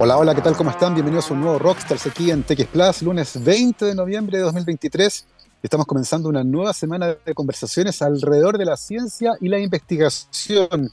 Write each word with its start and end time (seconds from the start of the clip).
Hola, 0.00 0.16
hola, 0.16 0.32
¿qué 0.32 0.42
tal? 0.42 0.56
¿Cómo 0.56 0.70
están? 0.70 0.94
Bienvenidos 0.94 1.28
a 1.28 1.34
un 1.34 1.40
nuevo 1.40 1.58
Rockstars 1.58 2.06
aquí 2.06 2.30
en 2.30 2.44
TX 2.44 3.02
lunes 3.02 3.42
20 3.42 3.84
de 3.84 3.96
noviembre 3.96 4.38
de 4.38 4.44
2023. 4.44 5.26
Estamos 5.60 5.86
comenzando 5.86 6.28
una 6.28 6.44
nueva 6.44 6.72
semana 6.72 7.16
de 7.26 7.34
conversaciones 7.34 8.00
alrededor 8.00 8.58
de 8.58 8.64
la 8.64 8.76
ciencia 8.76 9.32
y 9.40 9.48
la 9.48 9.58
investigación. 9.58 10.92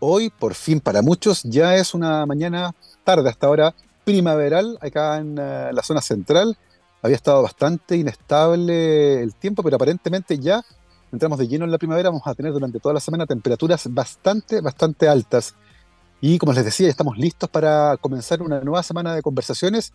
Hoy, 0.00 0.28
por 0.28 0.52
fin, 0.52 0.80
para 0.80 1.00
muchos, 1.00 1.44
ya 1.44 1.76
es 1.76 1.94
una 1.94 2.26
mañana 2.26 2.74
tarde, 3.04 3.30
hasta 3.30 3.46
ahora 3.46 3.74
primaveral, 4.04 4.76
acá 4.82 5.16
en 5.16 5.38
uh, 5.38 5.72
la 5.72 5.82
zona 5.82 6.02
central. 6.02 6.58
Había 7.00 7.16
estado 7.16 7.40
bastante 7.40 7.96
inestable 7.96 9.22
el 9.22 9.34
tiempo, 9.34 9.62
pero 9.62 9.76
aparentemente 9.76 10.38
ya 10.38 10.62
entramos 11.10 11.38
de 11.38 11.48
lleno 11.48 11.64
en 11.64 11.70
la 11.70 11.78
primavera. 11.78 12.10
Vamos 12.10 12.26
a 12.26 12.34
tener 12.34 12.52
durante 12.52 12.80
toda 12.80 12.92
la 12.92 13.00
semana 13.00 13.24
temperaturas 13.24 13.90
bastante, 13.90 14.60
bastante 14.60 15.08
altas. 15.08 15.54
Y 16.20 16.38
como 16.38 16.52
les 16.52 16.64
decía, 16.64 16.88
estamos 16.88 17.18
listos 17.18 17.48
para 17.50 17.96
comenzar 17.98 18.40
una 18.42 18.60
nueva 18.60 18.82
semana 18.82 19.14
de 19.14 19.22
conversaciones 19.22 19.92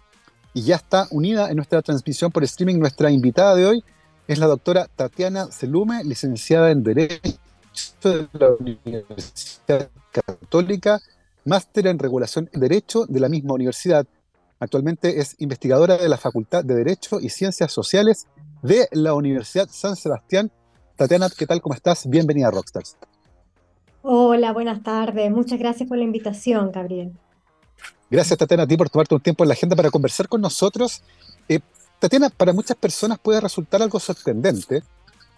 y 0.53 0.63
ya 0.63 0.75
está 0.75 1.07
unida 1.11 1.49
en 1.49 1.55
nuestra 1.55 1.81
transmisión 1.81 2.31
por 2.31 2.43
streaming 2.43 2.77
nuestra 2.77 3.09
invitada 3.09 3.55
de 3.55 3.65
hoy, 3.65 3.83
es 4.27 4.37
la 4.37 4.47
doctora 4.47 4.87
Tatiana 4.95 5.47
Celume, 5.51 6.03
licenciada 6.03 6.71
en 6.71 6.83
Derecho 6.83 7.39
de 8.03 8.27
la 8.33 8.51
Universidad 8.51 9.89
Católica, 10.11 11.01
máster 11.45 11.87
en 11.87 11.97
Regulación 11.97 12.49
y 12.53 12.59
Derecho 12.59 13.05
de 13.07 13.19
la 13.19 13.29
misma 13.29 13.53
universidad. 13.55 14.05
Actualmente 14.59 15.19
es 15.19 15.35
investigadora 15.39 15.97
de 15.97 16.07
la 16.07 16.17
Facultad 16.17 16.63
de 16.63 16.75
Derecho 16.75 17.19
y 17.19 17.29
Ciencias 17.29 17.71
Sociales 17.71 18.27
de 18.61 18.87
la 18.91 19.15
Universidad 19.15 19.67
San 19.71 19.95
Sebastián. 19.95 20.51
Tatiana, 20.95 21.29
¿qué 21.35 21.47
tal? 21.47 21.61
¿Cómo 21.61 21.73
estás? 21.73 22.07
Bienvenida 22.07 22.49
a 22.49 22.51
Rockstars. 22.51 22.95
Hola, 24.03 24.51
buenas 24.51 24.81
tardes. 24.83 25.31
Muchas 25.31 25.59
gracias 25.59 25.87
por 25.87 25.97
la 25.97 26.03
invitación, 26.03 26.71
Gabriel. 26.71 27.11
Gracias, 28.09 28.37
Tatiana, 28.37 28.63
a 28.63 28.67
ti 28.67 28.75
por 28.75 28.89
tomarte 28.89 29.15
un 29.15 29.21
tiempo 29.21 29.43
en 29.43 29.49
la 29.49 29.53
agenda 29.53 29.75
para 29.75 29.89
conversar 29.89 30.27
con 30.27 30.41
nosotros. 30.41 31.01
Eh, 31.47 31.59
Tatiana, 31.99 32.29
para 32.29 32.51
muchas 32.51 32.75
personas 32.77 33.19
puede 33.19 33.39
resultar 33.39 33.81
algo 33.81 33.99
sorprendente 33.99 34.83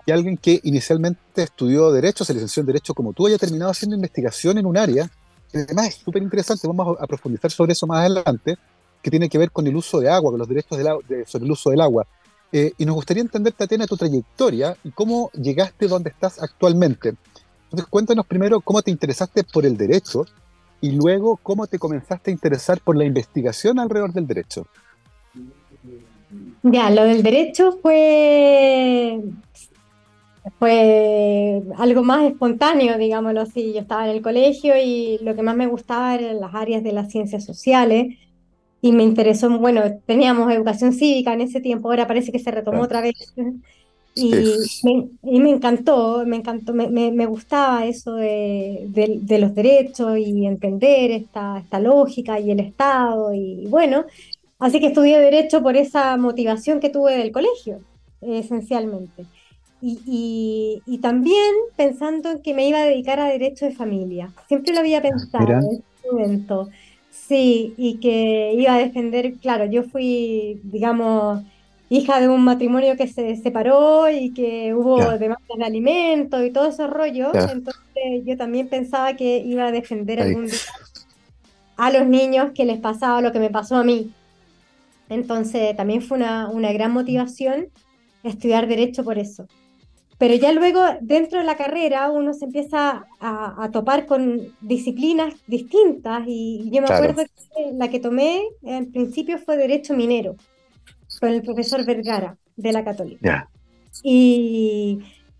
que 0.05 0.13
alguien 0.13 0.37
que 0.37 0.59
inicialmente 0.63 1.43
estudió 1.43 1.91
Derecho, 1.91 2.25
se 2.25 2.33
licenció 2.33 2.61
en 2.61 2.67
Derecho 2.67 2.93
como 2.93 3.13
tú, 3.13 3.27
haya 3.27 3.37
terminado 3.37 3.71
haciendo 3.71 3.95
investigación 3.95 4.57
en 4.57 4.65
un 4.65 4.77
área 4.77 5.09
que 5.53 5.59
además 5.59 5.89
es 5.89 5.95
súper 5.95 6.23
interesante, 6.23 6.67
vamos 6.67 6.97
a, 6.99 7.05
profundizar 7.05 7.51
sobre 7.51 7.73
eso 7.73 7.85
más 7.85 7.99
adelante, 7.99 8.57
que 9.01 9.11
tiene 9.11 9.29
que 9.29 9.37
ver 9.37 9.51
con 9.51 9.67
el 9.67 9.75
uso 9.75 9.99
de 9.99 10.09
agua, 10.09 10.31
con 10.31 10.39
los 10.39 10.47
derechos 10.47 10.77
de, 10.77 11.25
sobre 11.27 11.45
el 11.45 11.51
uso 11.51 11.69
del 11.69 11.81
agua. 11.81 12.07
Eh, 12.51 12.73
y 12.77 12.85
nos 12.85 12.95
gustaría 12.95 13.21
entender, 13.21 13.53
Tatiana, 13.53 13.85
tu 13.85 13.95
trayectoria 13.95 14.75
y 14.83 14.91
cómo 14.91 15.29
llegaste 15.33 15.87
donde 15.87 16.09
estás 16.09 16.41
actualmente. 16.41 17.13
Entonces, 17.73 17.89
cuéntanos 17.89 18.27
primero 18.27 18.61
cómo 18.61 18.83
te 18.83 18.91
interesaste 18.91 19.43
por 19.43 19.65
el 19.65 19.75
derecho 19.75 20.27
y 20.79 20.91
luego 20.91 21.39
cómo 21.41 21.65
te 21.65 21.79
comenzaste 21.79 22.29
a 22.29 22.33
interesar 22.33 22.79
por 22.79 22.95
la 22.95 23.03
investigación 23.03 23.79
alrededor 23.79 24.13
del 24.13 24.27
derecho. 24.27 24.67
Ya, 26.61 26.91
lo 26.91 27.03
del 27.03 27.23
derecho 27.23 27.79
fue, 27.81 29.23
fue 30.59 31.63
algo 31.77 32.03
más 32.03 32.25
espontáneo, 32.25 32.95
digámoslo 32.99 33.41
así. 33.41 33.73
Yo 33.73 33.79
estaba 33.79 34.07
en 34.07 34.17
el 34.17 34.21
colegio 34.21 34.75
y 34.77 35.17
lo 35.23 35.35
que 35.35 35.41
más 35.41 35.55
me 35.55 35.65
gustaba 35.65 36.13
eran 36.13 36.39
las 36.41 36.53
áreas 36.53 36.83
de 36.83 36.91
las 36.91 37.11
ciencias 37.11 37.43
sociales 37.43 38.15
y 38.81 38.91
me 38.91 39.01
interesó, 39.01 39.49
bueno, 39.57 39.81
teníamos 40.05 40.51
educación 40.53 40.93
cívica 40.93 41.33
en 41.33 41.41
ese 41.41 41.59
tiempo, 41.59 41.89
ahora 41.89 42.05
parece 42.05 42.31
que 42.31 42.37
se 42.37 42.51
retomó 42.51 42.83
otra 42.83 43.01
vez. 43.01 43.33
Y, 44.15 44.31
me, 44.83 45.09
y, 45.23 45.39
me, 45.39 45.49
encantó, 45.49 46.23
me 46.25 46.35
encantó, 46.35 46.73
me, 46.73 46.87
me, 46.87 47.25
gustaba 47.25 47.85
eso 47.85 48.13
de, 48.13 48.85
de, 48.89 49.17
de, 49.21 49.39
los 49.39 49.55
derechos 49.55 50.19
y 50.19 50.45
entender 50.45 51.09
esta, 51.09 51.57
esta 51.57 51.79
lógica 51.79 52.39
y 52.39 52.51
el 52.51 52.59
Estado. 52.59 53.33
Y 53.33 53.65
bueno, 53.67 54.05
así 54.59 54.79
que 54.79 54.87
estudié 54.87 55.19
Derecho 55.19 55.63
por 55.63 55.77
esa 55.77 56.15
motivación 56.17 56.79
que 56.79 56.89
tuve 56.89 57.17
del 57.17 57.31
colegio, 57.31 57.81
esencialmente. 58.21 59.25
Y, 59.81 59.99
y, 60.05 60.81
y, 60.85 60.99
también 60.99 61.53
pensando 61.75 62.31
en 62.31 62.41
que 62.41 62.53
me 62.53 62.67
iba 62.67 62.79
a 62.79 62.85
dedicar 62.85 63.19
a 63.19 63.29
Derecho 63.29 63.65
de 63.65 63.71
Familia. 63.71 64.31
Siempre 64.47 64.73
lo 64.73 64.79
había 64.79 65.01
pensado 65.01 65.49
en 65.49 65.57
ese 65.57 66.11
momento. 66.11 66.69
Sí, 67.09 67.73
y 67.77 67.99
que 67.99 68.53
iba 68.53 68.75
a 68.75 68.79
defender, 68.79 69.33
claro, 69.39 69.65
yo 69.65 69.83
fui, 69.83 70.61
digamos, 70.63 71.43
hija 71.97 72.19
de 72.19 72.27
un 72.27 72.43
matrimonio 72.43 72.97
que 72.97 73.07
se 73.07 73.35
separó 73.35 74.09
y 74.09 74.33
que 74.33 74.73
hubo 74.73 74.97
demandas 75.17 75.57
de 75.57 75.63
alimentos 75.63 76.43
y 76.43 76.49
todo 76.51 76.67
ese 76.67 76.87
rollo. 76.87 77.31
Entonces 77.33 78.25
yo 78.25 78.35
también 78.35 78.67
pensaba 78.67 79.15
que 79.15 79.37
iba 79.37 79.67
a 79.67 79.71
defender 79.71 80.21
algún 80.21 80.47
día 80.47 80.59
a 81.77 81.91
los 81.91 82.07
niños 82.07 82.51
que 82.53 82.65
les 82.65 82.79
pasaba 82.79 83.21
lo 83.21 83.31
que 83.31 83.39
me 83.39 83.49
pasó 83.49 83.75
a 83.75 83.83
mí. 83.83 84.11
Entonces 85.09 85.75
también 85.75 86.01
fue 86.01 86.17
una, 86.17 86.49
una 86.49 86.71
gran 86.73 86.91
motivación 86.91 87.67
estudiar 88.23 88.67
derecho 88.67 89.03
por 89.03 89.19
eso. 89.19 89.47
Pero 90.17 90.35
ya 90.35 90.51
luego, 90.51 90.81
dentro 91.01 91.39
de 91.39 91.45
la 91.45 91.57
carrera, 91.57 92.09
uno 92.09 92.33
se 92.33 92.45
empieza 92.45 93.05
a, 93.19 93.63
a 93.63 93.71
topar 93.71 94.05
con 94.05 94.53
disciplinas 94.61 95.33
distintas 95.47 96.23
y 96.25 96.69
yo 96.71 96.81
me 96.81 96.87
acuerdo 96.87 97.23
que 97.23 97.71
la 97.73 97.89
que 97.89 97.99
tomé 97.99 98.43
al 98.65 98.87
principio 98.87 99.37
fue 99.37 99.57
Derecho 99.57 99.93
Minero 99.93 100.35
con 101.23 101.31
el 101.31 101.41
profesor 101.41 101.85
Vergara 101.85 102.37
de 102.57 102.73
la 102.73 102.83
Católica. 102.83 103.49
Y, 104.03 104.99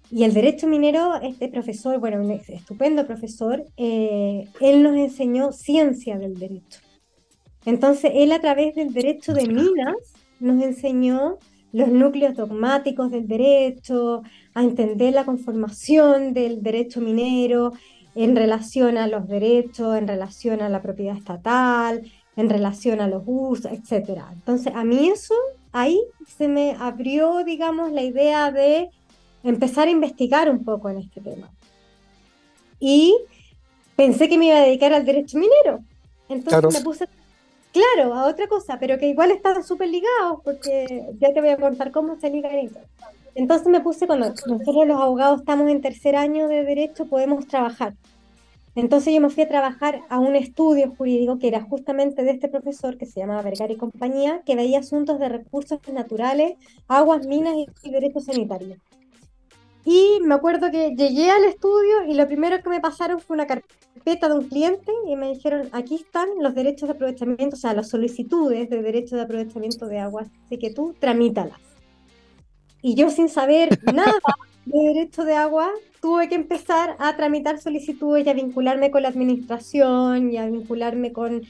y, 0.10 0.24
el 0.24 0.34
derecho 0.34 0.66
minero, 0.66 1.16
este 1.22 1.50
profesor, 1.50 2.00
bueno, 2.00 2.24
un 2.24 2.32
estupendo 2.32 3.06
profesor, 3.06 3.66
eh, 3.76 4.48
él 4.62 4.82
nos 4.82 4.96
enseñó 4.96 5.52
ciencia 5.52 6.18
del 6.18 6.40
derecho. 6.40 6.80
Entonces, 7.66 8.12
él 8.16 8.32
a 8.32 8.40
través 8.40 8.76
del 8.76 8.94
derecho 8.94 9.34
de 9.34 9.46
minas 9.46 9.98
nos 10.40 10.64
enseñó 10.64 11.38
los 11.74 11.90
núcleos 11.90 12.34
dogmáticos 12.34 13.12
del 13.12 13.28
derecho, 13.28 14.24
a 14.54 14.64
entender 14.64 15.14
la 15.14 15.26
conformación 15.26 16.34
del 16.34 16.64
derecho 16.64 17.02
minero 17.02 17.74
en 18.16 18.38
relación 18.38 18.98
a 18.98 19.08
los 19.08 19.28
derechos, 19.28 19.98
en 19.98 20.08
relación 20.08 20.62
a 20.62 20.70
la 20.70 20.82
propiedad 20.82 21.18
estatal, 21.18 22.10
en 22.38 22.50
relación 22.50 23.02
a 23.02 23.10
los 23.10 23.24
usos, 23.26 23.70
etc. 23.70 24.22
Entonces, 24.32 24.72
a 24.74 24.86
mí 24.86 25.10
eso 25.10 25.36
ahí 25.74 26.00
se 26.26 26.48
me 26.48 26.78
abrió, 26.80 27.44
digamos, 27.44 27.92
la 27.92 28.04
idea 28.04 28.52
de 28.52 28.90
empezar 29.44 29.88
a 29.88 29.92
investigar 29.92 30.50
un 30.50 30.64
poco 30.64 30.90
en 30.90 31.00
este 31.00 31.20
tema. 31.20 31.52
Y 32.80 33.18
pensé 33.96 34.30
que 34.30 34.38
me 34.38 34.48
iba 34.48 34.58
a 34.58 34.62
dedicar 34.62 34.94
al 34.94 35.06
derecho 35.06 35.38
minero. 35.38 35.80
Entonces 36.30 36.80
me 36.80 36.84
puse, 36.84 37.08
claro, 37.72 38.14
a 38.14 38.28
otra 38.28 38.48
cosa, 38.48 38.78
pero 38.80 38.98
que 38.98 39.10
igual 39.10 39.32
estaban 39.32 39.64
súper 39.64 39.90
ligados, 39.90 40.40
porque 40.44 41.10
ya 41.20 41.34
te 41.34 41.42
voy 41.42 41.50
a 41.50 41.58
contar 41.58 41.92
cómo 41.92 42.18
se 42.20 42.30
ligan 42.30 42.56
eso. 42.56 42.80
Entonces 43.36 43.68
me 43.68 43.82
puse, 43.82 44.06
cuando 44.06 44.30
nosotros 44.30 44.88
los 44.88 45.02
abogados 45.02 45.40
estamos 45.42 45.70
en 45.70 45.82
tercer 45.82 46.16
año 46.16 46.48
de 46.48 46.64
derecho, 46.64 47.06
podemos 47.06 47.48
trabajar. 47.48 47.96
Entonces 48.76 49.14
yo 49.14 49.22
me 49.22 49.30
fui 49.30 49.44
a 49.44 49.48
trabajar 49.48 50.02
a 50.10 50.20
un 50.20 50.36
estudio 50.36 50.94
jurídico 50.98 51.38
que 51.38 51.48
era 51.48 51.62
justamente 51.62 52.24
de 52.24 52.32
este 52.32 52.48
profesor 52.48 52.98
que 52.98 53.06
se 53.06 53.20
llamaba 53.20 53.44
Vergara 53.44 53.72
y 53.72 53.78
compañía, 53.78 54.42
que 54.46 54.56
veía 54.56 54.80
asuntos 54.80 55.20
de 55.20 55.30
recursos 55.30 55.80
naturales, 55.92 56.54
aguas, 56.88 57.28
minas 57.28 57.54
y, 57.84 57.92
derechos 57.92 58.26
sanitarios. 58.26 58.80
Y 59.86 60.20
me 60.24 60.34
acuerdo 60.34 60.72
que 60.72 60.96
llegué 60.96 61.30
al 61.30 61.44
estudio 61.44 62.06
y 62.08 62.16
lo 62.16 62.26
primero 62.26 62.64
que 62.64 62.70
me 62.70 62.80
pasaron 62.80 63.20
fue 63.20 63.36
una 63.36 63.46
carpeta 63.46 64.30
de 64.30 64.36
un 64.36 64.48
cliente 64.48 64.92
y 65.08 65.18
me 65.18 65.34
dijeron, 65.34 65.70
aquí 65.74 65.96
están 65.96 66.30
los 66.40 66.56
derechos 66.56 66.88
de 66.88 66.96
aprovechamiento, 66.96 67.56
o 67.56 67.60
sea, 67.60 67.74
las 67.74 67.90
solicitudes 67.90 68.70
de 68.70 68.82
derechos 68.82 69.12
de 69.12 69.22
aprovechamiento 69.22 69.86
de 69.88 70.00
aguas, 70.00 70.30
así 70.46 70.58
que 70.58 70.72
tú 70.72 70.96
tramítalas. 71.00 71.60
Y 72.82 72.96
yo 72.96 73.10
sin 73.10 73.30
saber 73.30 73.78
nada 73.94 74.20
de 74.66 74.80
derecho 74.80 75.24
de 75.24 75.36
agua, 75.36 75.70
tuve 76.02 76.30
que 76.30 76.36
empezar 76.36 76.96
a 77.00 77.16
tramitar 77.16 77.60
solicitudes 77.60 78.26
y 78.26 78.30
a 78.30 78.34
vincularme 78.34 78.92
con 78.92 79.04
la 79.04 79.10
administración 79.10 80.32
y 80.32 80.38
a 80.38 80.46
vincularme 80.48 81.14
con 81.14 81.44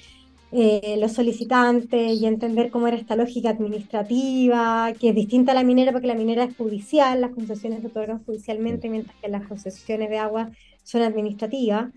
eh, 0.52 0.98
los 1.00 1.14
solicitantes 1.14 2.22
y 2.22 2.28
entender 2.28 2.70
cómo 2.70 2.88
era 2.88 2.96
esta 2.98 3.16
lógica 3.16 3.50
administrativa, 3.50 4.94
que 5.00 5.10
es 5.10 5.16
distinta 5.16 5.52
a 5.52 5.56
la 5.56 5.64
minera 5.64 5.92
porque 5.92 6.06
la 6.06 6.14
minera 6.14 6.44
es 6.44 6.56
judicial, 6.56 7.22
las 7.22 7.32
concesiones 7.32 7.82
se 7.82 7.88
otorgan 7.88 8.24
judicialmente, 8.24 8.90
mientras 8.90 9.16
que 9.20 9.30
las 9.30 9.48
concesiones 9.48 10.12
de 10.12 10.20
agua 10.20 10.52
son 10.84 11.02
administrativas. 11.02 11.92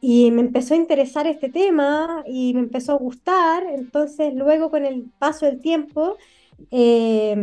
Y 0.00 0.30
me 0.30 0.40
empezó 0.40 0.72
a 0.72 0.78
interesar 0.78 1.26
este 1.26 1.50
tema 1.50 2.24
y 2.26 2.54
me 2.54 2.60
empezó 2.60 2.92
a 2.92 2.96
gustar, 2.98 3.64
entonces 3.64 4.32
luego 4.34 4.70
con 4.70 4.86
el 4.86 5.10
paso 5.18 5.44
del 5.44 5.60
tiempo, 5.60 6.16
eh, 6.70 7.36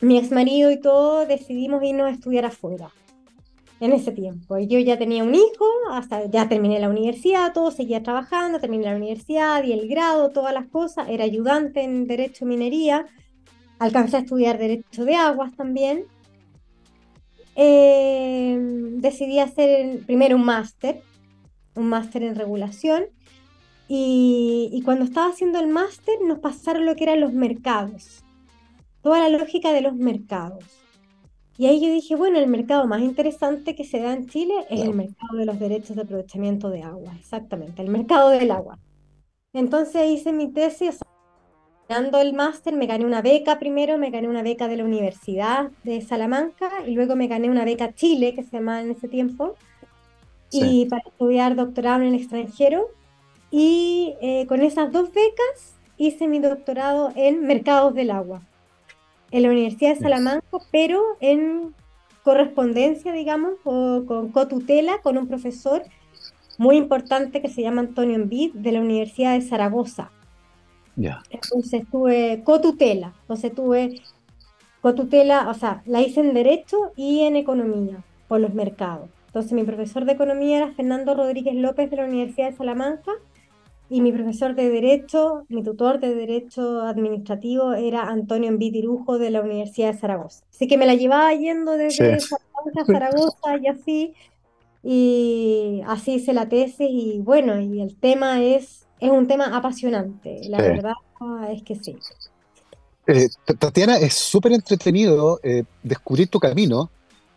mi 0.00 0.18
ex 0.18 0.30
marido 0.30 0.70
y 0.70 0.80
todo 0.80 1.26
decidimos 1.26 1.82
irnos 1.82 2.06
a 2.06 2.10
estudiar 2.10 2.44
afuera 2.44 2.90
en 3.80 3.92
ese 3.92 4.12
tiempo. 4.12 4.58
Yo 4.58 4.78
ya 4.78 4.98
tenía 4.98 5.22
un 5.22 5.34
hijo, 5.34 5.66
hasta 5.90 6.26
ya 6.26 6.48
terminé 6.48 6.78
la 6.80 6.88
universidad, 6.88 7.52
todo 7.52 7.70
seguía 7.70 8.02
trabajando, 8.02 8.58
terminé 8.58 8.84
la 8.84 8.96
universidad 8.96 9.62
y 9.64 9.72
el 9.72 9.88
grado, 9.88 10.30
todas 10.30 10.54
las 10.54 10.66
cosas, 10.66 11.08
era 11.08 11.24
ayudante 11.24 11.82
en 11.82 12.06
Derecho 12.06 12.46
Minería, 12.46 13.06
alcancé 13.78 14.16
a 14.16 14.20
estudiar 14.20 14.58
Derecho 14.58 15.04
de 15.04 15.14
Aguas 15.16 15.54
también. 15.56 16.04
Em, 17.54 18.98
decidí 18.98 19.38
hacer 19.38 20.00
primero 20.06 20.36
un 20.36 20.44
máster, 20.44 21.02
un 21.74 21.88
máster 21.88 22.22
en 22.22 22.34
regulación, 22.34 23.06
Y, 23.88 24.82
cuando 24.84 25.04
estaba 25.04 25.28
haciendo 25.28 25.60
el 25.60 25.68
máster 25.68 26.16
nos 26.26 26.40
pasaron 26.40 26.86
lo 26.86 26.96
que 26.96 27.04
eran 27.04 27.20
los 27.20 27.32
mercados, 27.32 28.24
toda 29.06 29.20
la 29.20 29.38
lógica 29.38 29.72
de 29.72 29.82
los 29.82 29.94
mercados. 29.94 30.64
Y 31.56 31.66
ahí 31.66 31.80
yo 31.80 31.92
dije, 31.92 32.16
bueno, 32.16 32.40
el 32.40 32.48
mercado 32.48 32.88
más 32.88 33.02
interesante 33.02 33.76
que 33.76 33.84
se 33.84 34.00
da 34.00 34.12
en 34.12 34.26
Chile 34.26 34.52
es 34.68 34.80
el 34.80 34.94
mercado 34.94 35.38
de 35.38 35.46
los 35.46 35.60
derechos 35.60 35.94
de 35.94 36.02
aprovechamiento 36.02 36.70
de 36.70 36.82
agua, 36.82 37.14
exactamente, 37.16 37.82
el 37.82 37.88
mercado 37.88 38.30
del 38.30 38.50
agua. 38.50 38.80
Entonces 39.52 40.10
hice 40.10 40.32
mi 40.32 40.48
tesis, 40.48 40.98
dando 41.88 42.20
el 42.20 42.32
máster, 42.32 42.74
me 42.74 42.86
gané 42.86 43.04
una 43.04 43.22
beca 43.22 43.60
primero, 43.60 43.96
me 43.96 44.10
gané 44.10 44.26
una 44.26 44.42
beca 44.42 44.66
de 44.66 44.76
la 44.76 44.84
Universidad 44.84 45.70
de 45.84 46.00
Salamanca 46.00 46.68
y 46.84 46.90
luego 46.90 47.14
me 47.14 47.28
gané 47.28 47.48
una 47.48 47.64
beca 47.64 47.94
Chile, 47.94 48.34
que 48.34 48.42
se 48.42 48.56
llamaba 48.56 48.82
en 48.82 48.90
ese 48.90 49.06
tiempo, 49.06 49.54
y 50.50 50.86
para 50.86 51.02
estudiar 51.06 51.54
doctorado 51.54 52.02
en 52.02 52.08
el 52.08 52.14
extranjero. 52.16 52.88
Y 53.52 54.16
eh, 54.20 54.46
con 54.48 54.62
esas 54.62 54.90
dos 54.90 55.12
becas 55.12 55.76
hice 55.96 56.26
mi 56.26 56.40
doctorado 56.40 57.12
en 57.14 57.46
mercados 57.46 57.94
del 57.94 58.10
agua 58.10 58.42
en 59.30 59.42
la 59.42 59.50
Universidad 59.50 59.94
de 59.94 60.00
Salamanca, 60.00 60.46
pero 60.70 61.02
en 61.20 61.74
correspondencia, 62.22 63.12
digamos, 63.12 63.54
o 63.64 64.04
con 64.06 64.30
cotutela 64.30 64.98
con 65.02 65.16
un 65.16 65.28
profesor 65.28 65.82
muy 66.58 66.76
importante 66.76 67.42
que 67.42 67.48
se 67.48 67.62
llama 67.62 67.82
Antonio 67.82 68.16
Envid 68.16 68.54
de 68.54 68.72
la 68.72 68.80
Universidad 68.80 69.34
de 69.34 69.42
Zaragoza. 69.42 70.10
Ya. 70.96 71.22
Entonces 71.30 71.84
tuve 71.90 72.42
cotutela, 72.42 73.12
entonces 73.22 73.54
tuve 73.54 74.00
cotutela, 74.80 75.48
o 75.50 75.54
sea, 75.54 75.82
la 75.86 76.00
hice 76.00 76.20
en 76.20 76.32
Derecho 76.32 76.92
y 76.96 77.20
en 77.20 77.36
Economía, 77.36 78.02
por 78.28 78.40
los 78.40 78.54
mercados. 78.54 79.08
Entonces 79.26 79.52
mi 79.52 79.64
profesor 79.64 80.04
de 80.06 80.12
Economía 80.12 80.56
era 80.56 80.72
Fernando 80.72 81.14
Rodríguez 81.14 81.54
López 81.54 81.90
de 81.90 81.96
la 81.96 82.06
Universidad 82.06 82.50
de 82.50 82.56
Salamanca 82.56 83.12
y 83.88 84.00
mi 84.00 84.12
profesor 84.12 84.54
de 84.54 84.68
Derecho, 84.68 85.44
mi 85.48 85.62
tutor 85.62 86.00
de 86.00 86.14
Derecho 86.14 86.82
Administrativo 86.82 87.74
era 87.74 88.08
Antonio 88.08 88.48
Envitirujo 88.48 89.18
de 89.18 89.30
la 89.30 89.40
Universidad 89.40 89.92
de 89.92 89.98
Zaragoza. 89.98 90.44
Así 90.50 90.66
que 90.66 90.76
me 90.76 90.86
la 90.86 90.94
llevaba 90.94 91.32
yendo 91.34 91.72
desde 91.72 92.18
Salamanca 92.18 92.82
a 92.82 92.84
Zaragoza 92.84 93.56
y 93.62 93.66
así, 93.68 94.14
y 94.82 95.82
así 95.86 96.14
hice 96.14 96.32
la 96.32 96.48
tesis 96.48 96.88
y 96.90 97.20
bueno, 97.20 97.60
y 97.60 97.80
el 97.80 97.96
tema 97.96 98.42
es, 98.42 98.86
es 98.98 99.10
un 99.10 99.28
tema 99.28 99.56
apasionante, 99.56 100.40
la 100.48 100.58
verdad 100.58 100.94
es 101.50 101.62
que 101.62 101.76
sí. 101.76 101.96
Eh, 103.06 103.28
Tatiana, 103.58 103.98
es 103.98 104.14
súper 104.14 104.52
entretenido 104.52 105.38
eh, 105.44 105.62
descubrir 105.82 106.28
tu 106.28 106.40
camino 106.40 106.90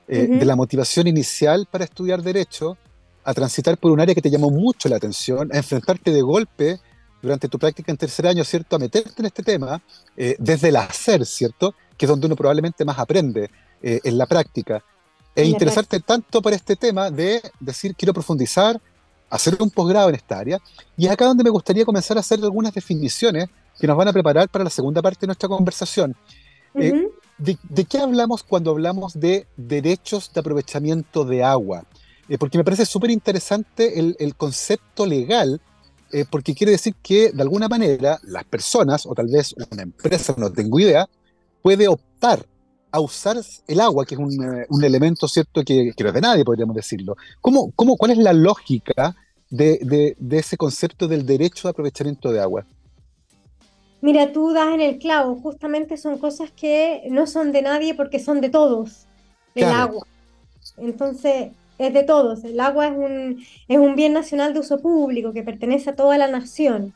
eh, 0.08 0.26
de 0.26 0.46
la 0.46 0.56
motivación 0.56 1.06
inicial 1.06 1.68
para 1.70 1.84
estudiar 1.84 2.24
Derecho 2.24 2.76
a 3.24 3.34
transitar 3.34 3.78
por 3.78 3.92
un 3.92 4.00
área 4.00 4.16
que 4.16 4.22
te 4.22 4.30
llamó 4.30 4.50
mucho 4.50 4.90
la 4.90 4.98
atención, 4.98 5.50
a 5.54 5.58
enfrentarte 5.58 6.12
de 6.12 6.22
golpe 6.22 6.80
durante 7.22 7.48
tu 7.48 7.60
práctica 7.60 7.92
en 7.92 7.98
tercer 7.98 8.28
año, 8.28 8.44
¿cierto? 8.44 8.76
A 8.76 8.80
meterte 8.80 9.14
en 9.18 9.26
este 9.26 9.44
tema 9.44 9.82
eh, 10.16 10.36
desde 10.40 10.70
el 10.70 10.78
hacer, 10.78 11.26
¿cierto? 11.26 11.76
Que 11.98 12.06
es 12.06 12.10
donde 12.10 12.28
uno 12.28 12.36
probablemente 12.36 12.86
más 12.86 12.98
aprende 12.98 13.50
eh, 13.82 14.00
en 14.04 14.18
la 14.18 14.26
práctica. 14.26 14.84
E 15.36 15.46
interesarte 15.46 16.00
tanto 16.00 16.42
por 16.42 16.54
este 16.54 16.76
tema 16.76 17.12
de 17.12 17.42
decir, 17.60 17.96
quiero 17.96 18.14
profundizar, 18.14 18.80
hacer 19.30 19.58
un 19.60 19.70
posgrado 19.70 20.10
en 20.10 20.16
esta 20.16 20.40
área. 20.40 20.60
Y 20.98 21.06
es 21.06 21.12
acá 21.12 21.26
donde 21.26 21.44
me 21.44 21.50
gustaría 21.50 21.86
comenzar 21.86 22.18
a 22.18 22.22
hacer 22.22 22.40
algunas 22.42 22.74
definiciones 22.74 23.46
que 23.80 23.88
nos 23.88 23.96
van 23.96 24.08
a 24.08 24.14
preparar 24.14 24.50
para 24.50 24.64
la 24.64 24.70
segunda 24.70 25.02
parte 25.02 25.22
de 25.22 25.28
nuestra 25.28 25.48
conversación. 25.48 26.16
Eh, 26.76 27.10
de, 27.38 27.86
qué 27.86 28.00
hablamos 28.00 28.44
cuando 28.44 28.72
hablamos 28.72 29.18
de 29.20 29.48
derechos 29.56 30.32
de 30.34 30.40
aprovechamiento 30.42 31.24
de 31.24 31.44
agua? 31.44 31.86
Eh, 32.30 32.38
porque 32.38 32.60
me 32.60 32.64
parece 32.64 32.86
súper 32.86 33.10
interesante 33.10 34.00
el, 34.00 34.36
concepto 34.36 35.06
legal, 35.06 35.60
eh, 36.12 36.26
porque 36.30 36.54
quiere 36.54 36.72
decir 36.72 36.94
que 37.02 37.32
de 37.32 37.42
alguna 37.42 37.68
manera 37.68 38.20
las 38.24 38.44
personas, 38.44 39.06
o 39.08 39.16
tal 39.16 39.28
vez 39.28 39.56
una 39.72 39.82
empresa, 39.82 40.36
no 40.38 40.52
tengo 40.52 40.80
idea, 40.80 41.10
puede 41.64 41.88
optar 41.88 42.46
a 42.92 43.00
usar 43.00 43.38
el 43.68 43.80
agua, 43.80 44.06
que 44.06 44.14
es 44.14 44.20
un, 44.20 44.32
eh, 44.44 44.68
elemento 44.84 45.28
cierto 45.28 45.64
que, 45.64 45.92
no 46.00 46.08
es 46.08 46.14
de 46.14 46.22
nadie, 46.22 46.46
podríamos 46.46 46.76
decirlo. 46.76 47.18
¿Cómo, 47.42 47.72
cómo, 47.76 47.98
¿Cuál 47.98 48.12
es 48.12 48.20
la 48.20 48.34
lógica 48.34 49.16
de, 49.50 50.16
de 50.18 50.38
ese 50.38 50.56
concepto 50.56 51.08
del 51.08 51.26
derecho 51.26 51.68
de 51.68 51.72
aprovechamiento 51.72 52.32
de 52.32 52.42
agua? 52.42 52.66
Mira, 54.02 54.32
tú 54.32 54.54
das 54.54 54.74
en 54.74 54.82
el 54.82 55.00
clavo, 55.00 55.36
justamente 55.36 55.98
son 55.98 56.20
cosas 56.20 56.52
que 56.52 57.08
no 57.10 57.26
son 57.26 57.52
de 57.52 57.64
nadie 57.64 57.96
porque 57.96 58.20
son 58.20 58.40
de 58.40 58.50
todos, 58.50 59.08
el 59.56 59.66
agua. 59.66 60.06
Entonces, 60.78 61.52
es 61.80 61.94
de 61.94 62.04
todos. 62.04 62.44
El 62.44 62.60
agua 62.60 62.88
es 62.88 62.98
un, 62.98 63.44
es 63.68 63.78
un 63.78 63.96
bien 63.96 64.14
nacional 64.14 64.54
de 64.54 64.60
uso 64.60 64.80
público 64.80 65.34
que 65.34 65.44
pertenece 65.44 65.90
a 65.90 65.96
toda 65.96 66.18
la 66.18 66.28
nación. 66.28 66.94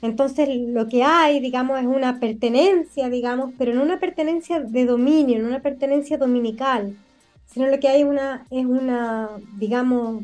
Entonces 0.00 0.48
lo 0.48 0.88
que 0.88 1.02
hay, 1.02 1.40
digamos, 1.40 1.78
es 1.78 1.86
una 1.86 2.18
pertenencia, 2.18 3.08
digamos, 3.10 3.52
pero 3.58 3.74
no 3.74 3.82
una 3.82 4.00
pertenencia 4.00 4.60
de 4.60 4.86
dominio, 4.86 5.40
no 5.40 5.48
una 5.48 5.60
pertenencia 5.60 6.18
dominical, 6.18 6.96
sino 7.46 7.66
lo 7.66 7.78
que 7.78 7.88
hay 7.88 8.04
una, 8.04 8.46
es 8.50 8.64
una, 8.64 9.28
digamos, 9.58 10.22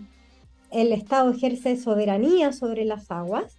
el 0.71 0.93
Estado 0.93 1.31
ejerce 1.31 1.77
soberanía 1.77 2.53
sobre 2.53 2.85
las 2.85 3.11
aguas 3.11 3.56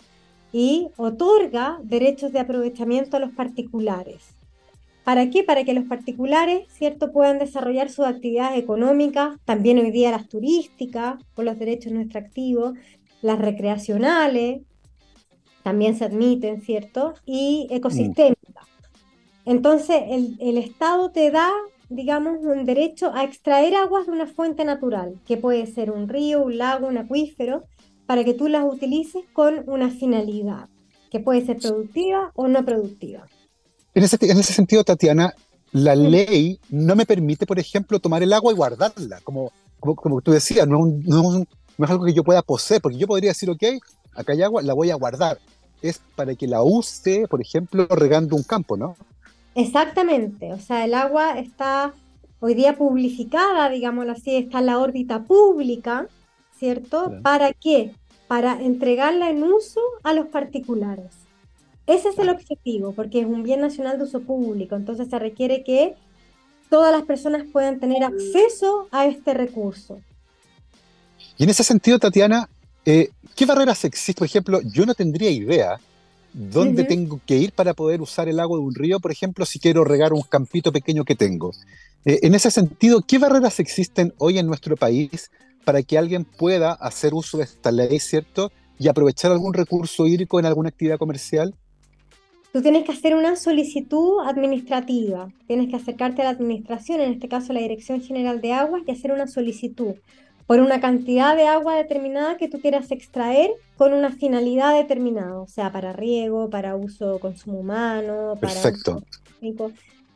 y 0.52 0.90
otorga 0.98 1.80
derechos 1.84 2.32
de 2.32 2.40
aprovechamiento 2.40 3.18
a 3.18 3.20
los 3.20 3.32
particulares. 3.32 4.39
¿Para 5.10 5.32
qué? 5.32 5.44
Para 5.44 5.64
que 5.64 5.74
los 5.74 5.86
particulares, 5.86 6.68
¿cierto?, 6.70 7.12
puedan 7.12 7.40
desarrollar 7.40 7.90
sus 7.90 8.06
actividades 8.06 8.60
económicas, 8.60 9.40
también 9.44 9.80
hoy 9.80 9.90
día 9.90 10.12
las 10.12 10.30
turísticas, 10.30 11.16
por 11.34 11.46
los 11.46 11.58
derechos 11.58 11.92
no 11.92 12.00
extractivos, 12.00 12.78
las 13.24 13.40
recreacionales, 13.40 14.62
también 15.64 15.96
se 15.96 16.06
admiten, 16.06 16.62
¿cierto? 16.62 17.16
Y 17.26 17.68
ecosistémicas. 17.72 18.68
Entonces, 19.46 20.00
el, 20.10 20.38
el 20.40 20.60
Estado 20.60 21.10
te 21.10 21.32
da, 21.32 21.50
digamos, 21.90 22.38
un 22.44 22.64
derecho 22.66 23.12
a 23.12 23.24
extraer 23.24 23.74
aguas 23.78 24.06
de 24.06 24.12
una 24.12 24.28
fuente 24.28 24.64
natural, 24.64 25.20
que 25.26 25.38
puede 25.38 25.66
ser 25.66 25.90
un 25.90 26.08
río, 26.08 26.44
un 26.44 26.60
lago, 26.60 26.86
un 26.86 27.00
acuífero, 27.00 27.64
para 28.06 28.24
que 28.24 28.36
tú 28.36 28.48
las 28.48 28.64
utilices 28.64 29.24
con 29.34 29.68
una 29.68 29.90
finalidad, 29.90 30.70
que 31.10 31.20
puede 31.20 31.44
ser 31.44 31.58
productiva 31.58 32.32
o 32.36 32.48
no 32.48 32.64
productiva. 32.64 33.26
En 33.94 34.04
ese, 34.04 34.18
en 34.22 34.38
ese 34.38 34.54
sentido, 34.54 34.84
Tatiana, 34.84 35.34
la 35.72 35.96
ley 35.96 36.60
no 36.70 36.96
me 36.96 37.06
permite, 37.06 37.46
por 37.46 37.60
ejemplo, 37.60 38.00
tomar 38.00 38.24
el 38.24 38.34
agua 38.34 38.52
y 38.52 38.56
guardarla, 38.56 39.20
como, 39.24 39.52
como, 39.80 40.22
tú 40.22 40.32
decías, 40.32 40.68
no 40.68 40.88
es, 40.88 41.06
no, 41.06 41.42
es, 41.42 41.90
algo 41.90 42.06
que 42.06 42.14
yo 42.14 42.24
pueda 42.24 42.42
poseer, 42.42 42.82
porque 42.82 42.98
yo 42.98 43.08
podría 43.08 43.32
decir, 43.32 43.50
ok, 43.50 43.64
acá 44.16 44.34
hay 44.34 44.42
agua, 44.42 44.62
la 44.62 44.74
voy 44.74 44.92
a 44.92 44.96
guardar. 44.96 45.40
Es 45.82 46.02
para 46.16 46.36
que 46.36 46.48
la 46.48 46.62
use, 46.62 47.26
por 47.30 47.42
ejemplo, 47.42 47.88
regando 47.88 48.36
un 48.36 48.44
campo, 48.44 48.76
¿no? 48.76 48.96
Exactamente, 49.56 50.54
o 50.54 50.60
sea, 50.60 50.86
el 50.86 50.94
agua 50.94 51.40
está 51.40 51.94
hoy 52.40 52.54
día 52.54 52.78
publificada, 52.78 53.70
digámoslo 53.70 54.12
así, 54.14 54.36
está 54.36 54.60
en 54.60 54.68
la 54.68 54.80
órbita 54.80 55.24
pública, 55.24 56.08
¿cierto? 56.58 57.14
¿Para 57.22 57.54
qué? 57.54 57.94
Para 58.28 58.62
entregarla 58.62 59.30
en 59.30 59.44
uso 59.44 59.82
a 60.04 60.14
los 60.14 60.28
particulares. 60.28 61.29
Ese 61.90 62.10
es 62.10 62.20
el 62.20 62.30
objetivo, 62.30 62.92
porque 62.92 63.22
es 63.22 63.26
un 63.26 63.42
bien 63.42 63.62
nacional 63.62 63.98
de 63.98 64.04
uso 64.04 64.22
público, 64.22 64.76
entonces 64.76 65.08
se 65.10 65.18
requiere 65.18 65.64
que 65.64 65.96
todas 66.70 66.92
las 66.92 67.02
personas 67.02 67.48
puedan 67.52 67.80
tener 67.80 68.04
acceso 68.04 68.88
a 68.92 69.08
este 69.08 69.34
recurso. 69.34 70.00
Y 71.36 71.46
en 71.46 71.50
ese 71.50 71.64
sentido, 71.64 71.98
Tatiana, 71.98 72.48
eh, 72.86 73.10
¿qué 73.36 73.48
barreras 73.48 73.86
existen? 73.86 74.20
Por 74.20 74.28
ejemplo, 74.28 74.62
yo 74.62 74.86
no 74.86 74.94
tendría 74.94 75.32
idea 75.32 75.80
dónde 76.32 76.84
tengo 76.84 77.20
que 77.26 77.38
ir 77.38 77.54
para 77.54 77.74
poder 77.74 78.02
usar 78.02 78.30
el 78.30 78.40
agua 78.40 78.60
de 78.60 78.66
un 78.66 78.76
río, 78.76 79.00
por 79.00 79.12
ejemplo, 79.12 79.44
si 79.48 79.58
quiero 79.58 79.84
regar 79.84 80.14
un 80.14 80.22
campito 80.22 80.72
pequeño 80.72 81.04
que 81.06 81.16
tengo. 81.16 81.54
Eh, 82.06 82.20
en 82.22 82.36
ese 82.36 82.52
sentido, 82.52 83.02
¿qué 83.02 83.18
barreras 83.18 83.60
existen 83.60 84.14
hoy 84.20 84.38
en 84.38 84.46
nuestro 84.46 84.78
país 84.78 85.32
para 85.66 85.82
que 85.82 85.98
alguien 85.98 86.24
pueda 86.24 86.72
hacer 86.74 87.16
uso 87.16 87.40
de 87.40 87.46
esta 87.46 87.72
ley, 87.72 88.00
¿cierto? 88.00 88.52
Y 88.78 88.90
aprovechar 88.90 89.32
algún 89.32 89.56
recurso 89.56 90.06
hídrico 90.06 90.40
en 90.40 90.46
alguna 90.46 90.70
actividad 90.70 91.00
comercial? 91.00 91.56
Tú 92.52 92.62
tienes 92.64 92.84
que 92.84 92.92
hacer 92.92 93.16
una 93.16 93.36
solicitud 93.36 94.22
administrativa, 94.26 95.32
tienes 95.46 95.70
que 95.70 95.76
acercarte 95.76 96.22
a 96.22 96.26
la 96.26 96.32
administración, 96.32 97.00
en 97.00 97.14
este 97.14 97.28
caso 97.28 97.54
la 97.54 97.60
Dirección 97.60 98.02
General 98.02 98.42
de 98.42 98.54
Aguas, 98.54 98.82
y 98.88 98.92
hacer 98.92 99.12
una 99.12 99.28
solicitud 99.28 99.96
por 100.48 100.60
una 100.60 100.82
cantidad 100.82 101.36
de 101.36 101.46
agua 101.46 101.76
determinada 101.76 102.38
que 102.38 102.50
tú 102.50 102.60
quieras 102.60 102.90
extraer 102.90 103.52
con 103.78 103.94
una 103.94 104.10
finalidad 104.10 104.76
determinada, 104.76 105.40
o 105.40 105.48
sea, 105.48 105.72
para 105.72 105.94
riego, 105.94 106.50
para 106.50 106.76
uso, 106.76 107.20
consumo 107.20 107.60
humano, 107.60 108.36
para... 108.42 108.54
Perfecto. 108.54 109.04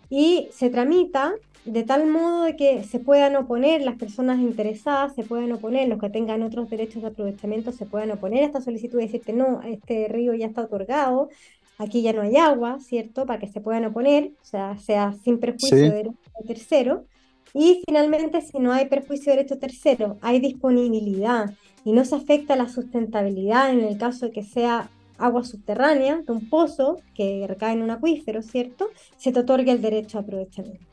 Y 0.09 0.47
se 0.51 0.71
tramita 0.71 1.35
de 1.65 1.83
tal 1.83 2.07
modo 2.07 2.43
de 2.43 2.55
que 2.55 2.83
se 2.83 2.99
puedan 2.99 3.35
oponer 3.35 3.81
las 3.81 3.95
personas 3.95 4.39
interesadas, 4.39 5.13
se 5.15 5.23
puedan 5.23 5.51
oponer 5.51 5.87
los 5.87 5.99
que 5.99 6.09
tengan 6.09 6.41
otros 6.43 6.69
derechos 6.69 7.03
de 7.03 7.09
aprovechamiento, 7.09 7.71
se 7.71 7.85
puedan 7.85 8.11
oponer 8.11 8.43
a 8.43 8.47
esta 8.47 8.61
solicitud 8.61 8.99
y 8.99 9.03
decirte, 9.03 9.33
no, 9.33 9.61
este 9.61 10.07
río 10.09 10.33
ya 10.33 10.47
está 10.47 10.63
otorgado, 10.63 11.29
aquí 11.77 12.01
ya 12.01 12.13
no 12.13 12.21
hay 12.21 12.37
agua, 12.37 12.79
¿cierto? 12.79 13.25
Para 13.25 13.39
que 13.39 13.47
se 13.47 13.61
puedan 13.61 13.85
oponer, 13.85 14.31
o 14.41 14.45
sea, 14.45 14.77
sea 14.77 15.13
sin 15.23 15.39
perjuicio 15.39 15.77
de 15.77 15.91
derecho 15.91 16.17
tercero. 16.47 17.05
Y 17.53 17.83
finalmente, 17.85 18.41
si 18.41 18.57
no 18.59 18.71
hay 18.71 18.87
perjuicio 18.87 19.31
de 19.31 19.37
derecho 19.37 19.59
tercero, 19.59 20.17
hay 20.21 20.39
disponibilidad 20.39 21.53
y 21.85 21.91
no 21.91 22.05
se 22.05 22.15
afecta 22.15 22.55
la 22.55 22.69
sustentabilidad 22.69 23.71
en 23.71 23.81
el 23.81 23.97
caso 23.97 24.27
de 24.27 24.31
que 24.31 24.43
sea 24.43 24.89
agua 25.17 25.43
subterránea 25.43 26.21
de 26.25 26.31
un 26.31 26.49
pozo 26.49 27.01
que 27.13 27.45
recae 27.47 27.73
en 27.73 27.83
un 27.83 27.91
acuífero, 27.91 28.41
¿cierto? 28.41 28.89
Se 29.17 29.31
te 29.31 29.39
otorga 29.39 29.71
el 29.71 29.81
derecho 29.81 30.17
a 30.17 30.21
aprovechamiento. 30.21 30.85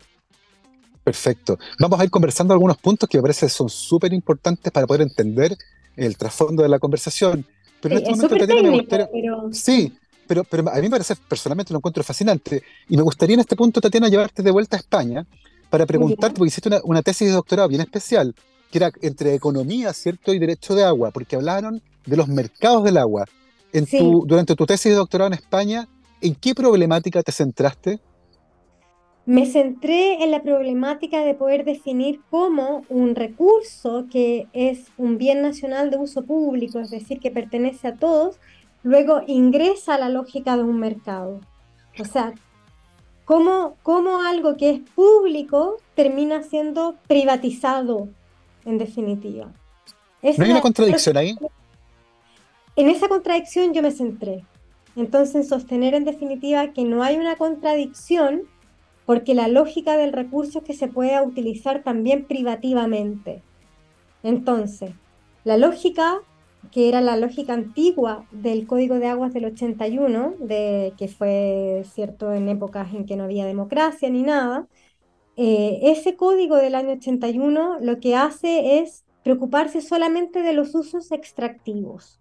Perfecto. 1.03 1.59
Vamos 1.79 1.99
a 1.99 2.05
ir 2.05 2.11
conversando 2.11 2.53
algunos 2.53 2.77
puntos 2.77 3.09
que 3.09 3.19
me 3.19 3.23
parece 3.23 3.49
son 3.49 3.69
súper 3.69 4.13
importantes 4.13 4.71
para 4.71 4.87
poder 4.87 5.03
entender 5.03 5.57
el 5.97 6.17
trasfondo 6.17 6.63
de 6.63 6.69
la 6.69 6.79
conversación. 6.79 7.45
Pero 7.81 7.97
en 7.97 8.03
este 8.03 8.11
momento, 8.11 8.37
Tatiana, 8.37 8.63
me 8.63 8.77
gustaría... 8.77 9.09
Sí, 9.53 9.93
pero, 10.31 10.45
pero 10.45 10.71
a 10.71 10.77
mí 10.77 10.83
me 10.83 10.91
parece, 10.91 11.17
personalmente 11.17 11.73
lo 11.73 11.81
encuentro 11.81 12.05
fascinante. 12.05 12.63
Y 12.89 12.97
me 12.97 13.03
gustaría 13.03 13.35
en 13.35 13.41
este 13.41 13.57
punto, 13.57 13.81
Tatiana, 13.81 14.07
llevarte 14.07 14.45
de 14.45 14.53
vuelta 14.53 14.77
a 14.77 14.79
España 14.79 15.27
para 15.69 15.87
preguntarte, 15.87 16.37
porque 16.39 16.51
hiciste 16.51 16.71
una, 16.85 17.03
tesis 17.03 17.27
de 17.27 17.35
doctorado 17.35 17.69
bien 17.69 17.81
especial, 17.81 18.33
que 18.71 18.79
era 18.79 18.93
entre 19.03 19.35
economía, 19.35 19.93
¿cierto? 19.93 20.33
Y 20.33 20.39
derecho 20.39 20.77
de 20.77 20.85
agua, 20.85 21.11
porque 21.11 21.35
hablaron 21.35 21.83
de 22.07 22.17
los 22.17 22.29
mercados 22.29 22.85
del 22.85 22.99
agua. 22.99 23.25
En 23.73 23.87
tu, 23.87 24.25
durante 24.25 24.55
tu 24.55 24.67
tesis 24.67 24.93
de 24.93 24.99
doctorado 24.99 25.27
en 25.27 25.35
España, 25.35 25.89
¿en 26.21 26.37
qué 26.37 26.55
problemática 26.55 27.25
te 27.25 27.33
centraste? 27.33 27.99
Me 29.27 29.47
centré 29.47 30.23
en 30.23 30.31
la 30.31 30.45
problemática 30.45 31.25
de 31.25 31.35
poder 31.35 31.65
definir 31.65 32.21
cómo 32.31 32.85
un 32.89 33.17
recurso 33.17 34.07
que 34.13 34.47
es 34.53 34.93
un 34.97 35.19
bien 35.19 35.43
nacional 35.43 35.91
de 35.91 35.99
uso 35.99 36.23
público, 36.23 36.79
es 36.79 36.91
decir, 36.91 37.19
que 37.19 37.33
pertenece 37.33 37.89
a 37.89 37.97
todos, 37.97 38.39
luego 38.83 39.23
ingresa 39.27 39.95
a 39.95 39.99
la 39.99 40.09
lógica 40.09 40.57
de 40.57 40.63
un 40.63 40.79
mercado. 40.79 41.41
O 41.99 42.05
sea, 42.05 42.33
cómo, 43.25 43.77
cómo 43.83 44.23
algo 44.23 44.57
que 44.57 44.71
es 44.71 44.81
público 44.81 45.77
termina 45.95 46.43
siendo 46.43 46.97
privatizado, 47.07 48.09
en 48.65 48.79
definitiva. 48.79 49.53
¿No 50.23 50.45
hay 50.45 50.51
una 50.51 50.61
contradicción 50.61 51.17
ahí? 51.17 51.37
En 52.77 52.89
esa 52.89 53.09
contradicción 53.09 53.73
yo 53.73 53.83
me 53.83 53.91
centré. 53.91 54.45
Entonces, 54.97 55.49
sostener 55.49 55.95
en 55.95 56.05
definitiva 56.05 56.73
que 56.73 56.85
no 56.85 57.03
hay 57.03 57.17
una 57.17 57.37
contradicción 57.37 58.43
porque 59.07 59.35
la 59.35 59.49
lógica 59.49 59.97
del 59.97 60.13
recurso 60.13 60.59
es 60.59 60.65
que 60.65 60.75
se 60.75 60.89
pueda 60.89 61.23
utilizar 61.23 61.83
también 61.83 62.27
privativamente. 62.27 63.43
Entonces, 64.23 64.93
la 65.45 65.57
lógica, 65.57 66.19
que 66.71 66.89
era 66.89 67.01
la 67.01 67.17
lógica 67.17 67.53
antigua 67.53 68.27
del 68.31 68.67
Código 68.67 68.97
de 68.97 69.09
Aguas 69.09 69.33
del 69.33 69.47
81, 69.47 70.35
de, 70.39 70.93
que 70.97 71.09
fue 71.09 71.83
cierto 71.93 72.33
en 72.33 72.49
épocas 72.49 72.95
en 72.95 73.07
que 73.07 73.17
no 73.17 73.25
había 73.25 73.47
democracia 73.47 74.09
ni 74.11 74.23
nada, 74.23 74.69
eh, 75.37 75.81
ese 75.91 76.17
código 76.17 76.57
del 76.57 76.75
año 76.75 76.93
81 76.93 77.79
lo 77.81 78.01
que 78.01 78.15
hace 78.15 78.81
es 78.81 79.05
preocuparse 79.23 79.81
solamente 79.81 80.43
de 80.43 80.53
los 80.53 80.75
usos 80.75 81.13
extractivos. 81.13 82.21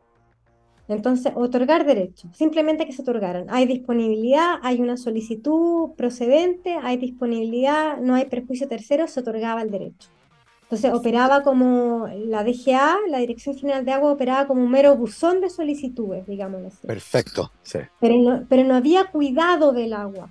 Entonces, 0.88 1.34
otorgar 1.36 1.86
derechos, 1.86 2.36
simplemente 2.36 2.88
que 2.88 2.94
se 2.94 3.04
otorgaran. 3.04 3.46
Hay 3.50 3.68
disponibilidad, 3.68 4.56
hay 4.64 4.82
una 4.82 4.98
solicitud 4.98 5.92
procedente, 5.96 6.78
hay 6.82 6.98
disponibilidad, 6.98 7.98
no 8.00 8.16
hay 8.16 8.26
perjuicio 8.26 8.68
tercero, 8.68 9.08
se 9.08 9.20
otorgaba 9.20 9.62
el 9.62 9.70
derecho. 9.70 10.10
Entonces, 10.70 10.94
operaba 10.94 11.42
como 11.42 12.08
la 12.28 12.44
DGA, 12.44 12.98
la 13.10 13.18
Dirección 13.18 13.58
General 13.58 13.84
de 13.84 13.92
Agua, 13.92 14.12
operaba 14.12 14.46
como 14.46 14.62
un 14.62 14.70
mero 14.70 14.96
buzón 14.96 15.42
de 15.42 15.50
solicitudes, 15.50 16.28
digamos 16.28 16.64
así. 16.64 16.86
Perfecto, 16.86 17.52
sí. 17.64 17.80
Pero 18.00 18.44
pero 18.48 18.64
no 18.64 18.76
había 18.76 19.06
cuidado 19.06 19.72
del 19.72 19.94
agua. 19.94 20.30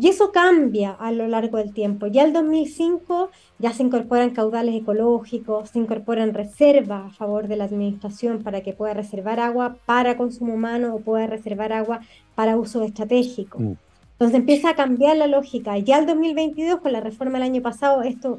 Y 0.00 0.08
eso 0.08 0.30
cambia 0.30 0.92
a 0.92 1.10
lo 1.10 1.26
largo 1.26 1.56
del 1.56 1.72
tiempo. 1.72 2.06
Ya 2.06 2.22
el 2.22 2.34
2005 2.34 3.30
ya 3.58 3.72
se 3.72 3.82
incorporan 3.82 4.30
caudales 4.30 4.74
ecológicos, 4.76 5.70
se 5.70 5.78
incorporan 5.78 6.34
reservas 6.34 7.06
a 7.06 7.14
favor 7.16 7.48
de 7.48 7.56
la 7.56 7.64
administración 7.64 8.42
para 8.42 8.60
que 8.60 8.74
pueda 8.74 8.94
reservar 8.94 9.40
agua 9.40 9.78
para 9.86 10.16
consumo 10.16 10.54
humano 10.54 10.94
o 10.94 11.00
pueda 11.00 11.26
reservar 11.26 11.72
agua 11.72 12.00
para 12.34 12.56
uso 12.56 12.84
estratégico. 12.84 13.58
Mm. 13.58 13.76
Entonces 14.12 14.38
empieza 14.38 14.70
a 14.70 14.74
cambiar 14.76 15.16
la 15.16 15.26
lógica. 15.26 15.78
Ya 15.78 15.98
el 15.98 16.06
2022, 16.06 16.80
con 16.80 16.92
la 16.92 17.00
reforma 17.00 17.38
del 17.38 17.50
año 17.50 17.62
pasado, 17.62 18.02
esto 18.02 18.38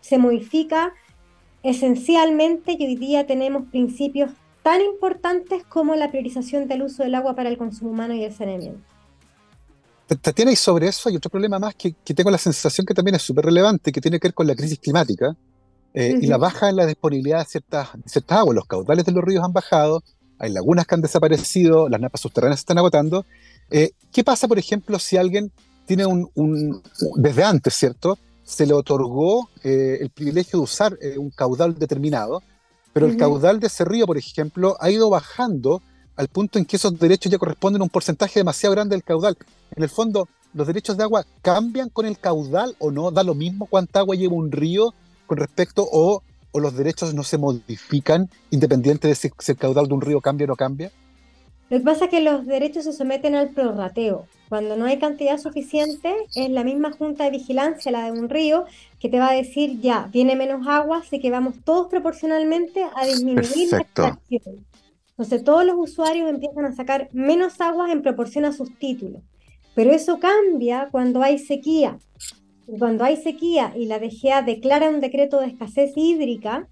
se 0.00 0.18
modifica 0.18 0.92
esencialmente 1.62 2.76
y 2.78 2.86
hoy 2.86 2.96
día 2.96 3.26
tenemos 3.26 3.68
principios 3.70 4.30
tan 4.62 4.80
importantes 4.80 5.64
como 5.64 5.94
la 5.94 6.10
priorización 6.10 6.68
del 6.68 6.82
uso 6.82 7.02
del 7.02 7.14
agua 7.14 7.34
para 7.34 7.48
el 7.48 7.58
consumo 7.58 7.90
humano 7.90 8.14
y 8.14 8.24
el 8.24 8.32
saneamiento. 8.32 8.80
Tatiana, 10.20 10.50
y 10.50 10.56
sobre 10.56 10.88
eso 10.88 11.08
hay 11.08 11.16
otro 11.16 11.30
problema 11.30 11.58
más 11.58 11.74
que, 11.74 11.92
tengo 12.14 12.30
la 12.30 12.38
sensación 12.38 12.84
que 12.84 12.94
también 12.94 13.14
es 13.14 13.22
súper 13.22 13.44
relevante, 13.44 13.92
que 13.92 14.00
tiene 14.00 14.18
que 14.18 14.28
ver 14.28 14.34
con 14.34 14.46
la 14.46 14.56
crisis 14.56 14.78
climática 14.78 15.36
eh, 15.94 16.18
y 16.20 16.26
la 16.26 16.36
baja 16.36 16.68
en 16.68 16.76
la 16.76 16.86
disponibilidad 16.86 17.38
de 17.38 17.44
ciertas, 17.44 17.90
ciertas 18.06 18.38
aguas. 18.38 18.56
Los 18.56 18.66
caudales 18.66 19.04
de 19.04 19.12
los 19.12 19.22
ríos 19.22 19.44
han 19.44 19.52
bajado, 19.52 20.02
hay 20.38 20.52
lagunas 20.52 20.86
que 20.86 20.94
han 20.96 21.00
desaparecido, 21.00 21.88
las 21.88 22.00
napas 22.00 22.22
subterráneas 22.22 22.60
se 22.60 22.62
están 22.62 22.78
agotando. 22.78 23.24
Eh, 23.70 23.92
¿Qué 24.12 24.24
pasa, 24.24 24.48
por 24.48 24.58
ejemplo, 24.58 24.98
si 24.98 25.16
alguien 25.16 25.52
tiene 25.86 26.06
un, 26.06 26.82
desde 27.16 27.44
antes, 27.44 27.74
¿cierto? 27.74 28.18
Se 28.50 28.66
le 28.66 28.74
otorgó 28.74 29.48
eh, 29.62 29.98
el 30.00 30.10
privilegio 30.10 30.58
de 30.58 30.64
usar 30.64 30.98
un 31.16 31.30
caudal 31.30 31.78
determinado, 31.78 32.42
pero 32.92 33.06
el 33.06 33.16
caudal 33.16 33.60
de 33.60 33.68
ese 33.68 33.84
río, 33.84 34.06
por 34.06 34.18
ejemplo, 34.18 34.76
ha 34.80 34.90
ido 34.90 35.08
bajando 35.08 35.80
al 36.16 36.28
punto 36.28 36.58
en 36.58 36.64
que 36.64 36.76
esos 36.76 36.98
derechos 36.98 37.30
ya 37.30 37.38
corresponden 37.38 37.80
a 37.80 37.84
un 37.84 37.90
porcentaje 37.90 38.40
demasiado 38.40 38.74
grande 38.74 38.96
del 38.96 39.04
caudal. 39.04 39.38
En 39.76 39.82
el 39.82 39.88
fondo, 39.88 40.28
¿los 40.52 40.66
derechos 40.66 40.96
de 40.96 41.04
agua 41.04 41.24
cambian 41.42 41.88
con 41.88 42.04
el 42.04 42.18
caudal 42.18 42.74
o 42.80 42.90
no? 42.90 43.12
¿Da 43.12 43.22
lo 43.22 43.34
mismo 43.34 43.66
cuánta 43.66 44.00
agua 44.00 44.16
lleva 44.16 44.34
un 44.34 44.50
río 44.50 44.92
con 45.26 45.38
respecto 45.38 45.86
o, 45.90 46.22
o 46.50 46.60
los 46.60 46.76
derechos 46.76 47.14
no 47.14 47.22
se 47.22 47.38
modifican 47.38 48.28
independiente 48.50 49.06
de 49.06 49.14
si, 49.14 49.30
el 49.46 49.56
caudal 49.56 49.86
de 49.86 49.94
un 49.94 50.00
río 50.00 50.20
cambia 50.20 50.46
o 50.46 50.48
no 50.48 50.56
cambia? 50.56 50.90
Lo 51.70 51.78
que 51.78 51.84
pasa 51.84 52.06
es 52.06 52.10
que 52.10 52.20
los 52.20 52.46
derechos 52.46 52.84
se 52.84 52.92
someten 52.92 53.36
al 53.36 53.50
prorrateo. 53.50 54.26
Cuando 54.48 54.76
no 54.76 54.86
hay 54.86 54.98
cantidad 54.98 55.38
suficiente, 55.38 56.12
es 56.34 56.50
la 56.50 56.64
misma 56.64 56.90
junta 56.90 57.22
de 57.24 57.30
vigilancia, 57.30 57.92
la 57.92 58.04
de 58.04 58.10
un 58.10 58.28
río, 58.28 58.64
que 58.98 59.08
te 59.08 59.20
va 59.20 59.30
a 59.30 59.34
decir 59.34 59.80
ya, 59.80 60.08
viene 60.12 60.34
menos 60.34 60.66
agua, 60.66 60.98
así 60.98 61.20
que 61.20 61.30
vamos 61.30 61.54
todos 61.64 61.86
proporcionalmente 61.86 62.84
a 62.96 63.06
disminuir 63.06 63.70
la 63.70 63.78
extracción. 63.78 64.66
Entonces 65.10 65.44
todos 65.44 65.64
los 65.64 65.76
usuarios 65.78 66.28
empiezan 66.28 66.64
a 66.64 66.74
sacar 66.74 67.08
menos 67.12 67.60
agua 67.60 67.92
en 67.92 68.02
proporción 68.02 68.44
a 68.44 68.52
sus 68.52 68.76
títulos. 68.76 69.22
Pero 69.76 69.92
eso 69.92 70.18
cambia 70.18 70.88
cuando 70.90 71.22
hay 71.22 71.38
sequía. 71.38 71.98
Cuando 72.78 73.04
hay 73.04 73.16
sequía 73.16 73.72
y 73.76 73.86
la 73.86 74.00
DGA 74.00 74.42
declara 74.42 74.88
un 74.88 75.00
decreto 75.00 75.38
de 75.38 75.46
escasez 75.46 75.92
hídrica, 75.94 76.66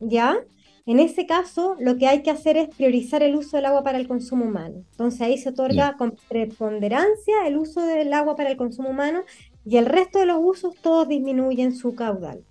¿ya? 0.00 0.36
En 0.84 0.98
ese 0.98 1.26
caso, 1.26 1.76
lo 1.78 1.96
que 1.96 2.08
hay 2.08 2.22
que 2.22 2.30
hacer 2.30 2.56
es 2.56 2.68
priorizar 2.68 3.22
el 3.22 3.36
uso 3.36 3.56
del 3.56 3.66
agua 3.66 3.84
para 3.84 3.98
el 3.98 4.08
consumo 4.08 4.44
humano. 4.44 4.84
Entonces 4.90 5.20
ahí 5.20 5.38
se 5.38 5.50
otorga 5.50 5.96
con 5.96 6.16
preponderancia 6.28 7.46
el 7.46 7.56
uso 7.56 7.80
del 7.80 8.12
agua 8.12 8.34
para 8.34 8.50
el 8.50 8.56
consumo 8.56 8.90
humano 8.90 9.22
y 9.64 9.76
el 9.76 9.86
resto 9.86 10.18
de 10.18 10.26
los 10.26 10.38
usos 10.40 10.74
todos 10.82 11.08
disminuyen 11.08 11.76
su 11.76 11.94
caudal, 11.94 12.42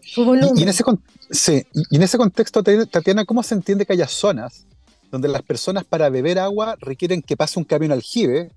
su 0.00 0.24
volumen. 0.24 0.56
Y, 0.56 0.62
en, 0.62 0.68
ese, 0.68 0.84
sí, 1.30 1.64
y 1.90 1.96
en 1.96 2.02
ese 2.02 2.18
contexto, 2.18 2.62
Tatiana, 2.62 3.24
¿cómo 3.24 3.42
se 3.42 3.54
entiende 3.54 3.84
que 3.84 3.94
haya 3.94 4.06
zonas 4.06 4.66
donde 5.10 5.28
las 5.28 5.42
personas 5.42 5.84
para 5.84 6.08
beber 6.08 6.38
agua 6.38 6.76
requieren 6.80 7.20
que 7.20 7.36
pase 7.36 7.58
un 7.58 7.66
camión 7.66 7.92
aljibe, 7.92 8.50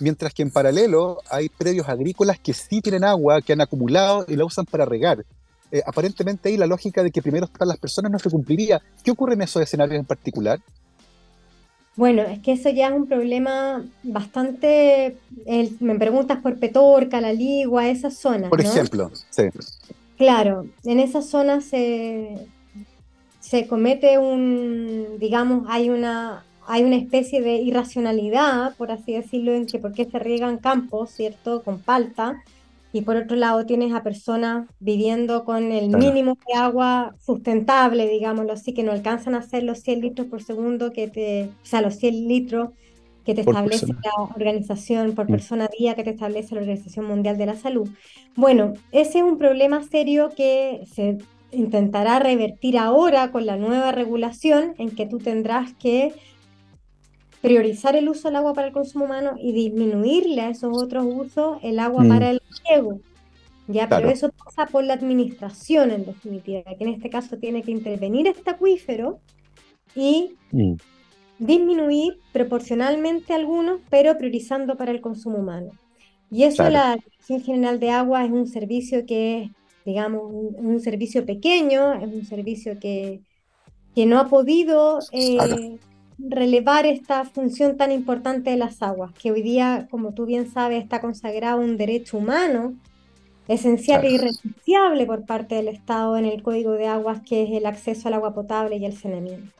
mientras 0.00 0.32
que 0.32 0.42
en 0.42 0.50
paralelo 0.50 1.18
hay 1.30 1.50
predios 1.50 1.86
agrícolas 1.88 2.38
que 2.38 2.54
sí 2.54 2.80
tienen 2.80 3.04
agua, 3.04 3.42
que 3.42 3.52
han 3.52 3.60
acumulado 3.60 4.24
y 4.26 4.36
la 4.36 4.46
usan 4.46 4.64
para 4.64 4.86
regar. 4.86 5.24
Eh, 5.70 5.82
aparentemente 5.86 6.48
ahí 6.48 6.56
la 6.56 6.66
lógica 6.66 7.02
de 7.02 7.10
que 7.10 7.20
primero 7.20 7.44
están 7.46 7.68
las 7.68 7.78
personas 7.78 8.10
no 8.10 8.18
se 8.18 8.30
cumpliría. 8.30 8.80
¿Qué 9.04 9.10
ocurre 9.10 9.34
en 9.34 9.42
esos 9.42 9.62
escenarios 9.62 9.98
en 9.98 10.06
particular? 10.06 10.60
Bueno, 11.96 12.22
es 12.22 12.38
que 12.38 12.52
eso 12.52 12.70
ya 12.70 12.86
es 12.86 12.92
un 12.94 13.08
problema 13.08 13.84
bastante, 14.04 15.16
me 15.80 15.96
preguntas 15.96 16.38
por 16.40 16.56
Petorca, 16.56 17.20
La 17.20 17.32
Ligua, 17.32 17.88
esas 17.88 18.16
zonas. 18.16 18.50
Por 18.50 18.60
ejemplo, 18.60 19.10
sí. 19.30 19.42
Claro, 20.16 20.66
en 20.84 21.00
esas 21.00 21.26
zonas 21.26 21.64
se, 21.64 22.46
se 23.40 23.66
comete 23.66 24.16
un, 24.16 25.18
digamos, 25.18 25.66
hay 25.68 25.90
una, 25.90 26.44
hay 26.68 26.84
una 26.84 26.94
especie 26.94 27.40
de 27.40 27.56
irracionalidad, 27.56 28.76
por 28.76 28.92
así 28.92 29.14
decirlo, 29.14 29.52
en 29.52 29.66
que 29.66 29.80
por 29.80 29.92
qué 29.92 30.04
se 30.04 30.20
riegan 30.20 30.58
campos, 30.58 31.10
¿cierto?, 31.10 31.62
con 31.64 31.80
palta, 31.80 32.40
y 32.98 33.02
por 33.02 33.14
otro 33.14 33.36
lado 33.36 33.64
tienes 33.64 33.94
a 33.94 34.02
personas 34.02 34.68
viviendo 34.80 35.44
con 35.44 35.70
el 35.70 35.88
mínimo 35.88 36.36
de 36.48 36.58
agua 36.58 37.14
sustentable, 37.24 38.08
digámoslo 38.08 38.52
así, 38.52 38.74
que 38.74 38.82
no 38.82 38.90
alcanzan 38.90 39.36
a 39.36 39.38
hacer 39.38 39.62
los 39.62 39.78
100 39.82 40.00
litros 40.00 40.26
por 40.26 40.42
segundo 40.42 40.92
que 40.92 41.06
te, 41.06 41.44
o 41.44 41.66
sea, 41.66 41.80
los 41.80 41.94
100 41.94 42.26
litros 42.26 42.70
que 43.24 43.34
te 43.34 43.42
establece 43.42 43.86
la 43.86 44.24
organización 44.34 45.14
por 45.14 45.26
mm. 45.26 45.30
persona 45.30 45.68
día 45.78 45.94
que 45.94 46.02
te 46.02 46.10
establece 46.10 46.56
la 46.56 46.62
Organización 46.62 47.04
Mundial 47.04 47.38
de 47.38 47.46
la 47.46 47.54
Salud. 47.54 47.88
Bueno, 48.34 48.72
ese 48.90 49.18
es 49.18 49.24
un 49.24 49.38
problema 49.38 49.84
serio 49.84 50.30
que 50.36 50.82
se 50.92 51.18
intentará 51.52 52.18
revertir 52.18 52.78
ahora 52.78 53.30
con 53.30 53.46
la 53.46 53.56
nueva 53.56 53.92
regulación 53.92 54.74
en 54.78 54.90
que 54.90 55.06
tú 55.06 55.18
tendrás 55.18 55.72
que 55.74 56.14
priorizar 57.40 57.96
el 57.96 58.08
uso 58.08 58.28
del 58.28 58.36
agua 58.36 58.54
para 58.54 58.68
el 58.68 58.72
consumo 58.72 59.04
humano 59.04 59.34
y 59.38 59.52
disminuirle 59.52 60.40
a 60.40 60.50
esos 60.50 60.76
otros 60.76 61.04
usos 61.06 61.58
el 61.62 61.78
agua 61.78 62.04
mm. 62.04 62.08
para 62.08 62.30
el 62.30 62.42
riego. 62.68 63.00
Ya, 63.68 63.86
pero 63.86 64.08
eso 64.08 64.30
pasa 64.30 64.64
por 64.66 64.82
la 64.84 64.94
administración 64.94 65.90
en 65.90 66.06
definitiva, 66.06 66.62
que 66.62 66.84
en 66.84 66.88
este 66.88 67.10
caso 67.10 67.36
tiene 67.36 67.62
que 67.62 67.70
intervenir 67.70 68.26
este 68.26 68.50
acuífero 68.50 69.20
y 69.94 70.36
mm. 70.52 70.74
disminuir 71.38 72.18
proporcionalmente 72.32 73.34
algunos, 73.34 73.80
pero 73.90 74.16
priorizando 74.16 74.76
para 74.76 74.90
el 74.90 75.02
consumo 75.02 75.38
humano. 75.38 75.72
Y 76.30 76.44
eso 76.44 76.68
la 76.68 76.96
Dirección 76.96 77.42
General 77.42 77.78
de 77.78 77.90
Agua 77.90 78.24
es 78.24 78.30
un 78.30 78.46
servicio 78.46 79.06
que 79.06 79.42
es, 79.42 79.50
digamos, 79.84 80.22
un, 80.30 80.80
servicio 80.80 81.24
pequeño, 81.24 81.94
es 81.94 82.08
un 82.08 82.24
servicio 82.24 82.78
que, 82.78 83.20
que 83.94 84.06
no 84.06 84.18
ha 84.18 84.28
podido 84.28 84.98
eh, 85.12 85.78
relevar 86.18 86.86
esta 86.86 87.24
función 87.24 87.76
tan 87.76 87.92
importante 87.92 88.50
de 88.50 88.56
las 88.56 88.82
aguas, 88.82 89.12
que 89.12 89.30
hoy 89.30 89.42
día, 89.42 89.86
como 89.90 90.12
tú 90.12 90.26
bien 90.26 90.50
sabes, 90.50 90.82
está 90.82 91.00
consagrado 91.00 91.60
un 91.60 91.76
derecho 91.76 92.18
humano 92.18 92.74
esencial 93.46 94.04
e 94.04 94.10
irrenunciable 94.10 95.06
por 95.06 95.24
parte 95.24 95.54
del 95.54 95.68
Estado 95.68 96.18
en 96.18 96.26
el 96.26 96.42
Código 96.42 96.72
de 96.72 96.86
Aguas, 96.86 97.20
que 97.26 97.44
es 97.44 97.50
el 97.50 97.66
acceso 97.66 98.08
al 98.08 98.14
agua 98.14 98.34
potable 98.34 98.76
y 98.76 98.84
el 98.84 98.96
saneamiento. 98.96 99.52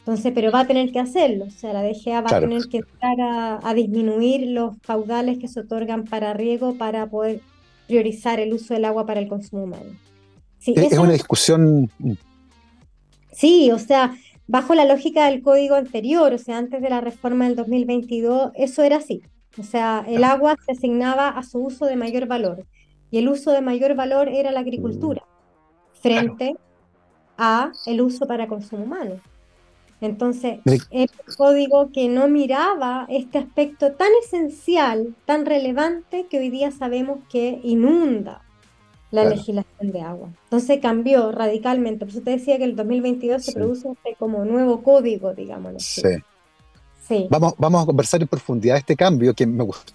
Entonces, 0.00 0.32
pero 0.34 0.52
va 0.52 0.60
a 0.60 0.66
tener 0.66 0.92
que 0.92 0.98
hacerlo, 0.98 1.46
o 1.46 1.50
sea, 1.50 1.72
la 1.72 1.82
DGA 1.82 2.20
va 2.20 2.36
a 2.36 2.40
tener 2.40 2.64
que 2.68 2.78
entrar 2.78 3.60
a, 3.62 3.74
disminuir 3.74 4.48
los 4.48 4.76
caudales 4.80 5.38
que 5.38 5.48
se 5.48 5.60
otorgan 5.60 6.04
para 6.04 6.34
riego 6.34 6.74
para 6.74 7.08
poder 7.08 7.40
priorizar 7.86 8.38
el 8.38 8.52
uso 8.52 8.74
del 8.74 8.84
agua 8.84 9.06
para 9.06 9.20
el 9.20 9.28
consumo 9.28 9.64
humano. 9.64 9.96
es, 10.60 10.98
una 10.98 11.12
discusión... 11.12 11.90
Sí, 13.32 13.70
o 13.72 13.78
sea, 13.78 14.14
bajo 14.46 14.74
la 14.74 14.84
lógica 14.84 15.26
del 15.26 15.42
código 15.42 15.74
anterior, 15.74 16.32
o 16.32 16.38
sea, 16.38 16.58
antes 16.58 16.82
de 16.82 16.90
la 16.90 17.00
reforma 17.00 17.46
del 17.46 17.56
2022, 17.56 18.52
eso 18.54 18.82
era 18.82 18.96
así. 18.96 19.22
O 19.58 19.62
sea, 19.62 20.04
el 20.06 20.24
agua 20.24 20.56
se 20.66 20.72
asignaba 20.72 21.28
a 21.28 21.42
su 21.42 21.58
uso 21.58 21.86
de 21.86 21.96
mayor 21.96 22.26
valor 22.26 22.66
y 23.10 23.18
el 23.18 23.28
uso 23.28 23.52
de 23.52 23.60
mayor 23.60 23.94
valor 23.94 24.28
era 24.28 24.50
la 24.50 24.60
agricultura 24.60 25.22
frente 25.92 26.56
a 27.38 27.70
el 27.86 28.00
uso 28.00 28.26
para 28.26 28.48
consumo 28.48 28.84
humano. 28.84 29.20
Entonces, 30.00 30.58
el 30.90 31.08
código 31.36 31.90
que 31.92 32.08
no 32.08 32.28
miraba 32.28 33.06
este 33.08 33.38
aspecto 33.38 33.92
tan 33.92 34.08
esencial, 34.22 35.14
tan 35.24 35.46
relevante, 35.46 36.26
que 36.28 36.40
hoy 36.40 36.50
día 36.50 36.72
sabemos 36.72 37.20
que 37.30 37.60
inunda 37.62 38.43
la 39.10 39.24
legislación 39.24 39.92
de 39.92 40.00
agua. 40.00 40.28
Entonces 40.44 40.80
cambió 40.80 41.30
radicalmente. 41.30 42.04
Por 42.04 42.08
eso 42.08 42.22
te 42.22 42.32
decía 42.32 42.58
que 42.58 42.64
el 42.64 42.74
2022 42.74 43.44
se 43.44 43.52
produce 43.52 43.88
este 43.90 44.16
como 44.18 44.44
nuevo 44.44 44.82
código, 44.82 45.34
digamos. 45.34 45.82
Sí. 45.82 46.02
sí. 47.06 47.26
Vamos, 47.30 47.54
vamos 47.58 47.82
a 47.82 47.86
conversar 47.86 48.22
en 48.22 48.28
profundidad 48.28 48.76
este 48.76 48.96
cambio 48.96 49.32
que 49.34 49.46
me 49.46 49.62
gustó 49.62 49.92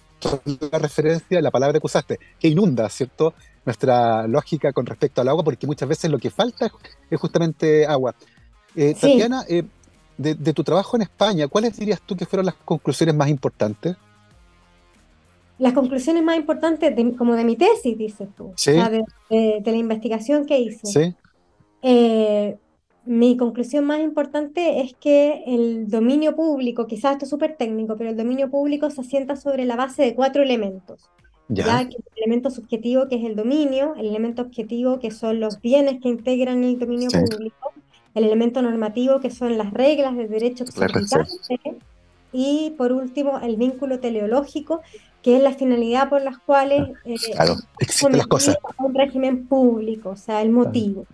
la 0.70 0.78
referencia, 0.78 1.40
la 1.40 1.50
palabra 1.50 1.78
que 1.78 1.86
usaste, 1.86 2.18
que 2.38 2.48
inunda, 2.48 2.88
¿cierto? 2.88 3.34
Nuestra 3.64 4.26
lógica 4.26 4.72
con 4.72 4.86
respecto 4.86 5.20
al 5.20 5.28
agua, 5.28 5.44
porque 5.44 5.66
muchas 5.66 5.88
veces 5.88 6.10
lo 6.10 6.18
que 6.18 6.30
falta 6.30 6.70
es 7.10 7.20
justamente 7.20 7.86
agua. 7.86 8.14
Eh, 8.74 8.94
Tatiana, 8.94 9.44
eh, 9.48 9.64
de, 10.16 10.52
tu 10.52 10.62
trabajo 10.62 10.96
en 10.96 11.02
España, 11.02 11.48
¿cuáles 11.48 11.76
dirías 11.76 12.00
tú 12.04 12.16
que 12.16 12.26
fueron 12.26 12.46
las 12.46 12.54
conclusiones 12.56 13.14
más 13.14 13.28
importantes? 13.28 13.96
Las 15.60 15.74
conclusiones 15.74 16.22
más 16.22 16.38
importantes, 16.38 16.94
como 17.18 17.34
de 17.34 17.44
mi 17.44 17.54
tesis, 17.54 17.96
dices 17.96 18.28
tú, 18.34 18.52
¿Sí? 18.56 18.72
de, 18.72 19.62
la 19.62 19.76
investigación 19.76 20.46
que 20.46 20.58
hice. 20.58 20.86
Sí. 20.86 21.14
Eh, 21.82 22.56
mi 23.04 23.36
conclusión 23.36 23.84
más 23.84 24.00
importante 24.00 24.80
es 24.80 24.94
que 24.94 25.44
el 25.46 25.88
dominio 25.88 26.34
público, 26.34 26.86
quizás 26.86 27.12
esto 27.12 27.26
es 27.26 27.30
súper 27.30 27.56
técnico, 27.58 27.96
pero 27.98 28.08
el 28.08 28.16
dominio 28.16 28.50
público 28.50 28.88
se 28.88 29.02
asienta 29.02 29.36
sobre 29.36 29.66
la 29.66 29.76
base 29.76 30.02
de 30.02 30.14
cuatro 30.14 30.42
elementos. 30.42 31.10
Ya. 31.48 31.80
el 31.82 31.94
elemento 32.16 32.50
subjetivo, 32.50 33.08
que 33.08 33.16
es 33.16 33.24
el 33.24 33.36
dominio, 33.36 33.94
el 33.96 34.06
elemento 34.06 34.40
objetivo, 34.40 34.98
que 34.98 35.10
son 35.10 35.40
los 35.40 35.60
bienes 35.60 36.00
que 36.00 36.08
integran 36.08 36.64
el 36.64 36.78
dominio 36.78 37.10
público, 37.10 37.72
el 38.14 38.24
elemento 38.24 38.62
normativo, 38.62 39.20
que 39.20 39.30
son 39.30 39.58
las 39.58 39.74
reglas 39.74 40.16
de 40.16 40.26
derecho 40.26 40.64
y 42.32 42.74
por 42.76 42.92
último 42.92 43.40
el 43.40 43.56
vínculo 43.56 44.00
teleológico, 44.00 44.82
que 45.22 45.36
es 45.36 45.42
la 45.42 45.52
finalidad 45.52 46.08
por 46.08 46.22
las 46.22 46.38
cuales 46.38 46.90
eh, 47.04 47.16
claro, 47.32 47.56
las 48.10 48.26
cosas. 48.26 48.56
un 48.78 48.94
régimen 48.94 49.46
público, 49.46 50.10
o 50.10 50.16
sea, 50.16 50.42
el 50.42 50.50
motivo. 50.50 51.06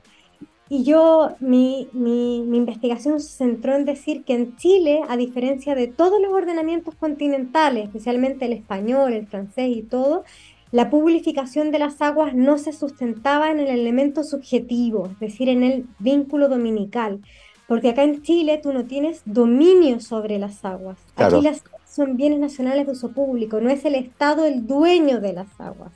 Y 0.68 0.82
yo, 0.82 1.30
mi, 1.38 1.88
mi, 1.92 2.42
mi, 2.42 2.56
investigación 2.56 3.20
se 3.20 3.36
centró 3.36 3.76
en 3.76 3.84
decir 3.84 4.24
que 4.24 4.34
en 4.34 4.56
Chile, 4.56 5.00
a 5.08 5.16
diferencia 5.16 5.76
de 5.76 5.86
todos 5.86 6.20
los 6.20 6.32
ordenamientos 6.32 6.96
continentales, 6.96 7.84
especialmente 7.84 8.46
el 8.46 8.52
español, 8.52 9.12
el 9.12 9.28
francés 9.28 9.76
y 9.76 9.82
todo, 9.82 10.24
la 10.72 10.90
publificación 10.90 11.70
de 11.70 11.78
las 11.78 12.02
aguas 12.02 12.34
no 12.34 12.58
se 12.58 12.72
sustentaba 12.72 13.50
en 13.52 13.60
el 13.60 13.68
elemento 13.68 14.24
subjetivo, 14.24 15.08
es 15.12 15.20
decir, 15.20 15.48
en 15.48 15.62
el 15.62 15.86
vínculo 16.00 16.48
dominical, 16.48 17.20
porque 17.68 17.90
acá 17.90 18.02
en 18.02 18.22
Chile 18.22 18.58
tú 18.60 18.72
no 18.72 18.84
tienes 18.84 19.22
dominio 19.24 20.00
sobre 20.00 20.38
las 20.38 20.64
aguas. 20.64 20.98
Aquí 21.16 21.40
las 21.42 21.62
son 21.96 22.16
bienes 22.16 22.38
nacionales 22.38 22.86
de 22.86 22.92
uso 22.92 23.10
público, 23.12 23.60
no 23.60 23.70
es 23.70 23.84
el 23.84 23.94
Estado 23.94 24.44
el 24.44 24.66
dueño 24.66 25.20
de 25.20 25.32
las 25.32 25.48
aguas. 25.58 25.92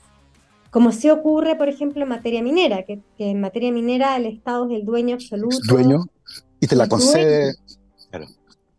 Como 0.71 0.91
se 0.91 1.11
ocurre, 1.11 1.55
por 1.55 1.69
ejemplo, 1.69 2.03
en 2.03 2.09
materia 2.09 2.41
minera, 2.41 2.83
que, 2.83 2.99
en 3.19 3.39
materia 3.39 3.71
minera 3.71 4.17
el 4.17 4.25
Estado 4.25 4.69
es 4.69 4.79
el 4.79 4.85
dueño 4.85 5.15
absoluto. 5.15 5.57
dueño 5.67 6.05
y 6.59 6.67
te 6.67 6.75
la 6.75 6.87
concede. 6.87 7.55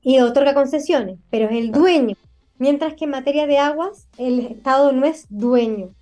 Y 0.02 0.18
otorga 0.18 0.52
concesiones, 0.52 1.18
pero 1.30 1.48
es 1.48 1.52
el 1.52 1.70
dueño 1.70 2.16
mientras 2.62 2.94
que 2.94 3.06
en 3.06 3.10
materia 3.10 3.48
de 3.48 3.58
aguas 3.58 4.06
el 4.18 4.38
Estado 4.38 4.92
no 4.92 5.04
es 5.04 5.26
dueño, 5.30 5.96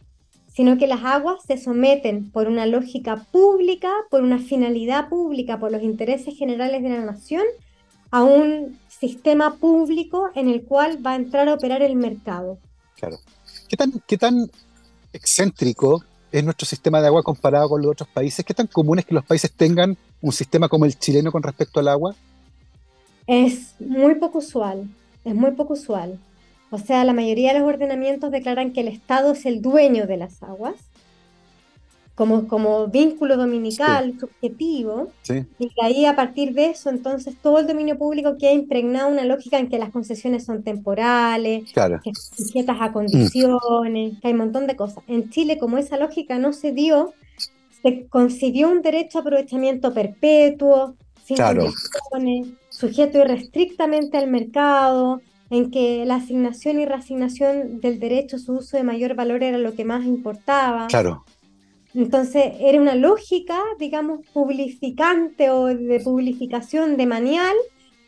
sino 0.46 0.76
que 0.76 0.87
las 0.87 1.02
aguas 1.02 1.42
se 1.46 1.56
someten 1.56 2.30
por 2.30 2.48
una 2.48 2.66
lógica 2.66 3.24
pública, 3.33 3.90
por 4.11 4.22
una 4.22 4.38
finalidad 4.38 5.09
pública, 5.09 5.59
por 5.59 5.72
los 5.72 5.83
intereses 5.83 6.37
generales 6.37 6.83
de 6.83 6.90
la 6.90 7.00
nación, 7.00 7.44
a 8.11 8.24
un 8.24 8.78
sistema 9.00 9.56
público 9.56 10.30
en 10.34 10.48
el 10.48 10.64
cual 10.64 11.04
va 11.04 11.12
a 11.12 11.16
entrar 11.16 11.48
a 11.48 11.54
operar 11.54 11.82
el 11.82 11.96
mercado. 11.96 12.58
Claro. 12.96 13.16
¿Qué 13.68 13.76
tan, 13.76 13.92
qué 14.06 14.18
tan 14.18 14.50
excéntrico 15.12 16.04
es 16.30 16.44
nuestro 16.44 16.66
sistema 16.66 17.00
de 17.00 17.06
agua 17.06 17.22
comparado 17.22 17.68
con 17.70 17.80
los 17.80 17.92
otros 17.92 18.08
países? 18.10 18.44
¿Qué 18.44 18.54
tan 18.54 18.66
común 18.66 18.98
es 18.98 19.06
que 19.06 19.14
los 19.14 19.24
países 19.24 19.50
tengan 19.50 19.96
un 20.20 20.32
sistema 20.32 20.68
como 20.68 20.84
el 20.84 20.98
chileno 20.98 21.32
con 21.32 21.42
respecto 21.42 21.80
al 21.80 21.88
agua? 21.88 22.14
Es 23.26 23.74
muy 23.80 24.16
poco 24.16 24.38
usual, 24.38 24.88
es 25.24 25.34
muy 25.34 25.52
poco 25.52 25.72
usual. 25.72 26.18
O 26.70 26.78
sea, 26.78 27.04
la 27.04 27.12
mayoría 27.12 27.52
de 27.52 27.60
los 27.60 27.68
ordenamientos 27.68 28.30
declaran 28.30 28.72
que 28.72 28.82
el 28.82 28.88
Estado 28.88 29.32
es 29.32 29.46
el 29.46 29.62
dueño 29.62 30.06
de 30.06 30.18
las 30.18 30.42
aguas, 30.42 30.74
como, 32.20 32.48
como 32.48 32.87
vínculo 32.88 33.38
dominical, 33.38 34.14
subjetivo, 34.20 35.11
y 35.59 35.70
que 35.70 35.83
ahí 35.83 36.04
a 36.04 36.14
partir 36.14 36.52
de 36.52 36.66
eso, 36.66 36.90
entonces 36.90 37.35
todo 37.42 37.61
el 37.61 37.66
dominio 37.66 37.96
público 37.96 38.37
queda 38.38 38.52
impregnado 38.52 39.09
una 39.09 39.24
lógica 39.24 39.59
en 39.59 39.70
que 39.70 39.78
las 39.78 39.88
concesiones 39.88 40.44
son 40.44 40.62
temporales, 40.62 41.72
que 41.72 42.12
son 42.12 42.46
sujetas 42.46 42.76
a 42.78 42.92
condiciones, 42.92 44.18
que 44.20 44.28
hay 44.28 44.33
un 44.35 44.38
montón 44.38 44.66
de 44.66 44.76
cosas. 44.76 45.02
En 45.06 45.30
Chile, 45.30 45.56
como 45.56 45.78
esa 45.78 45.96
lógica 45.96 46.38
no 46.38 46.52
se 46.52 46.72
dio, 46.72 47.14
se 47.83 48.06
concibió 48.09 48.68
un 48.68 48.83
derecho 48.83 49.16
a 49.16 49.20
aprovechamiento 49.22 49.94
perpetuo, 49.94 50.96
sin 51.24 51.38
condiciones, 51.38 52.48
sujeto 52.68 53.16
irrestrictamente 53.16 54.18
al 54.18 54.28
mercado, 54.28 55.22
en 55.48 55.70
que 55.70 56.04
la 56.04 56.16
asignación 56.16 56.80
y 56.80 56.85
reasignación 56.85 57.80
del 57.80 57.98
derecho 57.98 58.37
a 58.37 58.40
su 58.40 58.52
uso 58.52 58.76
de 58.76 58.85
mayor 58.85 59.14
valor 59.14 59.42
era 59.42 59.56
lo 59.56 59.72
que 59.72 59.87
más 59.87 60.04
importaba. 60.04 60.87
Claro. 60.88 61.24
Entonces 61.94 62.53
era 62.61 62.81
una 62.81 62.94
lógica, 62.94 63.61
digamos, 63.79 64.26
publificante 64.33 65.50
o 65.50 65.66
de 65.66 66.00
publificación 66.00 66.96
de 66.96 67.07
manial 67.07 67.57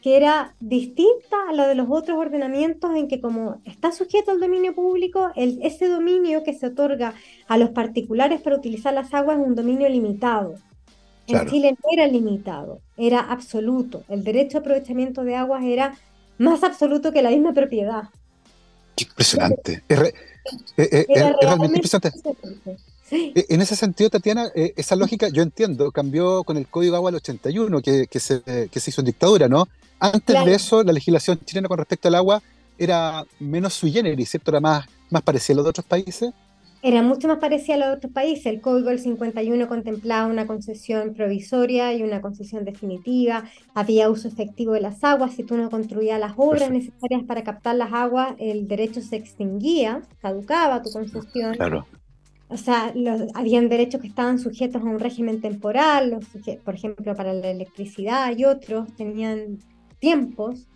que 0.02 0.16
era 0.16 0.54
distinta 0.58 1.36
a 1.48 1.52
la 1.52 1.68
de 1.68 1.76
los 1.76 1.86
otros 1.88 2.18
ordenamientos 2.18 2.90
en 2.96 3.06
que 3.06 3.20
como 3.20 3.62
está 3.64 3.92
sujeto 3.92 4.32
al 4.32 4.40
dominio 4.40 4.74
público, 4.74 5.30
el, 5.36 5.60
ese 5.62 5.88
dominio 5.88 6.42
que 6.42 6.54
se 6.54 6.66
otorga 6.66 7.14
a 7.46 7.56
los 7.56 7.70
particulares 7.70 8.40
para 8.40 8.56
utilizar 8.56 8.92
las 8.92 9.14
aguas 9.14 9.38
es 9.38 9.46
un 9.46 9.54
dominio 9.54 9.88
limitado. 9.88 10.56
En 11.28 11.46
Chile 11.46 11.76
no 11.80 11.88
era 11.92 12.08
limitado, 12.08 12.80
era 12.96 13.20
absoluto. 13.20 14.02
El 14.08 14.24
derecho 14.24 14.58
a 14.58 14.60
aprovechamiento 14.60 15.22
de 15.22 15.36
aguas 15.36 15.62
era 15.62 15.96
más 16.36 16.64
absoluto 16.64 17.12
que 17.12 17.22
la 17.22 17.30
misma 17.30 17.54
propiedad. 17.54 18.08
impresionante. 18.96 19.84
Es, 19.88 19.98
realmente 21.40 21.76
impresionante. 21.76 22.10
E, 22.66 22.76
en 23.12 23.60
ese 23.60 23.76
sentido, 23.76 24.10
Tatiana, 24.10 24.50
eh, 24.54 24.72
esa 24.76 24.96
lógica, 24.96 25.28
yo 25.28 25.42
entiendo, 25.42 25.90
cambió 25.92 26.42
con 26.44 26.56
el 26.56 26.66
Código 26.66 26.96
Agua 26.96 27.10
del 27.10 27.16
81, 27.16 27.82
que, 27.82 28.06
que, 28.08 28.20
se, 28.20 28.42
que 28.42 28.80
se 28.80 28.90
hizo 28.90 29.00
en 29.00 29.06
dictadura, 29.06 29.48
¿no? 29.48 29.68
Antes 30.00 30.44
de 30.44 30.54
eso, 30.54 30.82
la 30.82 30.92
legislación 30.92 31.38
chilena 31.44 31.68
con 31.68 31.78
respecto 31.78 32.08
al 32.08 32.16
agua 32.16 32.42
era 32.78 33.24
menos 33.38 33.74
sui 33.74 33.92
generis, 33.92 34.30
¿cierto? 34.30 34.50
Era 34.50 34.60
más, 34.60 34.86
más 35.10 35.22
parecida 35.22 35.54
a 35.54 35.56
los 35.56 35.64
de 35.66 35.70
otros 35.70 35.86
países 35.86 36.32
era 36.82 37.00
mucho 37.00 37.28
más 37.28 37.38
parecida 37.38 37.76
a 37.76 37.78
los 37.78 37.96
otros 37.96 38.12
países. 38.12 38.46
El 38.46 38.60
Código 38.60 38.88
del 38.88 38.98
51 38.98 39.68
contemplaba 39.68 40.26
una 40.26 40.48
concesión 40.48 41.14
provisoria 41.14 41.94
y 41.94 42.02
una 42.02 42.20
concesión 42.20 42.64
definitiva. 42.64 43.44
Había 43.72 44.10
uso 44.10 44.26
efectivo 44.26 44.72
de 44.72 44.80
las 44.80 45.02
aguas. 45.04 45.34
Si 45.34 45.44
tú 45.44 45.56
no 45.56 45.70
construías 45.70 46.18
las 46.18 46.32
obras 46.36 46.70
necesarias 46.70 47.22
para 47.26 47.44
captar 47.44 47.76
las 47.76 47.92
aguas, 47.92 48.34
el 48.38 48.66
derecho 48.66 49.00
se 49.00 49.16
extinguía, 49.16 50.02
caducaba 50.20 50.82
tu 50.82 50.90
concesión. 50.90 51.54
Claro. 51.54 51.86
O 52.52 52.56
sea, 52.56 52.92
los, 52.94 53.22
habían 53.34 53.68
derechos 53.68 54.00
que 54.00 54.08
estaban 54.08 54.38
sujetos 54.38 54.82
a 54.82 54.84
un 54.84 55.00
régimen 55.00 55.40
temporal, 55.40 56.20
por 56.64 56.74
ejemplo, 56.74 57.14
para 57.14 57.32
la 57.32 57.50
electricidad 57.50 58.36
y 58.36 58.44
otros 58.44 58.94
tenían 58.94 59.58
tiempos 59.98 60.68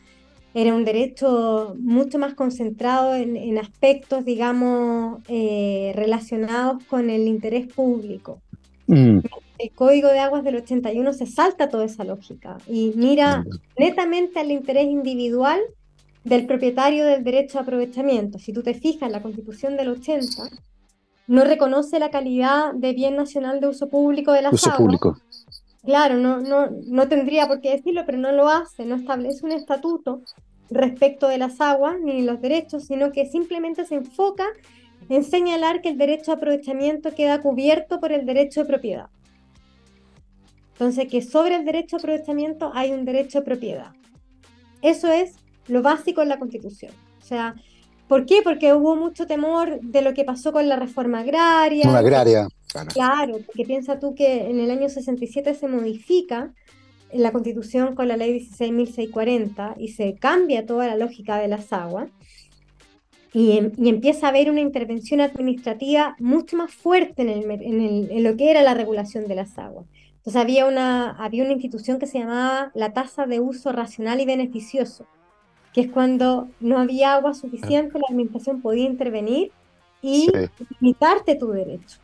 era 0.56 0.74
un 0.74 0.86
derecho 0.86 1.76
mucho 1.78 2.18
más 2.18 2.32
concentrado 2.32 3.14
en, 3.14 3.58
aspectos, 3.58 4.24
digamos, 4.24 5.20
eh, 5.28 5.92
relacionados 5.94 6.82
con 6.84 7.10
el 7.10 7.28
interés 7.28 7.66
público. 7.66 8.40
Mm. 8.86 9.18
El 9.58 9.70
Código 9.74 10.08
de 10.08 10.18
Aguas 10.18 10.44
del 10.44 10.56
81 10.56 11.12
se 11.12 11.26
salta 11.26 11.68
toda 11.68 11.84
esa 11.84 12.04
lógica 12.04 12.56
y 12.66 12.94
mira 12.96 13.44
netamente 13.78 14.40
al 14.40 14.50
interés 14.50 14.86
individual 14.86 15.60
del 16.24 16.46
propietario 16.46 17.04
del 17.04 17.22
derecho 17.22 17.58
a 17.58 17.60
aprovechamiento. 17.60 18.38
Si 18.38 18.54
tú 18.54 18.62
te 18.62 18.72
fijas, 18.72 19.10
la 19.10 19.20
Constitución 19.20 19.76
del 19.76 19.88
80 19.90 20.42
no 21.26 21.44
reconoce 21.44 21.98
la 21.98 22.10
calidad 22.10 22.72
de 22.74 22.92
bien 22.92 23.16
nacional 23.16 23.60
de 23.60 23.68
uso 23.68 23.88
público 23.88 24.32
de 24.32 24.42
las 24.42 24.52
uso 24.52 24.74
Público. 24.76 25.18
Claro, 25.84 26.16
no, 26.16 26.40
no, 26.40 26.68
no 26.86 27.08
tendría 27.08 27.46
por 27.46 27.60
qué 27.60 27.70
decirlo, 27.70 28.02
pero 28.06 28.18
no 28.18 28.32
lo 28.32 28.48
hace, 28.48 28.84
no 28.84 28.96
establece 28.96 29.44
un 29.44 29.52
estatuto 29.52 30.22
respecto 30.68 31.28
de 31.28 31.38
las 31.38 31.60
aguas 31.60 31.96
ni 32.02 32.22
los 32.22 32.40
derechos, 32.40 32.86
sino 32.86 33.12
que 33.12 33.26
simplemente 33.26 33.84
se 33.84 33.94
enfoca 33.94 34.44
en 35.08 35.22
señalar 35.22 35.82
que 35.82 35.90
el 35.90 35.98
derecho 35.98 36.32
a 36.32 36.34
aprovechamiento 36.34 37.14
queda 37.14 37.40
cubierto 37.40 38.00
por 38.00 38.12
el 38.12 38.26
derecho 38.26 38.62
de 38.62 38.66
propiedad. 38.66 39.06
Entonces, 40.72 41.08
que 41.08 41.22
sobre 41.22 41.54
el 41.54 41.64
derecho 41.64 41.96
a 41.96 41.98
aprovechamiento 42.00 42.70
hay 42.74 42.92
un 42.92 43.04
derecho 43.04 43.38
de 43.38 43.44
propiedad. 43.44 43.92
Eso 44.82 45.08
es 45.08 45.36
lo 45.68 45.82
básico 45.82 46.22
en 46.22 46.28
la 46.28 46.38
Constitución. 46.38 46.92
O 47.18 47.24
sea, 47.24 47.54
¿por 48.09 48.27
qué? 48.27 48.40
Porque 48.42 48.75
hubo 48.75 48.97
mucho 48.97 49.27
temor 49.27 49.81
de 49.81 50.03
lo 50.03 50.14
que 50.14 50.25
pasó 50.25 50.53
con 50.53 50.69
la 50.69 50.77
reforma 50.77 51.21
agraria. 51.21 51.88
Una 51.88 51.99
agraria. 51.99 52.49
Claro. 52.69 52.90
claro, 52.92 53.38
porque 53.47 53.64
piensa 53.64 53.99
tú 53.99 54.14
que 54.14 54.51
en 54.51 54.61
el 54.61 54.71
año 54.71 54.88
67 54.88 55.55
se 55.55 55.69
modifica 55.69 56.53
la 57.12 57.33
Constitución 57.33 57.95
con 57.95 58.09
la 58.09 58.16
ley 58.16 58.38
16.640 58.40 59.75
y 59.79 59.88
se 59.88 60.16
cambia 60.16 60.66
toda 60.66 60.87
la 60.87 60.97
lógica 60.97 61.38
de 61.38 61.49
las 61.49 61.73
aguas. 61.73 62.09
Em, 63.38 63.73
y, 63.77 63.88
empieza 63.90 64.27
a 64.27 64.31
haber 64.31 64.51
una 64.51 64.61
intervención 64.61 65.21
administrativa 65.21 66.16
mucho 66.19 66.57
más 66.57 66.73
fuerte 66.73 67.23
en, 67.23 67.29
el, 67.29 67.51
en, 67.51 68.11
en, 68.11 68.25
lo 68.25 68.35
que 68.35 68.51
era 68.51 68.62
la 68.62 68.73
regulación 68.73 69.29
de 69.29 69.35
las 69.35 69.59
aguas. 69.59 69.87
Entonces 70.16 70.40
había 70.40 70.66
una, 70.66 71.11
había 71.11 71.45
una 71.45 71.53
institución 71.53 71.99
que 71.99 72.07
se 72.07 72.19
llamaba 72.19 72.73
la 72.75 72.95
tasa 72.95 73.27
de 73.27 73.40
uso 73.40 73.73
racional 73.73 74.21
y 74.21 74.25
beneficioso, 74.25 75.07
que 75.76 75.82
es 75.82 75.92
cuando 75.92 76.48
no 76.58 76.78
había 76.78 77.12
agua 77.12 77.34
suficiente, 77.34 77.98
la 77.98 78.06
administración 78.08 78.62
podía 78.62 78.86
intervenir 78.86 79.52
y 80.00 80.32
limitarte 80.80 81.34
tu 81.34 81.50
derecho. 81.50 81.98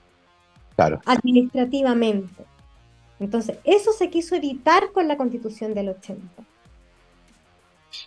Claro. 0.76 1.00
Administrativamente. 1.06 2.44
Entonces, 3.18 3.56
eso 3.64 3.94
se 3.94 4.10
quiso 4.10 4.34
evitar 4.34 4.92
con 4.92 5.08
la 5.08 5.16
constitución 5.16 5.72
del 5.72 5.88
80. 5.88 6.22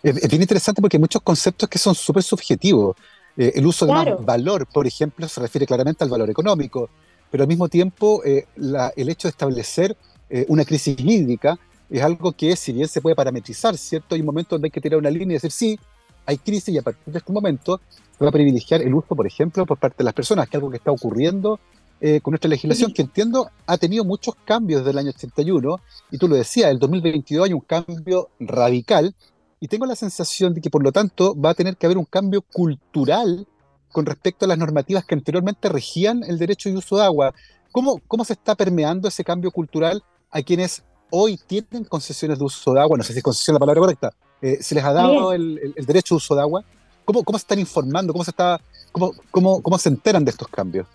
Es, 0.04 0.28
bien 0.28 0.42
interesante 0.42 0.80
porque 0.80 0.98
hay 0.98 1.00
muchos 1.00 1.20
conceptos 1.22 1.68
que 1.68 1.80
son 1.80 1.96
súper 1.96 2.22
subjetivos. 2.22 2.96
Eh, 3.36 3.54
el 3.56 3.66
uso 3.66 3.86
de 3.86 4.14
valor, 4.20 4.68
por 4.68 4.86
ejemplo, 4.86 5.26
se 5.26 5.40
refiere 5.40 5.66
claramente 5.66 6.04
al 6.04 6.10
valor 6.10 6.30
económico, 6.30 6.90
pero 7.28 7.42
al 7.42 7.48
mismo 7.48 7.68
tiempo 7.68 8.22
eh, 8.24 8.46
el 8.94 9.08
hecho 9.08 9.26
de 9.26 9.30
establecer 9.30 9.96
eh, 10.30 10.46
una 10.48 10.64
crisis 10.64 10.96
hídrica 10.96 11.58
es 11.90 12.02
algo 12.02 12.32
que, 12.32 12.56
si 12.56 12.72
bien 12.72 12.88
se 12.88 13.00
puede 13.00 13.16
parametrizar, 13.16 13.76
¿cierto? 13.76 14.14
Hay 14.14 14.22
momentos 14.22 14.50
donde 14.50 14.66
hay 14.66 14.70
que 14.70 14.80
tirar 14.80 14.98
una 14.98 15.10
línea 15.10 15.34
y 15.34 15.34
decir, 15.34 15.52
sí, 15.52 15.78
hay 16.24 16.38
crisis 16.38 16.74
y 16.74 16.78
a 16.78 16.82
partir 16.82 17.12
de 17.12 17.18
este 17.18 17.32
momento 17.32 17.80
se 18.18 18.24
va 18.24 18.30
a 18.30 18.32
privilegiar 18.32 18.82
el 18.82 18.94
uso, 18.94 19.14
por 19.14 19.26
ejemplo, 19.26 19.64
por 19.64 19.78
parte 19.78 19.98
de 19.98 20.04
las 20.04 20.14
personas, 20.14 20.46
que 20.48 20.56
es 20.56 20.60
algo 20.60 20.70
que 20.70 20.78
está 20.78 20.90
ocurriendo 20.90 21.60
eh, 22.00 22.20
con 22.20 22.32
nuestra 22.32 22.50
legislación, 22.50 22.92
que 22.92 23.02
entiendo 23.02 23.50
ha 23.66 23.78
tenido 23.78 24.04
muchos 24.04 24.34
cambios 24.44 24.80
desde 24.80 24.90
el 24.90 24.98
año 24.98 25.10
81, 25.10 25.80
y 26.10 26.18
tú 26.18 26.28
lo 26.28 26.36
decías, 26.36 26.70
el 26.70 26.78
2022 26.78 27.46
hay 27.46 27.52
un 27.52 27.60
cambio 27.60 28.30
radical, 28.40 29.14
y 29.60 29.68
tengo 29.68 29.86
la 29.86 29.96
sensación 29.96 30.52
de 30.52 30.60
que 30.60 30.70
por 30.70 30.82
lo 30.82 30.92
tanto 30.92 31.34
va 31.40 31.50
a 31.50 31.54
tener 31.54 31.76
que 31.76 31.86
haber 31.86 31.96
un 31.96 32.04
cambio 32.04 32.42
cultural 32.42 33.46
con 33.90 34.04
respecto 34.04 34.44
a 34.44 34.48
las 34.48 34.58
normativas 34.58 35.06
que 35.06 35.14
anteriormente 35.14 35.70
regían 35.70 36.22
el 36.24 36.38
derecho 36.38 36.68
de 36.68 36.76
uso 36.76 36.98
de 36.98 37.04
agua. 37.04 37.34
¿Cómo, 37.72 38.00
cómo 38.06 38.24
se 38.24 38.34
está 38.34 38.54
permeando 38.54 39.08
ese 39.08 39.24
cambio 39.24 39.50
cultural 39.50 40.02
a 40.30 40.42
quienes 40.42 40.84
hoy 41.10 41.38
tienen 41.46 41.84
concesiones 41.84 42.38
de 42.38 42.44
uso 42.44 42.72
de 42.74 42.80
agua, 42.80 42.96
no 42.96 43.04
sé 43.04 43.12
si 43.12 43.18
es 43.18 43.22
concesión 43.22 43.54
la 43.54 43.60
palabra 43.60 43.80
correcta, 43.80 44.12
eh, 44.42 44.58
se 44.60 44.74
les 44.74 44.84
ha 44.84 44.92
dado 44.92 45.32
el, 45.32 45.74
derecho 45.86 46.14
de 46.14 46.16
uso 46.16 46.34
de 46.34 46.42
agua. 46.42 46.64
¿Cómo, 47.04 47.22
cómo 47.22 47.38
se 47.38 47.42
están 47.42 47.58
informando? 47.58 48.12
¿Cómo 48.12 48.24
se, 48.24 48.30
está, 48.30 48.60
cómo, 48.90 49.12
cómo, 49.30 49.62
cómo 49.62 49.78
se 49.78 49.88
enteran 49.88 50.24
de 50.24 50.30
estos 50.32 50.48
cambios? 50.48 50.86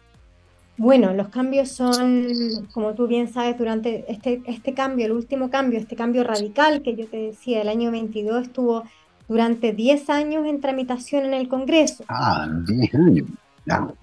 Bueno, 0.78 1.14
los 1.14 1.30
cambios 1.30 1.70
son, 1.70 2.68
como 2.74 2.94
tú 2.94 3.08
bien 3.08 3.32
sabes, 3.32 3.58
durante 3.58 4.12
este, 4.12 4.42
este 4.46 4.74
cambio, 4.74 5.06
el 5.06 5.12
último 5.12 5.50
cambio, 5.50 5.80
este 5.80 5.96
cambio 5.96 6.24
radical 6.24 6.82
que 6.82 6.96
yo 6.96 7.08
te 7.08 7.18
decía, 7.18 7.62
el 7.62 7.70
año 7.70 7.92
22 7.92 8.44
estuvo 8.44 8.84
durante 9.28 9.74
10 9.74 10.10
años 10.10 10.46
en 10.46 10.60
tramitación 10.60 11.26
en 11.26 11.34
el 11.34 11.48
Congreso. 11.48 12.04
Ah, 12.08 12.48
10 12.68 12.96
años. 12.96 13.28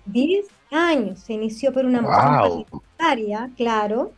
10 0.07 0.47
años. 0.71 1.18
Se 1.18 1.33
inició 1.33 1.73
por 1.73 1.85
una 1.85 2.01
moción 2.01 2.64
parlamentaria, 2.64 3.51
claro, 3.57 4.12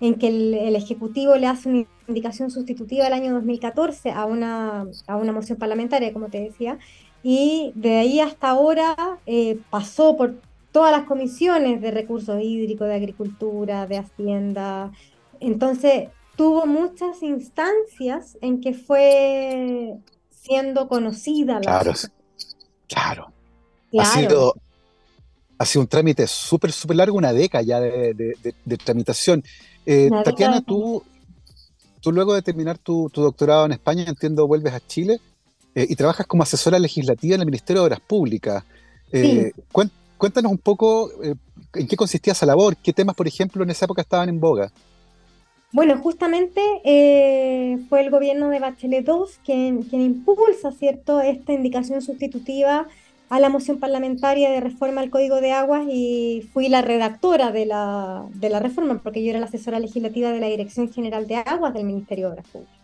en 0.00 0.14
que 0.16 0.28
el, 0.28 0.76
Ejecutivo 0.76 1.36
le 1.36 1.46
hace 1.46 1.68
una 1.68 1.86
indicación 2.08 2.50
sustitutiva 2.50 3.06
el 3.06 3.12
año 3.12 3.32
2014 3.32 4.10
a 4.10 4.24
una, 4.24 4.86
a 5.06 5.16
una 5.16 5.32
moción 5.32 5.58
parlamentaria, 5.58 6.12
como 6.12 6.28
te 6.28 6.40
decía, 6.40 6.78
y 7.22 7.72
de 7.74 7.96
ahí 7.96 8.20
hasta 8.20 8.50
ahora 8.50 9.18
eh, 9.26 9.58
pasó 9.70 10.16
por 10.16 10.34
todas 10.72 10.92
las 10.92 11.04
comisiones 11.06 11.80
de 11.80 11.90
recursos 11.90 12.42
hídricos, 12.42 12.88
de 12.88 12.94
agricultura, 12.94 13.86
de 13.86 13.98
hacienda. 13.98 14.92
Entonces, 15.40 16.08
tuvo 16.36 16.66
muchas 16.66 17.22
instancias 17.22 18.36
en 18.42 18.60
que 18.60 18.74
fue 18.74 19.94
siendo 20.30 20.88
conocida. 20.88 21.60
claro, 21.60 21.92
claro, 22.88 23.32
Ha, 23.98 24.04
sido, 24.04 24.54
ha 25.56 25.64
sido 25.64 25.82
un 25.82 25.88
trámite 25.88 26.26
súper, 26.26 26.72
súper 26.72 26.96
largo, 26.96 27.16
una 27.16 27.32
década 27.32 27.62
ya 27.62 27.80
de 27.80 28.78
tramitación. 28.84 29.42
Eh, 29.86 30.10
Tatiana, 30.24 30.60
tú, 30.62 31.02
tú 32.00 32.12
luego 32.12 32.34
de 32.34 32.42
terminar 32.42 32.78
tu, 32.78 33.10
doctorado 33.14 33.66
en 33.66 33.72
España, 33.72 34.04
entiendo, 34.06 34.46
vuelves 34.46 34.72
a 34.72 34.80
Chile 34.86 35.20
eh, 35.74 35.86
y 35.88 35.96
trabajas 35.96 36.26
como 36.26 36.42
asesora 36.42 36.78
legislativa 36.78 37.34
en 37.34 37.42
el 37.42 37.46
Ministerio 37.46 37.82
de 37.82 37.86
Obras 37.86 38.00
Públicas. 38.00 38.64
Eh, 39.12 39.52
cuéntanos 40.16 40.50
un 40.50 40.58
poco 40.58 41.10
en 41.22 41.86
qué 41.86 41.96
consistía 41.96 42.32
esa 42.32 42.46
labor, 42.46 42.76
qué 42.76 42.92
temas, 42.92 43.14
por 43.14 43.28
ejemplo, 43.28 43.62
en 43.62 43.70
esa 43.70 43.84
época 43.84 44.02
estaban 44.02 44.28
en 44.28 44.40
boga. 44.40 44.72
Bueno, 45.70 45.98
justamente 45.98 46.60
fue 47.88 48.00
el 48.00 48.10
gobierno 48.10 48.48
de 48.48 48.60
Bachelet 48.60 49.06
II 49.06 49.24
quien, 49.44 49.82
quien 49.82 50.02
impulsa, 50.02 50.72
¿cierto?, 50.72 51.20
esta 51.20 51.52
indicación 51.52 52.00
sustitutiva 52.00 52.88
a 53.34 53.40
la 53.40 53.48
moción 53.48 53.80
parlamentaria 53.80 54.48
de 54.48 54.60
reforma 54.60 55.00
al 55.00 55.10
Código 55.10 55.40
de 55.40 55.50
Aguas 55.50 55.88
y 55.90 56.48
fui 56.52 56.68
la 56.68 56.82
redactora 56.82 57.50
de 57.50 57.66
la, 57.66 58.28
de 58.32 58.48
la 58.48 58.60
reforma, 58.60 59.02
porque 59.02 59.24
yo 59.24 59.30
era 59.30 59.40
la 59.40 59.46
asesora 59.46 59.80
legislativa 59.80 60.30
de 60.30 60.38
la 60.38 60.46
Dirección 60.46 60.92
General 60.92 61.26
de 61.26 61.38
Aguas 61.38 61.74
del 61.74 61.82
Ministerio 61.82 62.26
de 62.26 62.32
Obras 62.34 62.46
Públicas. 62.46 62.76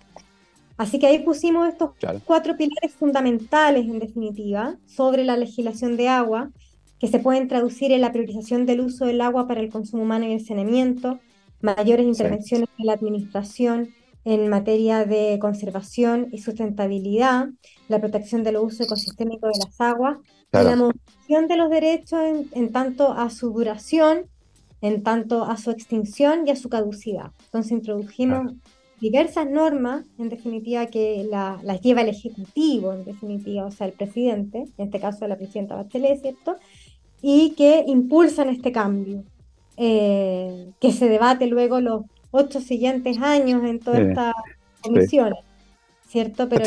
Así 0.76 0.98
que 0.98 1.06
ahí 1.06 1.20
pusimos 1.20 1.68
estos 1.68 1.90
cuatro 2.24 2.56
pilares 2.56 2.92
fundamentales, 2.98 3.86
en 3.86 4.00
definitiva, 4.00 4.74
sobre 4.86 5.22
la 5.22 5.36
legislación 5.36 5.96
de 5.96 6.08
agua, 6.08 6.50
que 6.98 7.06
se 7.06 7.20
pueden 7.20 7.46
traducir 7.46 7.92
en 7.92 8.00
la 8.00 8.10
priorización 8.10 8.66
del 8.66 8.80
uso 8.80 9.06
del 9.06 9.20
agua 9.20 9.46
para 9.46 9.60
el 9.60 9.70
consumo 9.70 10.02
humano 10.02 10.26
y 10.26 10.32
el 10.32 10.44
saneamiento, 10.44 11.20
mayores 11.60 12.06
intervenciones 12.06 12.68
en 12.76 12.86
la 12.86 12.94
administración, 12.94 13.90
en 14.24 14.48
materia 14.48 15.04
de 15.04 15.38
conservación 15.40 16.26
y 16.32 16.38
sustentabilidad, 16.38 17.50
la 17.86 18.00
protección 18.00 18.42
de 18.42 18.50
los 18.50 18.64
usos 18.64 18.86
ecosistémicos 18.86 19.52
de 19.52 19.64
las 19.64 19.80
aguas 19.80 20.18
la 20.52 20.76
modulación 20.76 21.48
de 21.48 21.56
los 21.56 21.70
derechos 21.70 22.20
en, 22.52 22.72
tanto 22.72 23.12
a 23.12 23.30
su 23.30 23.52
duración, 23.52 24.26
en 24.80 25.02
tanto 25.02 25.44
a 25.44 25.56
su 25.56 25.70
extinción 25.70 26.46
y 26.46 26.50
a 26.50 26.56
su 26.56 26.68
caducidad. 26.68 27.30
Entonces 27.46 27.72
introdujimos 27.72 28.54
diversas 29.00 29.48
normas, 29.48 30.04
en 30.18 30.28
definitiva, 30.28 30.86
que 30.86 31.26
las 31.30 31.80
lleva 31.80 32.02
el 32.02 32.08
Ejecutivo, 32.08 32.92
en 32.92 33.04
definitiva, 33.04 33.64
o 33.64 33.70
sea, 33.70 33.86
el 33.86 33.92
presidente, 33.92 34.66
en 34.76 34.84
este 34.86 35.00
caso 35.00 35.26
la 35.26 35.36
presidenta 35.36 35.76
Bachelet, 35.76 36.20
¿cierto? 36.20 36.56
Y 37.22 37.50
que 37.50 37.84
impulsan 37.86 38.48
este 38.48 38.72
cambio, 38.72 39.22
eh, 39.76 40.72
que 40.80 40.92
se 40.92 41.08
debate 41.08 41.46
luego 41.46 41.80
los 41.80 42.02
ocho 42.30 42.60
siguientes 42.60 43.18
años 43.18 43.64
en 43.64 43.80
todas 43.80 44.00
estas 44.00 44.34
comisiones, 44.82 45.40
¿cierto? 46.08 46.48
Pero 46.48 46.64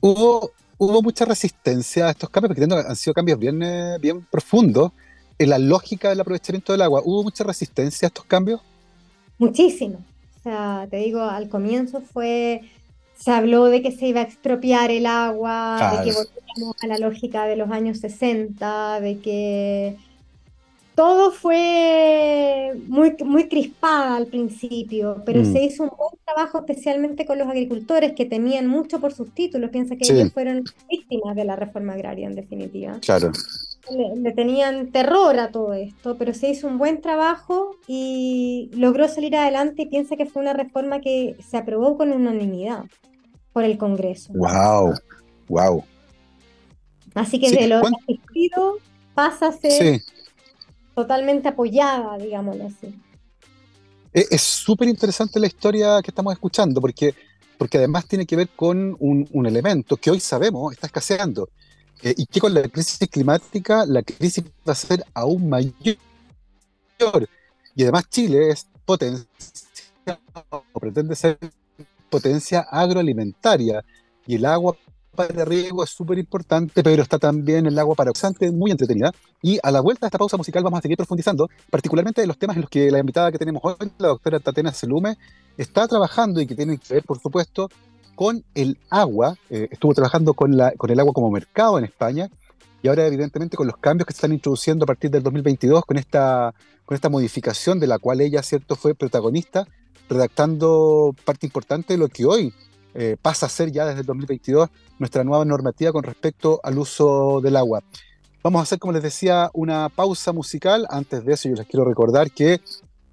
hubo, 0.00 0.50
hubo 0.78 1.02
mucha 1.02 1.24
resistencia 1.24 2.06
a 2.06 2.10
estos 2.10 2.30
cambios, 2.30 2.54
porque 2.54 2.74
han 2.74 2.96
sido 2.96 3.14
cambios 3.14 3.38
bien, 3.38 3.62
eh, 3.62 3.98
bien 4.00 4.26
profundos 4.30 4.92
en 5.38 5.50
la 5.50 5.58
lógica 5.58 6.08
del 6.08 6.20
aprovechamiento 6.20 6.72
del 6.72 6.82
agua. 6.82 7.02
¿Hubo 7.04 7.22
mucha 7.22 7.44
resistencia 7.44 8.06
a 8.06 8.08
estos 8.08 8.24
cambios? 8.24 8.60
Muchísimo. 9.38 9.98
O 10.38 10.42
sea, 10.42 10.86
te 10.90 10.98
digo, 10.98 11.22
al 11.22 11.48
comienzo 11.48 12.00
fue, 12.00 12.62
se 13.16 13.30
habló 13.30 13.66
de 13.66 13.82
que 13.82 13.92
se 13.92 14.06
iba 14.08 14.20
a 14.20 14.24
expropiar 14.24 14.90
el 14.90 15.06
agua, 15.06 15.96
de 15.98 16.04
que 16.04 16.16
volvíamos 16.16 16.76
a 16.82 16.86
la 16.86 16.98
lógica 16.98 17.46
de 17.46 17.56
los 17.56 17.70
años 17.70 17.98
60, 17.98 19.00
de 19.00 19.18
que 19.18 19.96
todo 20.96 21.30
fue 21.30 22.72
muy, 22.88 23.14
muy 23.24 23.48
crispada 23.48 24.16
al 24.16 24.26
principio, 24.26 25.22
pero 25.24 25.42
Mm, 25.42 25.52
se 25.52 25.62
hizo 25.62 25.82
un 25.84 25.90
buen 25.90 26.18
trabajo 26.24 26.58
especialmente 26.58 27.26
con 27.26 27.38
los 27.38 27.46
agricultores 27.46 28.14
que 28.14 28.24
temían 28.24 28.66
mucho 28.66 28.98
por 28.98 29.12
sus 29.12 29.32
títulos. 29.34 29.70
Piensa 29.70 29.94
que 29.96 30.10
ellos 30.10 30.32
fueron 30.32 30.64
víctimas 30.90 31.36
de 31.36 31.44
la 31.44 31.54
reforma 31.54 31.92
agraria 31.92 32.26
en 32.26 32.34
definitiva. 32.34 32.98
claro. 33.00 33.30
Le, 33.88 34.16
le 34.20 34.32
tenían 34.32 34.90
terror 34.90 35.38
a 35.38 35.52
todo 35.52 35.72
esto, 35.74 36.16
pero 36.18 36.34
se 36.34 36.48
hizo 36.50 36.66
un 36.66 36.76
buen 36.76 37.00
trabajo 37.00 37.76
y 37.86 38.68
logró 38.74 39.06
salir 39.06 39.36
adelante 39.36 39.82
y 39.82 39.86
piensa 39.86 40.16
que 40.16 40.26
fue 40.26 40.42
una 40.42 40.54
reforma 40.54 41.00
que 41.00 41.36
se 41.48 41.56
aprobó 41.56 41.96
con 41.96 42.10
unanimidad 42.10 42.84
por 43.52 43.62
el 43.62 43.78
Congreso. 43.78 44.32
Wow, 44.34 44.94
wow. 45.48 45.84
Así 47.14 47.38
que 47.38 47.50
Sí, 47.50 47.56
de 47.56 47.68
lo 47.68 47.80
¿cuán- 47.80 47.94
asistido 48.02 48.78
pasa 49.14 49.48
a 49.48 49.52
ser 49.52 50.00
sí. 50.00 50.02
Totalmente 50.96 51.48
apoyada, 51.48 52.16
digámoslo 52.16 52.66
así. 52.66 52.98
Es 54.12 54.32
es 54.32 54.40
súper 54.40 54.88
interesante 54.88 55.38
la 55.38 55.46
historia 55.46 56.00
que 56.02 56.10
estamos 56.10 56.32
escuchando, 56.32 56.80
porque, 56.80 57.14
porque 57.58 57.76
además 57.76 58.06
tiene 58.06 58.24
que 58.24 58.34
ver 58.34 58.48
con 58.56 58.96
un, 58.98 59.28
un 59.30 59.46
elemento 59.46 59.98
que 59.98 60.10
hoy 60.10 60.20
sabemos 60.20 60.72
está 60.72 60.86
escaseando, 60.86 61.50
eh, 62.02 62.14
y 62.16 62.24
que 62.24 62.40
con 62.40 62.54
la 62.54 62.62
crisis 62.62 62.98
climática 63.10 63.84
la 63.84 64.02
crisis 64.02 64.42
va 64.66 64.72
a 64.72 64.74
ser 64.74 65.04
aún 65.12 65.50
mayor. 65.50 65.98
Y 67.74 67.82
además 67.82 68.08
Chile 68.08 68.50
es 68.52 68.66
potencia, 68.86 69.26
o 70.48 70.80
pretende 70.80 71.14
ser 71.14 71.38
potencia 72.08 72.60
agroalimentaria, 72.70 73.84
y 74.26 74.36
el 74.36 74.46
agua 74.46 74.74
para 75.16 75.44
riego 75.44 75.82
es 75.82 75.90
súper 75.90 76.18
importante, 76.18 76.82
pero 76.82 77.02
está 77.02 77.18
también 77.18 77.66
el 77.66 77.78
agua 77.78 77.94
para 77.94 78.10
oxante, 78.10 78.50
muy 78.52 78.70
entretenida. 78.70 79.12
Y 79.42 79.58
a 79.62 79.70
la 79.70 79.80
vuelta 79.80 80.06
de 80.06 80.08
esta 80.08 80.18
pausa 80.18 80.36
musical 80.36 80.62
vamos 80.62 80.78
a 80.78 80.82
seguir 80.82 80.96
profundizando, 80.96 81.48
particularmente 81.70 82.20
de 82.20 82.26
los 82.26 82.38
temas 82.38 82.56
en 82.56 82.62
los 82.62 82.70
que 82.70 82.90
la 82.90 82.98
invitada 82.98 83.32
que 83.32 83.38
tenemos 83.38 83.62
hoy, 83.64 83.90
la 83.98 84.08
doctora 84.08 84.38
Tatiana 84.38 84.72
Selume, 84.72 85.16
está 85.56 85.88
trabajando 85.88 86.40
y 86.40 86.46
que 86.46 86.54
tienen 86.54 86.78
que 86.78 86.94
ver, 86.94 87.02
por 87.04 87.18
supuesto, 87.20 87.68
con 88.14 88.44
el 88.54 88.78
agua. 88.90 89.36
Eh, 89.50 89.68
estuvo 89.70 89.94
trabajando 89.94 90.34
con, 90.34 90.56
la, 90.56 90.72
con 90.72 90.90
el 90.90 91.00
agua 91.00 91.12
como 91.12 91.30
mercado 91.30 91.78
en 91.78 91.84
España 91.84 92.28
y 92.82 92.88
ahora 92.88 93.06
evidentemente 93.06 93.56
con 93.56 93.66
los 93.66 93.76
cambios 93.78 94.06
que 94.06 94.12
se 94.12 94.18
están 94.18 94.32
introduciendo 94.32 94.84
a 94.84 94.86
partir 94.86 95.10
del 95.10 95.22
2022, 95.22 95.84
con 95.84 95.96
esta, 95.96 96.54
con 96.84 96.94
esta 96.94 97.08
modificación 97.08 97.80
de 97.80 97.86
la 97.86 97.98
cual 97.98 98.20
ella, 98.20 98.42
cierto, 98.42 98.76
fue 98.76 98.94
protagonista, 98.94 99.66
redactando 100.08 101.14
parte 101.24 101.46
importante 101.46 101.94
de 101.94 101.98
lo 101.98 102.08
que 102.08 102.24
hoy 102.26 102.54
eh, 102.98 103.16
pasa 103.20 103.46
a 103.46 103.48
ser 103.48 103.70
ya 103.70 103.84
desde 103.84 104.00
el 104.00 104.06
2022 104.06 104.70
nuestra 104.98 105.22
nueva 105.22 105.44
normativa 105.44 105.92
con 105.92 106.02
respecto 106.02 106.60
al 106.62 106.78
uso 106.78 107.40
del 107.42 107.56
agua. 107.56 107.82
Vamos 108.42 108.60
a 108.60 108.62
hacer, 108.62 108.78
como 108.78 108.92
les 108.92 109.02
decía, 109.02 109.50
una 109.52 109.88
pausa 109.88 110.32
musical. 110.32 110.86
Antes 110.88 111.24
de 111.24 111.34
eso, 111.34 111.48
yo 111.48 111.56
les 111.56 111.66
quiero 111.66 111.84
recordar 111.84 112.30
que 112.30 112.60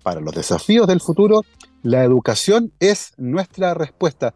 para 0.04 0.22
los 0.22 0.34
desafíos 0.36 0.88
del 0.88 1.02
futuro, 1.02 1.44
la 1.82 2.04
educación 2.04 2.72
es 2.80 3.14
nuestra 3.18 3.74
respuesta. 3.74 4.34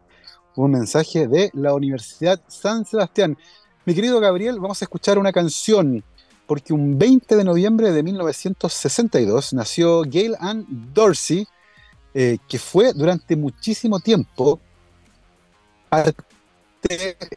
Un 0.55 0.71
mensaje 0.71 1.27
de 1.27 1.51
la 1.53 1.73
Universidad 1.73 2.41
San 2.47 2.83
Sebastián. 2.85 3.37
Mi 3.85 3.93
querido 3.93 4.19
Gabriel, 4.19 4.59
vamos 4.59 4.81
a 4.81 4.85
escuchar 4.85 5.17
una 5.19 5.31
canción, 5.31 6.03
porque 6.45 6.73
un 6.73 6.97
20 6.97 7.35
de 7.35 7.43
noviembre 7.43 7.91
de 7.91 8.03
1962 8.03 9.53
nació 9.53 10.01
Gail 10.01 10.35
Ann 10.39 10.65
Dorsey, 10.93 11.47
eh, 12.13 12.37
que 12.47 12.57
fue 12.59 12.93
durante 12.93 13.35
muchísimo 13.35 13.99
tiempo 13.99 14.59
parte, 15.89 16.13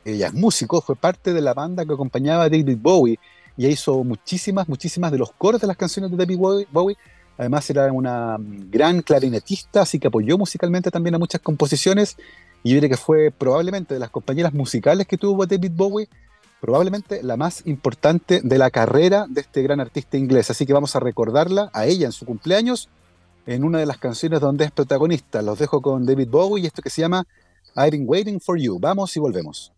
ella 0.04 0.26
es 0.28 0.34
músico, 0.34 0.80
fue 0.80 0.96
parte 0.96 1.32
de 1.32 1.40
la 1.40 1.54
banda 1.54 1.84
que 1.84 1.92
acompañaba 1.92 2.44
a 2.44 2.48
David 2.48 2.78
Bowie 2.80 3.18
y 3.56 3.66
hizo 3.66 4.04
muchísimas, 4.04 4.68
muchísimas 4.68 5.12
de 5.12 5.18
los 5.18 5.32
coros 5.32 5.60
de 5.60 5.66
las 5.66 5.76
canciones 5.76 6.10
de 6.10 6.16
David 6.16 6.66
Bowie. 6.70 6.96
Además 7.36 7.68
era 7.70 7.92
una 7.92 8.36
gran 8.38 9.02
clarinetista, 9.02 9.82
así 9.82 9.98
que 9.98 10.08
apoyó 10.08 10.36
musicalmente 10.36 10.90
también 10.90 11.14
a 11.14 11.18
muchas 11.18 11.40
composiciones 11.40 12.16
y 12.62 12.70
yo 12.70 12.74
diría 12.74 12.90
que 12.90 12.96
fue 12.96 13.30
probablemente 13.30 13.94
de 13.94 14.00
las 14.00 14.10
compañeras 14.10 14.52
musicales 14.52 15.06
que 15.06 15.16
tuvo 15.16 15.46
David 15.46 15.72
Bowie, 15.74 16.08
probablemente 16.60 17.22
la 17.22 17.36
más 17.36 17.66
importante 17.66 18.40
de 18.42 18.58
la 18.58 18.70
carrera 18.70 19.26
de 19.28 19.40
este 19.40 19.62
gran 19.62 19.80
artista 19.80 20.18
inglés. 20.18 20.50
Así 20.50 20.66
que 20.66 20.74
vamos 20.74 20.94
a 20.94 21.00
recordarla 21.00 21.70
a 21.72 21.86
ella 21.86 22.06
en 22.06 22.12
su 22.12 22.26
cumpleaños 22.26 22.88
en 23.46 23.64
una 23.64 23.78
de 23.78 23.86
las 23.86 23.96
canciones 23.96 24.40
donde 24.40 24.66
es 24.66 24.70
protagonista. 24.70 25.40
Los 25.40 25.58
dejo 25.58 25.80
con 25.80 26.04
David 26.04 26.28
Bowie 26.28 26.64
y 26.64 26.66
esto 26.66 26.82
que 26.82 26.90
se 26.90 27.00
llama 27.00 27.26
I've 27.76 27.90
been 27.90 28.06
waiting 28.06 28.40
for 28.40 28.58
you. 28.58 28.78
Vamos 28.78 29.16
y 29.16 29.20
volvemos. 29.20 29.72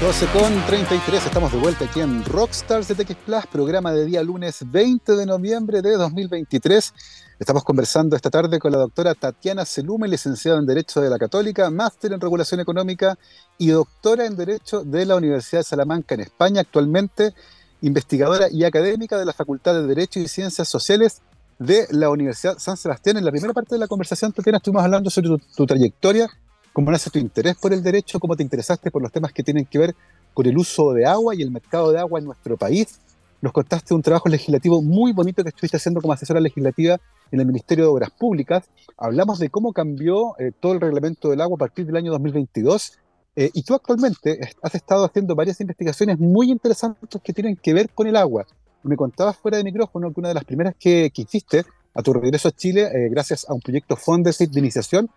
12 0.00 0.26
con 0.26 0.66
33, 0.66 1.24
estamos 1.24 1.50
de 1.52 1.58
vuelta 1.58 1.86
aquí 1.86 2.00
en 2.00 2.24
Rockstars 2.24 2.88
de 2.88 2.94
TX 2.94 3.14
Plus, 3.24 3.46
programa 3.46 3.90
de 3.92 4.04
día 4.04 4.22
lunes 4.22 4.58
20 4.70 5.16
de 5.16 5.24
noviembre 5.24 5.80
de 5.80 5.96
2023. 5.96 6.92
Estamos 7.38 7.64
conversando 7.64 8.14
esta 8.14 8.28
tarde 8.28 8.58
con 8.58 8.72
la 8.72 8.78
doctora 8.78 9.14
Tatiana 9.14 9.64
Selume, 9.64 10.06
licenciada 10.06 10.58
en 10.58 10.66
Derecho 10.66 11.00
de 11.00 11.08
la 11.08 11.16
Católica, 11.16 11.70
máster 11.70 12.12
en 12.12 12.20
Regulación 12.20 12.60
Económica 12.60 13.18
y 13.56 13.68
doctora 13.68 14.26
en 14.26 14.36
Derecho 14.36 14.84
de 14.84 15.06
la 15.06 15.16
Universidad 15.16 15.60
de 15.60 15.64
Salamanca 15.64 16.14
en 16.14 16.20
España, 16.20 16.60
actualmente 16.60 17.32
investigadora 17.80 18.48
y 18.50 18.64
académica 18.64 19.16
de 19.16 19.24
la 19.24 19.32
Facultad 19.32 19.74
de 19.74 19.86
Derecho 19.86 20.20
y 20.20 20.28
Ciencias 20.28 20.68
Sociales 20.68 21.22
de 21.58 21.86
la 21.90 22.10
Universidad 22.10 22.58
San 22.58 22.76
Sebastián. 22.76 23.16
En 23.16 23.24
la 23.24 23.30
primera 23.30 23.52
parte 23.52 23.74
de 23.74 23.78
la 23.78 23.86
conversación, 23.86 24.32
Tatiana, 24.32 24.58
estuvimos 24.58 24.84
hablando 24.84 25.10
sobre 25.10 25.30
tu, 25.56 25.66
trayectoria, 25.66 26.28
cómo 26.72 26.90
nace 26.90 27.10
tu 27.10 27.18
interés 27.18 27.56
por 27.56 27.72
el 27.72 27.82
derecho, 27.82 28.18
cómo 28.20 28.36
te 28.36 28.42
interesaste 28.42 28.90
por 28.90 29.02
los 29.02 29.12
temas 29.12 29.32
que 29.32 29.42
tienen 29.42 29.66
que 29.66 29.78
ver 29.78 29.94
con 30.32 30.46
el 30.46 30.58
uso 30.58 30.92
de 30.92 31.06
agua 31.06 31.34
y 31.34 31.42
el 31.42 31.50
mercado 31.50 31.92
de 31.92 32.00
agua 32.00 32.18
en 32.18 32.26
nuestro 32.26 32.56
país. 32.56 32.98
Nos 33.40 33.52
contaste 33.52 33.94
un 33.94 34.02
trabajo 34.02 34.28
legislativo 34.28 34.80
muy 34.80 35.12
bonito 35.12 35.42
que 35.42 35.50
estuviste 35.50 35.76
haciendo 35.76 36.00
como 36.00 36.12
asesora 36.12 36.40
legislativa 36.40 36.98
en 37.30 37.40
el 37.40 37.46
Ministerio 37.46 37.84
de 37.84 37.90
Obras 37.90 38.10
Públicas. 38.10 38.64
Hablamos 38.96 39.38
de 39.38 39.50
cómo 39.50 39.72
cambió 39.72 40.34
eh, 40.38 40.50
todo 40.58 40.72
el 40.72 40.80
reglamento 40.80 41.30
del 41.30 41.40
agua 41.40 41.56
a 41.56 41.58
partir 41.58 41.84
del 41.86 41.96
año 41.96 42.10
2022. 42.12 42.98
Eh, 43.36 43.50
y 43.52 43.62
tú 43.62 43.74
actualmente 43.74 44.38
has 44.62 44.74
estado 44.74 45.04
haciendo 45.04 45.34
varias 45.34 45.60
investigaciones 45.60 46.18
muy 46.18 46.50
interesantes 46.50 47.20
que 47.22 47.32
tienen 47.32 47.56
que 47.56 47.74
ver 47.74 47.90
con 47.90 48.06
el 48.06 48.16
agua. 48.16 48.46
Me 48.84 48.96
contabas 48.96 49.36
fuera 49.36 49.56
de 49.56 49.64
micrófono 49.64 50.12
que 50.12 50.20
una 50.20 50.28
de 50.28 50.34
las 50.34 50.44
primeras 50.44 50.74
que, 50.78 51.10
hiciste 51.14 51.64
a 51.94 52.02
tu 52.02 52.12
regreso 52.12 52.48
a 52.48 52.52
Chile, 52.52 52.82
eh, 52.82 53.08
gracias 53.10 53.48
a 53.48 53.54
un 53.54 53.60
proyecto 53.60 53.96
Fondesit 53.96 54.50
de 54.50 54.60
iniciación, 54.60 55.08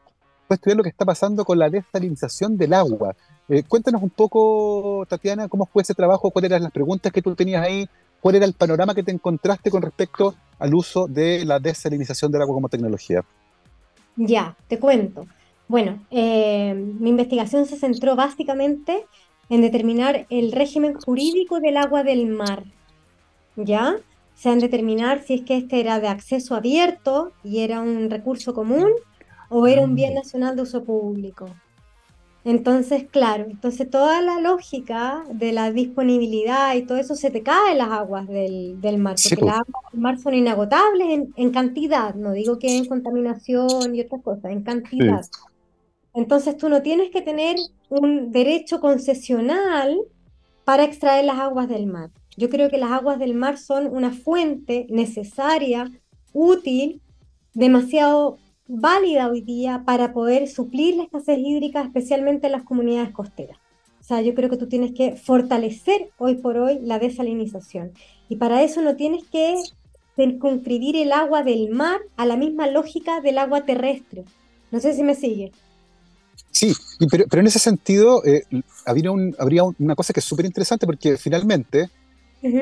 fue 0.47 0.55
estudiar 0.55 0.77
lo 0.77 0.83
que 0.83 0.89
está 0.89 1.03
pasando 1.03 1.43
con 1.43 1.59
la 1.59 1.69
desalinización 1.69 2.57
del 2.57 2.73
agua. 2.73 3.13
Eh, 3.49 3.63
cuéntanos 3.67 4.01
un 4.01 4.09
poco, 4.09 5.05
Tatiana, 5.09 5.49
cómo 5.49 5.65
fue 5.65 5.81
ese 5.81 5.93
trabajo, 5.93 6.31
cuáles 6.31 6.51
eran 6.51 6.63
las 6.63 6.71
preguntas 6.71 7.11
que 7.11 7.21
tú 7.21 7.35
tenías 7.35 7.61
ahí, 7.61 7.89
cuál 8.21 8.35
era 8.35 8.45
el 8.45 8.53
panorama 8.53 8.95
que 8.95 9.03
te 9.03 9.11
encontraste 9.11 9.69
con 9.69 9.81
respecto 9.81 10.33
al 10.59 10.73
uso 10.73 11.07
de 11.07 11.43
la 11.43 11.59
desalinización 11.59 12.31
del 12.31 12.43
agua 12.43 12.55
como 12.55 12.69
tecnología. 12.69 13.23
Ya, 14.15 14.55
te 14.67 14.79
cuento. 14.79 15.25
Bueno, 15.67 16.05
eh, 16.09 16.73
mi 16.73 17.09
investigación 17.09 17.65
se 17.65 17.77
centró 17.77 18.15
básicamente 18.15 19.05
en 19.49 19.61
determinar 19.61 20.25
el 20.29 20.53
régimen 20.53 20.93
jurídico 20.93 21.59
del 21.59 21.77
agua 21.77 22.03
del 22.03 22.27
mar, 22.27 22.63
¿ya? 23.57 23.95
O 23.97 24.39
sea, 24.39 24.53
en 24.53 24.61
determinar 24.61 25.23
si 25.23 25.35
es 25.35 25.45
que 25.45 25.57
este 25.57 25.79
era 25.81 25.99
de 25.99 26.07
acceso 26.09 26.55
abierto 26.55 27.35
y 27.43 27.59
era 27.61 27.81
un 27.81 28.09
recurso 28.09 28.53
común 28.53 28.89
o 29.49 29.67
era 29.67 29.83
un 29.83 29.95
bien 29.95 30.13
nacional 30.15 30.55
de 30.55 30.63
uso 30.63 30.85
público. 30.85 31.61
Entonces, 32.43 33.09
claro, 33.11 33.45
entonces 33.49 33.89
toda 33.89 34.21
la 34.21 34.39
lógica 34.39 35.25
de 35.33 35.51
la 35.51 35.71
disponibilidad 35.71 36.75
y 36.75 36.85
todo 36.85 36.97
eso 36.97 37.15
se 37.15 37.29
te 37.29 37.43
cae 37.43 37.73
en 37.73 37.79
las 37.79 37.89
aguas 37.89 38.27
del, 38.27 38.79
del 38.79 38.97
mar, 38.99 39.21
porque 39.21 39.41
po. 39.41 39.45
las 39.45 39.55
aguas 39.59 39.83
del 39.91 40.01
mar 40.01 40.17
son 40.19 40.33
inagotables 40.33 41.07
en, 41.09 41.33
en 41.35 41.51
cantidad, 41.51 42.15
no 42.15 42.31
digo 42.31 42.57
que 42.57 42.77
en 42.77 42.87
contaminación 42.87 43.95
y 43.95 44.01
otras 44.01 44.21
cosas, 44.23 44.51
en 44.51 44.63
Sí. 44.97 45.03
cantidad. 45.03 45.27
Entonces 46.13 46.57
tú 46.57 46.69
no 46.69 46.81
tienes 46.83 47.11
que 47.11 47.21
tener 47.21 47.57
un 47.89 48.31
derecho 48.31 48.81
concesional 48.81 49.97
para 50.65 50.83
extraer 50.85 51.25
las 51.25 51.39
aguas 51.39 51.69
del 51.69 51.87
mar. 51.87 52.11
Yo 52.37 52.49
creo 52.49 52.69
que 52.69 52.77
las 52.77 52.91
aguas 52.91 53.19
del 53.19 53.33
mar 53.33 53.57
son 53.57 53.87
una 53.87 54.11
fuente 54.11 54.85
necesaria, 54.89 55.91
útil, 56.33 57.01
demasiado 57.53 58.37
válida 58.67 59.29
hoy 59.29 59.41
día 59.41 59.83
para 59.85 60.13
poder 60.13 60.47
suplir 60.47 60.95
la 60.95 61.03
escasez 61.03 61.39
hídrica, 61.39 61.81
especialmente 61.81 62.45
en 62.47 62.51
las 62.53 62.63
comunidades 62.63 63.11
costeras. 63.11 63.57
O 63.99 64.03
sea, 64.03 64.21
yo 64.21 64.35
creo 64.35 64.49
que 64.49 64.57
tú 64.57 64.67
tienes 64.67 64.93
que 64.93 65.15
fortalecer 65.15 66.09
hoy 66.17 66.35
por 66.35 66.57
hoy 66.57 66.79
la 66.81 66.99
desalinización. 66.99 67.91
Y 68.29 68.35
para 68.37 68.61
eso 68.63 68.81
no 68.81 68.95
tienes 68.95 69.23
que 69.25 69.55
circunscribir 70.15 70.95
el 70.95 71.11
agua 71.11 71.43
del 71.43 71.69
mar 71.69 71.99
a 72.17 72.25
la 72.25 72.37
misma 72.37 72.67
lógica 72.67 73.19
del 73.21 73.37
agua 73.37 73.65
terrestre. 73.65 74.25
No 74.71 74.79
sé 74.79 74.93
si 74.93 75.03
me 75.03 75.15
sigue. 75.15 75.51
Sí, 76.51 76.73
pero, 77.09 77.25
pero 77.29 77.41
en 77.41 77.47
ese 77.47 77.59
sentido 77.59 78.23
eh, 78.25 78.43
habría, 78.85 79.11
un- 79.11 79.35
habría 79.39 79.63
un- 79.63 79.75
una 79.79 79.95
cosa 79.95 80.13
que 80.13 80.19
es 80.19 80.25
súper 80.25 80.45
interesante 80.45 80.85
porque 80.85 81.17
finalmente 81.17 81.89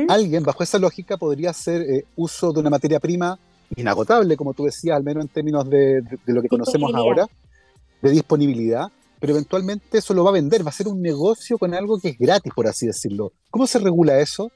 Alguien 0.08 0.44
bajo 0.44 0.64
esa 0.64 0.80
lógica 0.80 1.18
podría 1.18 1.50
hacer 1.52 1.82
eh, 1.82 2.06
uso 2.16 2.52
de 2.54 2.60
una 2.62 2.70
materia 2.70 3.00
prima 3.00 3.38
inagotable, 3.76 4.38
como 4.38 4.54
tú 4.54 4.64
decías, 4.66 4.96
al 4.96 5.04
menos 5.04 5.24
en 5.24 5.30
términos 5.30 5.70
de, 5.70 6.02
de- 6.02 6.20
de 6.26 6.34
lo 6.34 6.42
que 6.42 6.48
conocemos 6.48 6.94
ahora, 6.94 7.28
de 8.02 8.10
disponibilidad, 8.12 8.88
pero 9.20 9.34
eventualmente 9.34 9.98
eso 9.98 10.14
lo 10.14 10.24
va 10.24 10.30
a 10.30 10.34
vender, 10.34 10.66
va 10.66 10.70
a 10.70 10.74
ser 10.74 10.88
un 10.88 11.02
negocio 11.02 11.58
con 11.58 11.74
algo 11.74 12.00
que 12.00 12.10
es 12.10 12.18
gratis, 12.18 12.54
por 12.54 12.68
así 12.68 12.86
decirlo. 12.86 13.32
¿Cómo 13.50 13.66
se 13.68 13.80
regula 13.80 14.20
eso? 14.20 14.52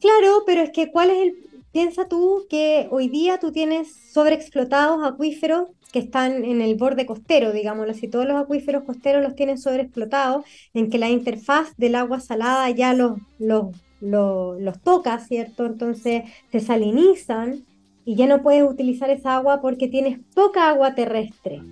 Claro, 0.00 0.42
pero 0.46 0.62
es 0.62 0.70
que 0.70 0.90
¿cuál 0.90 1.10
es 1.10 1.16
el... 1.22 1.34
Piensa 1.72 2.06
tú 2.06 2.46
que 2.48 2.86
hoy 2.92 3.08
día 3.08 3.40
tú 3.40 3.50
tienes 3.50 3.88
sobreexplotados 4.12 5.04
acuíferos 5.04 5.68
que 5.92 5.98
están 5.98 6.44
en 6.44 6.60
el 6.60 6.76
borde 6.76 7.04
costero, 7.04 7.52
digámoslo 7.52 7.90
así. 7.92 8.06
Todos 8.06 8.26
los 8.26 8.36
acuíferos 8.36 8.84
costeros 8.84 9.22
los 9.24 9.34
tienen 9.34 9.58
sobreexplotados, 9.58 10.44
en 10.72 10.88
que 10.88 10.98
la 10.98 11.08
interfaz 11.10 11.74
del 11.76 11.96
agua 11.96 12.20
salada 12.20 12.70
ya 12.70 12.92
los, 12.94 13.18
los, 13.40 13.74
los, 14.00 14.60
los 14.60 14.80
toca, 14.80 15.18
¿cierto? 15.18 15.66
Entonces 15.66 16.24
se 16.50 16.60
salinizan 16.60 17.64
y 18.04 18.16
ya 18.16 18.26
no 18.26 18.42
puedes 18.42 18.68
utilizar 18.68 19.10
esa 19.10 19.36
agua 19.36 19.60
porque 19.60 19.88
tienes 19.88 20.18
poca 20.34 20.68
agua 20.68 20.94
terrestre. 20.94 21.62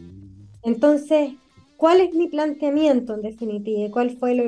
Entonces, 0.62 1.32
¿cuál 1.76 2.00
es 2.00 2.14
mi 2.14 2.28
planteamiento 2.28 3.14
en 3.14 3.22
definitiva? 3.22 3.90
¿Cuál 3.90 4.16
fue 4.16 4.32
el, 4.32 4.40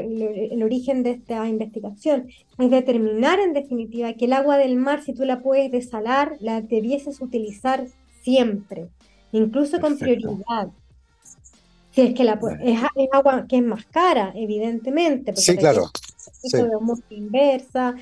el, 0.53 0.63
origen 0.63 1.03
de 1.03 1.11
esta 1.11 1.47
investigación? 1.49 2.29
Es 2.59 2.71
determinar 2.71 3.41
en 3.41 3.53
definitiva 3.53 4.13
que 4.15 4.27
el 4.27 4.33
agua 4.33 4.57
del 4.57 4.77
mar, 4.77 5.03
si 5.03 5.13
tú 5.13 5.25
la 5.25 5.43
puedes 5.43 5.71
desalar, 5.71 6.37
la 6.41 6.63
debieses 6.63 7.21
utilizar 7.21 7.87
siempre, 8.23 8.89
incluso 9.33 9.81
con 9.81 9.99
prioridad. 9.99 10.69
Si 11.91 12.01
es 12.01 12.15
que 12.15 12.25
la 12.25 12.41
es, 12.63 12.81
es, 12.97 13.09
agua 13.13 13.47
que 13.49 13.57
es 13.57 13.63
más 13.63 13.85
cara, 13.87 14.33
evidentemente. 14.35 15.33
Porque 15.33 15.43
sí, 15.43 15.57
claro. 15.57 15.91
Sí. 16.49 16.59
de 16.59 17.17
inversa, 17.17 17.95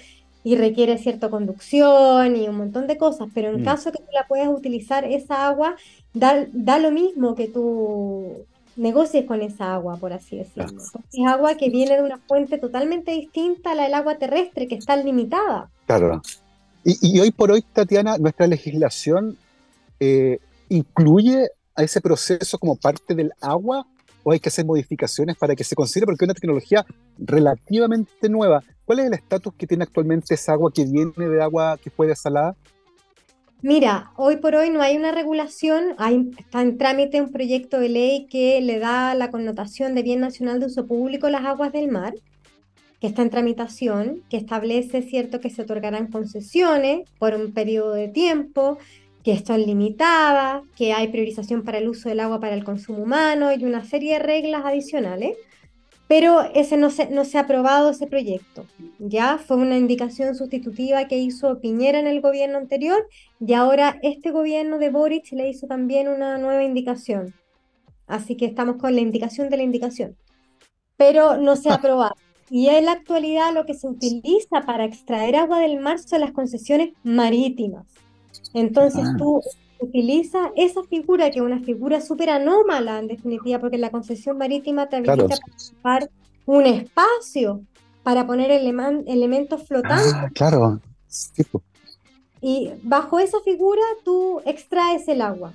y 0.44 0.56
requiere 0.56 0.98
cierta 0.98 1.30
conducción 1.30 2.36
y 2.36 2.48
un 2.48 2.56
montón 2.56 2.86
de 2.86 2.96
cosas, 2.96 3.28
pero 3.32 3.50
en 3.50 3.62
mm. 3.62 3.64
caso 3.64 3.92
que 3.92 3.98
tú 3.98 4.08
la 4.12 4.26
puedas 4.26 4.48
utilizar, 4.48 5.04
esa 5.04 5.46
agua 5.46 5.76
da, 6.14 6.46
da 6.52 6.78
lo 6.78 6.90
mismo 6.90 7.34
que 7.34 7.46
tú 7.48 8.44
negocies 8.74 9.24
con 9.24 9.42
esa 9.42 9.74
agua, 9.74 9.96
por 9.98 10.12
así 10.12 10.38
decirlo. 10.38 10.80
Es 10.80 11.26
agua 11.26 11.56
que 11.56 11.70
viene 11.70 11.96
de 11.96 12.02
una 12.02 12.18
fuente 12.18 12.58
totalmente 12.58 13.12
distinta 13.12 13.72
a 13.72 13.74
la 13.74 13.84
del 13.84 13.94
agua 13.94 14.16
terrestre, 14.16 14.66
que 14.66 14.74
está 14.74 14.96
limitada. 14.96 15.70
Claro. 15.86 16.22
Y, 16.84 16.96
y 17.00 17.20
hoy 17.20 17.30
por 17.30 17.52
hoy, 17.52 17.62
Tatiana, 17.62 18.18
nuestra 18.18 18.46
legislación 18.46 19.36
eh, 20.00 20.38
incluye 20.68 21.50
a 21.76 21.82
ese 21.84 22.00
proceso 22.00 22.58
como 22.58 22.76
parte 22.76 23.14
del 23.14 23.32
agua 23.40 23.86
o 24.22 24.32
hay 24.32 24.40
que 24.40 24.48
hacer 24.48 24.64
modificaciones 24.64 25.36
para 25.36 25.54
que 25.54 25.64
se 25.64 25.74
considere, 25.74 26.06
porque 26.06 26.24
es 26.24 26.26
una 26.26 26.34
tecnología 26.34 26.86
relativamente 27.18 28.28
nueva. 28.28 28.62
¿Cuál 28.84 29.00
es 29.00 29.06
el 29.06 29.14
estatus 29.14 29.54
que 29.54 29.66
tiene 29.66 29.84
actualmente 29.84 30.34
esa 30.34 30.52
agua 30.52 30.72
que 30.72 30.84
viene 30.84 31.28
de 31.28 31.42
agua 31.42 31.78
que 31.82 31.90
fue 31.90 32.06
desalada? 32.06 32.56
Mira, 33.64 34.10
hoy 34.16 34.38
por 34.38 34.56
hoy 34.56 34.70
no 34.70 34.82
hay 34.82 34.96
una 34.96 35.12
regulación, 35.12 35.94
está 36.36 36.62
en 36.62 36.78
trámite 36.78 37.20
un 37.20 37.30
proyecto 37.30 37.78
de 37.78 37.88
ley 37.88 38.26
que 38.26 38.60
le 38.60 38.80
da 38.80 39.14
la 39.14 39.30
connotación 39.30 39.94
de 39.94 40.02
bien 40.02 40.18
nacional 40.18 40.58
de 40.58 40.66
uso 40.66 40.86
público 40.86 41.28
a 41.28 41.30
las 41.30 41.44
aguas 41.44 41.72
del 41.72 41.88
mar, 41.88 42.12
que 43.00 43.06
está 43.06 43.22
en 43.22 43.30
tramitación, 43.30 44.22
que 44.28 44.36
establece, 44.36 45.02
cierto, 45.02 45.40
que 45.40 45.50
se 45.50 45.62
otorgarán 45.62 46.08
concesiones 46.08 47.08
por 47.20 47.34
un 47.34 47.52
periodo 47.52 47.92
de 47.92 48.08
tiempo, 48.08 48.78
que 49.22 49.32
están 49.32 49.62
limitadas, 49.62 50.62
que 50.76 50.92
hay 50.92 51.08
priorización 51.08 51.62
para 51.62 51.78
el 51.78 51.88
uso 51.88 52.08
del 52.08 52.20
agua 52.20 52.40
para 52.40 52.54
el 52.54 52.64
consumo 52.64 53.02
humano 53.02 53.52
y 53.52 53.64
una 53.64 53.84
serie 53.84 54.14
de 54.14 54.18
reglas 54.18 54.64
adicionales, 54.64 55.36
pero 56.08 56.42
ese 56.54 56.76
no 56.76 56.90
se, 56.90 57.08
no 57.08 57.24
se 57.24 57.38
ha 57.38 57.42
aprobado 57.42 57.90
ese 57.90 58.06
proyecto. 58.06 58.66
Ya 58.98 59.38
fue 59.38 59.56
una 59.56 59.78
indicación 59.78 60.34
sustitutiva 60.34 61.06
que 61.06 61.18
hizo 61.18 61.60
Piñera 61.60 61.98
en 61.98 62.06
el 62.06 62.20
gobierno 62.20 62.58
anterior 62.58 63.06
y 63.40 63.54
ahora 63.54 63.98
este 64.02 64.30
gobierno 64.30 64.78
de 64.78 64.90
Boric 64.90 65.32
le 65.32 65.48
hizo 65.48 65.66
también 65.66 66.08
una 66.08 66.36
nueva 66.38 66.64
indicación. 66.64 67.34
Así 68.06 68.36
que 68.36 68.44
estamos 68.44 68.76
con 68.76 68.94
la 68.94 69.00
indicación 69.00 69.48
de 69.48 69.56
la 69.56 69.62
indicación, 69.62 70.16
pero 70.96 71.38
no 71.38 71.56
se 71.56 71.70
ha 71.70 71.74
aprobado. 71.74 72.14
Y 72.50 72.68
en 72.68 72.84
la 72.84 72.92
actualidad 72.92 73.54
lo 73.54 73.64
que 73.64 73.72
se 73.72 73.86
utiliza 73.86 74.60
para 74.66 74.84
extraer 74.84 75.36
agua 75.36 75.60
del 75.60 75.80
mar 75.80 75.98
son 75.98 76.20
las 76.20 76.32
concesiones 76.32 76.90
marítimas. 77.02 77.86
Entonces 78.54 79.04
ah. 79.06 79.14
tú 79.18 79.40
utilizas 79.78 80.50
esa 80.56 80.82
figura, 80.84 81.30
que 81.30 81.38
es 81.38 81.44
una 81.44 81.60
figura 81.60 82.00
súper 82.00 82.30
anómala 82.30 82.98
en 82.98 83.08
definitiva, 83.08 83.58
porque 83.58 83.78
la 83.78 83.90
concesión 83.90 84.38
marítima 84.38 84.88
te 84.88 84.96
habilita 84.96 85.36
para 85.82 86.08
un 86.46 86.66
espacio 86.66 87.62
para 88.02 88.26
poner 88.26 88.50
elementos 88.50 89.66
flotantes. 89.66 90.12
Ah, 90.14 90.30
claro. 90.34 90.80
Y 92.40 92.70
bajo 92.82 93.18
esa 93.18 93.38
figura 93.40 93.82
tú 94.04 94.40
extraes 94.44 95.06
el 95.06 95.20
agua, 95.20 95.52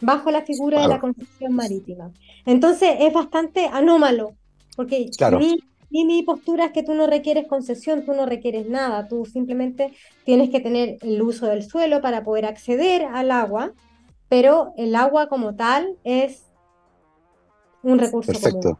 bajo 0.00 0.30
la 0.30 0.42
figura 0.42 0.82
de 0.82 0.88
la 0.88 1.00
concesión 1.00 1.54
marítima. 1.54 2.10
Entonces 2.46 2.96
es 3.00 3.12
bastante 3.12 3.66
anómalo, 3.66 4.32
porque 4.76 5.10
ni 5.38 5.58
y 5.90 6.04
mi 6.04 6.22
postura 6.22 6.66
es 6.66 6.72
que 6.72 6.82
tú 6.82 6.94
no 6.94 7.06
requieres 7.06 7.46
concesión, 7.46 8.04
tú 8.04 8.12
no 8.12 8.26
requieres 8.26 8.68
nada, 8.68 9.08
tú 9.08 9.24
simplemente 9.24 9.92
tienes 10.24 10.50
que 10.50 10.60
tener 10.60 10.98
el 11.00 11.22
uso 11.22 11.46
del 11.46 11.64
suelo 11.68 12.00
para 12.00 12.24
poder 12.24 12.44
acceder 12.44 13.04
al 13.04 13.30
agua, 13.30 13.72
pero 14.28 14.74
el 14.76 14.94
agua 14.94 15.28
como 15.28 15.54
tal 15.54 15.96
es 16.04 16.42
un 17.82 17.98
recurso. 17.98 18.32
Perfecto. 18.32 18.78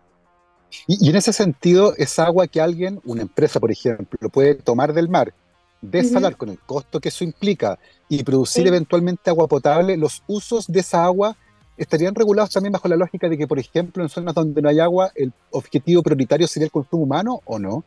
Y, 0.87 1.09
en 1.09 1.16
ese 1.16 1.33
sentido, 1.33 1.94
es 1.97 2.18
agua 2.18 2.47
que 2.47 2.61
alguien, 2.61 3.01
una 3.05 3.23
empresa 3.23 3.59
por 3.59 3.71
ejemplo, 3.71 4.29
puede 4.29 4.55
tomar 4.55 4.92
del 4.92 5.09
mar, 5.09 5.33
desalar 5.81 6.37
con 6.37 6.51
el 6.51 6.59
costo 6.59 7.01
que 7.01 7.09
eso 7.09 7.25
implica 7.25 7.79
y 8.07 8.23
producir 8.23 8.66
eventualmente 8.66 9.31
agua 9.31 9.49
potable, 9.49 9.97
los 9.97 10.23
usos 10.27 10.66
de 10.66 10.81
esa 10.81 11.05
agua 11.05 11.38
estarían 11.79 12.14
regulados 12.14 12.51
también 12.51 12.73
bajo 12.73 12.88
la 12.88 12.97
lógica 12.97 13.29
de 13.29 13.38
que, 13.38 13.47
por 13.47 13.59
ejemplo, 13.59 14.03
en 14.03 14.09
zonas 14.09 14.35
donde 14.35 14.61
no 14.61 14.69
hay 14.69 14.81
agua, 14.81 15.11
el 15.14 15.33
objetivo 15.51 16.03
prioritario 16.03 16.47
sería 16.47 16.67
el 16.67 16.73
consumo 16.73 17.05
humano 17.05 17.41
o 17.45 17.59
no? 17.59 17.85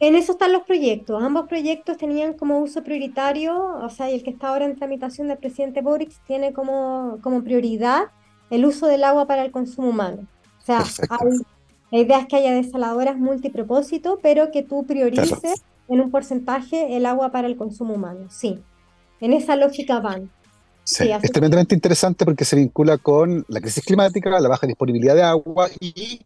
En 0.00 0.16
eso 0.16 0.32
están 0.32 0.52
los 0.52 0.62
proyectos. 0.62 1.22
Ambos 1.22 1.46
proyectos 1.48 1.96
tenían 1.96 2.32
como 2.32 2.58
uso 2.58 2.82
prioritario, 2.82 3.56
o 3.56 3.88
sea, 3.90 4.10
y 4.10 4.14
el 4.14 4.22
que 4.22 4.30
está 4.30 4.48
ahora 4.48 4.64
en 4.64 4.76
tramitación 4.76 5.28
del 5.28 5.38
presidente 5.38 5.80
Boric 5.80 6.12
tiene 6.26 6.52
como, 6.52 7.18
como 7.22 7.44
prioridad 7.44 8.04
el 8.50 8.64
uso 8.64 8.86
del 8.86 9.04
agua 9.04 9.26
para 9.26 9.44
el 9.44 9.52
consumo 9.52 9.90
humano. 9.90 10.26
O 10.60 10.64
sea, 10.64 10.84
la 11.90 11.98
idea 11.98 12.18
es 12.18 12.26
que 12.26 12.36
haya 12.36 12.52
desaladoras 12.52 13.16
multipropósito, 13.16 14.18
pero 14.22 14.50
que 14.50 14.62
tú 14.62 14.86
priorices 14.86 15.62
en 15.88 16.00
un 16.00 16.10
porcentaje 16.10 16.96
el 16.96 17.06
agua 17.06 17.30
para 17.30 17.46
el 17.46 17.56
consumo 17.56 17.94
humano. 17.94 18.26
Sí, 18.30 18.58
en 19.20 19.32
esa 19.32 19.56
lógica 19.56 20.00
van. 20.00 20.30
Sí, 20.92 21.10
es 21.10 21.32
tremendamente 21.32 21.74
interesante 21.74 22.24
porque 22.24 22.44
se 22.44 22.56
vincula 22.56 22.98
con 22.98 23.44
la 23.48 23.60
crisis 23.60 23.84
climática, 23.84 24.38
la 24.40 24.48
baja 24.48 24.66
disponibilidad 24.66 25.14
de 25.14 25.22
agua 25.22 25.68
y 25.80 26.20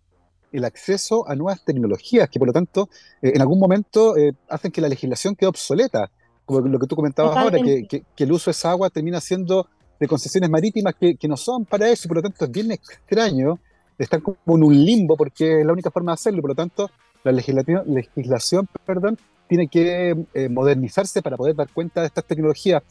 el 0.52 0.64
acceso 0.64 1.28
a 1.28 1.34
nuevas 1.34 1.64
tecnologías 1.64 2.28
que 2.30 2.38
por 2.38 2.48
lo 2.48 2.52
tanto 2.52 2.88
eh, 3.20 3.32
en 3.34 3.40
algún 3.40 3.58
momento 3.58 4.16
eh, 4.16 4.32
hacen 4.48 4.70
que 4.70 4.80
la 4.80 4.88
legislación 4.88 5.34
quede 5.34 5.48
obsoleta, 5.48 6.10
como 6.44 6.60
lo 6.60 6.78
que 6.78 6.86
tú 6.86 6.96
comentabas 6.96 7.36
ahora, 7.36 7.58
que, 7.60 7.86
que, 7.86 8.24
el 8.24 8.32
uso 8.32 8.46
de 8.46 8.52
esa 8.52 8.70
agua 8.70 8.88
termina 8.88 9.20
siendo 9.20 9.68
de 9.98 10.06
concesiones 10.06 10.48
marítimas 10.48 10.94
que, 10.94 11.16
que, 11.16 11.28
no 11.28 11.36
son 11.36 11.64
para 11.64 11.88
eso 11.88 12.06
y 12.06 12.08
por 12.08 12.18
lo 12.18 12.22
tanto 12.22 12.44
es 12.44 12.50
bien 12.50 12.70
extraño, 12.70 13.58
están 13.98 14.20
como 14.20 14.56
en 14.56 14.62
un 14.62 14.84
limbo 14.84 15.16
porque 15.16 15.60
es 15.60 15.66
la 15.66 15.72
única 15.72 15.90
forma 15.90 16.12
de 16.12 16.14
hacerlo. 16.14 16.38
Y 16.38 16.42
por 16.42 16.50
lo 16.50 16.54
tanto 16.54 16.90
la 17.24 17.32
legislación, 17.32 17.82
legislación 17.86 18.68
perdón, 18.84 19.18
tiene 19.48 19.68
que 19.68 20.16
eh, 20.34 20.48
modernizarse 20.48 21.22
para 21.22 21.36
poder 21.36 21.56
dar 21.56 21.68
cuenta 21.72 22.00
de 22.00 22.08
estas 22.08 22.24
tecnologías. 22.24 22.82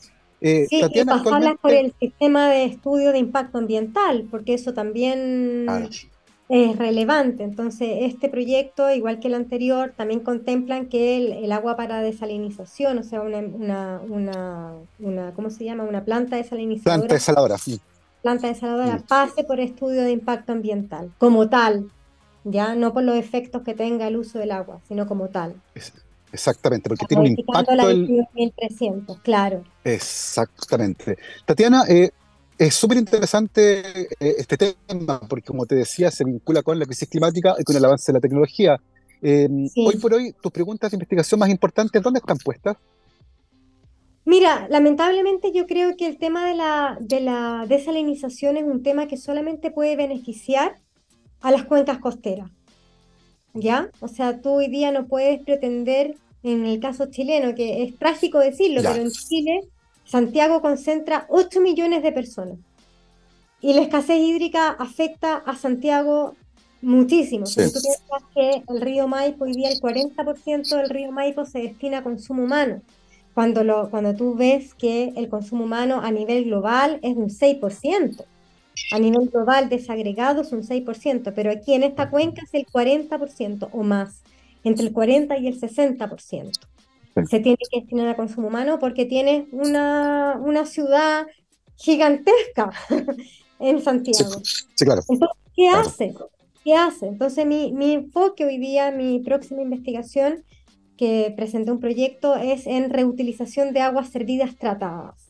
Eh, 0.47 0.67
sí, 0.69 0.79
y 0.93 1.05
pasarlas 1.05 1.58
por 1.60 1.73
el 1.73 1.91
sistema 1.99 2.51
de 2.51 2.65
estudio 2.65 3.12
de 3.12 3.17
impacto 3.17 3.58
ambiental, 3.58 4.27
porque 4.29 4.53
eso 4.53 4.75
también 4.75 5.65
es 6.49 6.77
relevante. 6.77 7.43
Entonces, 7.43 7.89
este 8.01 8.29
proyecto, 8.29 8.91
igual 8.91 9.19
que 9.19 9.27
el 9.27 9.34
anterior, 9.34 9.95
también 9.97 10.19
contemplan 10.19 10.86
que 10.86 11.17
el, 11.43 11.51
agua 11.51 11.75
para 11.75 12.03
desalinización, 12.03 12.99
o 12.99 13.03
sea, 13.03 13.21
una, 13.21 13.39
una, 13.39 14.01
una, 14.08 14.73
una, 14.99 15.34
¿cómo 15.34 15.49
se 15.49 15.63
llama? 15.63 15.84
Una 15.84 16.05
planta 16.05 16.36
desalinizadora. 16.36 16.99
Planta 16.99 17.15
desaladora, 17.15 17.58
sí. 17.58 17.81
Planta 18.21 18.47
desaladora 18.47 19.01
pase 19.08 19.43
por 19.45 19.60
estudio 19.60 20.03
de 20.03 20.12
impacto 20.12 20.51
ambiental, 20.51 21.12
como 21.17 21.49
tal, 21.49 21.89
ya 22.43 22.75
no 22.75 22.93
por 22.93 23.01
los 23.01 23.15
efectos 23.15 23.63
que 23.63 23.73
tenga 23.73 24.08
el 24.08 24.17
uso 24.17 24.38
del 24.38 24.51
agua, 24.51 24.79
sino 24.88 25.08
como 25.08 25.29
tal. 25.29 25.55
Exactamente, 26.35 26.89
porque 26.89 27.05
tiene 27.05 27.23
un 27.23 27.39
impacto. 27.39 27.73
La 27.73 27.89
el... 27.89 28.27
1300, 28.33 29.19
claro. 29.21 29.63
Exactamente. 29.85 31.17
Tatiana, 31.45 31.86
eh, 31.88 32.11
es 32.57 32.75
súper 32.75 32.97
interesante 32.97 34.01
eh, 34.01 34.36
este 34.38 34.57
tema, 34.57 35.21
porque 35.29 35.47
como 35.47 35.65
te 35.65 35.75
decía, 35.75 36.11
se 36.11 36.25
vincula 36.25 36.61
con 36.61 36.77
la 36.77 36.86
crisis 36.86 37.07
climática 37.07 37.55
y 37.57 37.63
con 37.63 37.75
el 37.77 37.86
avance 37.86 38.11
de 38.11 38.17
la 38.17 38.19
tecnología. 38.19 38.77
Eh, 39.21 39.47
hoy 39.77 39.95
por 39.95 40.13
hoy, 40.13 40.33
tus 40.41 40.51
preguntas 40.51 40.91
de 40.91 40.95
investigación 40.95 41.39
más 41.39 41.49
importantes, 41.49 42.01
¿dónde 42.03 42.19
están 42.19 42.38
puestas? 42.38 42.75
Mira, 44.25 44.67
lamentablemente 44.69 45.53
yo 45.53 45.67
creo 45.67 45.95
que 45.95 46.07
el 46.07 46.17
tema 46.17 46.45
de 46.47 46.55
la, 46.55 46.97
de 46.99 47.21
la 47.21 47.65
desalinización 47.69 48.57
es 48.57 48.65
un 48.65 48.83
tema 48.83 49.07
que 49.07 49.15
solamente 49.15 49.71
puede 49.71 49.95
beneficiar 49.95 50.75
a 51.39 51.51
las 51.51 51.63
cuencas 51.63 51.99
costeras. 51.99 52.49
¿Ya? 53.56 53.89
O 54.01 54.08
sea, 54.08 54.41
tú 54.41 54.51
hoy 54.51 54.68
día 54.68 54.91
no 54.91 55.08
puedes 55.08 55.41
pretender 55.41 56.16
en 56.43 56.66
el 56.66 56.80
caso 56.80 57.08
chileno, 57.08 57.56
que 57.56 57.84
es 57.84 57.97
trágico 57.97 58.39
decirlo, 58.39 58.82
pero 58.84 59.01
en 59.01 59.10
Chile 59.10 59.62
Santiago 60.06 60.62
concentra 60.62 61.26
8 61.30 61.60
millones 61.62 62.03
de 62.03 62.12
personas. 62.12 62.60
Y 63.62 63.74
la 63.74 63.82
escasez 63.82 64.20
hídrica 64.20 64.70
afecta 64.70 65.38
a 65.38 65.56
Santiago 65.56 66.36
muchísimo. 66.82 67.47
Si 67.47 67.56
tú 67.56 67.80
piensas 67.82 68.30
que 68.34 68.64
el 68.68 68.82
río 68.82 69.08
Maipo, 69.08 69.45
hoy 69.45 69.53
día 69.53 69.70
el 69.70 69.82
40% 69.82 70.76
del 70.76 70.89
río 70.89 71.12
Maipo 71.12 71.45
se 71.45 71.60
destina 71.60 71.99
a 71.99 72.03
consumo 72.03 72.43
humano. 72.43 72.82
cuando, 73.34 73.64
lo, 73.64 73.89
cuando 73.89 74.16
tú 74.16 74.36
ves 74.36 74.76
que 74.76 75.12
el 75.18 75.28
consumo 75.28 75.66
humano 75.66 75.99
a 76.01 76.12
nivel 76.12 76.45
global 76.45 76.99
es 77.01 77.18
un 77.18 77.30
6%. 77.30 78.24
A 78.91 78.99
nivel 78.99 79.30
global 79.30 79.69
desagregado 79.69 80.41
es 80.41 80.51
un 80.51 80.63
6%, 80.63 81.34
pero 81.34 81.51
aquí 81.51 81.73
en 81.73 81.84
esta 81.84 82.09
cuenca 82.09 82.41
es 82.43 82.53
el 82.53 82.65
40% 82.65 83.69
o 83.71 83.84
más, 83.84 84.21
entre 84.63 84.86
el 84.86 84.93
40 84.93 85.38
y 85.38 85.47
el 85.47 85.59
60%. 85.59 86.51
Se 87.30 87.39
tiene 87.39 87.57
que 87.57 87.80
destinar 87.80 88.09
a 88.09 88.15
consumo 88.15 88.49
humano 88.49 88.78
porque 88.78 89.05
tienes 89.05 89.45
una, 89.51 90.38
una 90.41 90.65
ciudad 90.65 91.26
gigantesca 91.78 92.71
en 93.59 93.82
Santiago. 93.82 94.32
Sí, 94.43 94.84
claro. 94.84 95.01
Entonces, 95.07 95.38
¿qué 95.55 95.69
hace? 95.69 96.13
¿Qué 96.63 96.73
hace? 96.73 97.07
Entonces, 97.07 97.45
mi, 97.45 97.71
mi 97.71 97.93
enfoque 97.93 98.45
hoy 98.45 98.57
día, 98.57 98.91
mi 98.91 99.19
próxima 99.19 99.61
investigación, 99.61 100.43
que 100.97 101.34
presenté 101.36 101.71
un 101.71 101.80
proyecto, 101.80 102.36
es 102.36 102.67
en 102.67 102.89
reutilización 102.89 103.73
de 103.73 103.82
aguas 103.82 104.09
servidas 104.09 104.55
tratadas. 104.57 105.24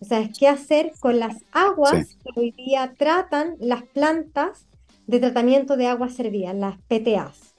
O 0.00 0.04
sea, 0.04 0.28
qué 0.28 0.48
hacer 0.48 0.92
con 1.00 1.18
las 1.18 1.36
aguas 1.52 2.16
que 2.22 2.40
hoy 2.40 2.50
día 2.52 2.94
tratan 2.96 3.56
las 3.58 3.82
plantas 3.82 4.66
de 5.06 5.20
tratamiento 5.20 5.76
de 5.76 5.86
aguas 5.86 6.14
servidas, 6.14 6.54
las 6.54 6.76
PTAs. 6.88 7.54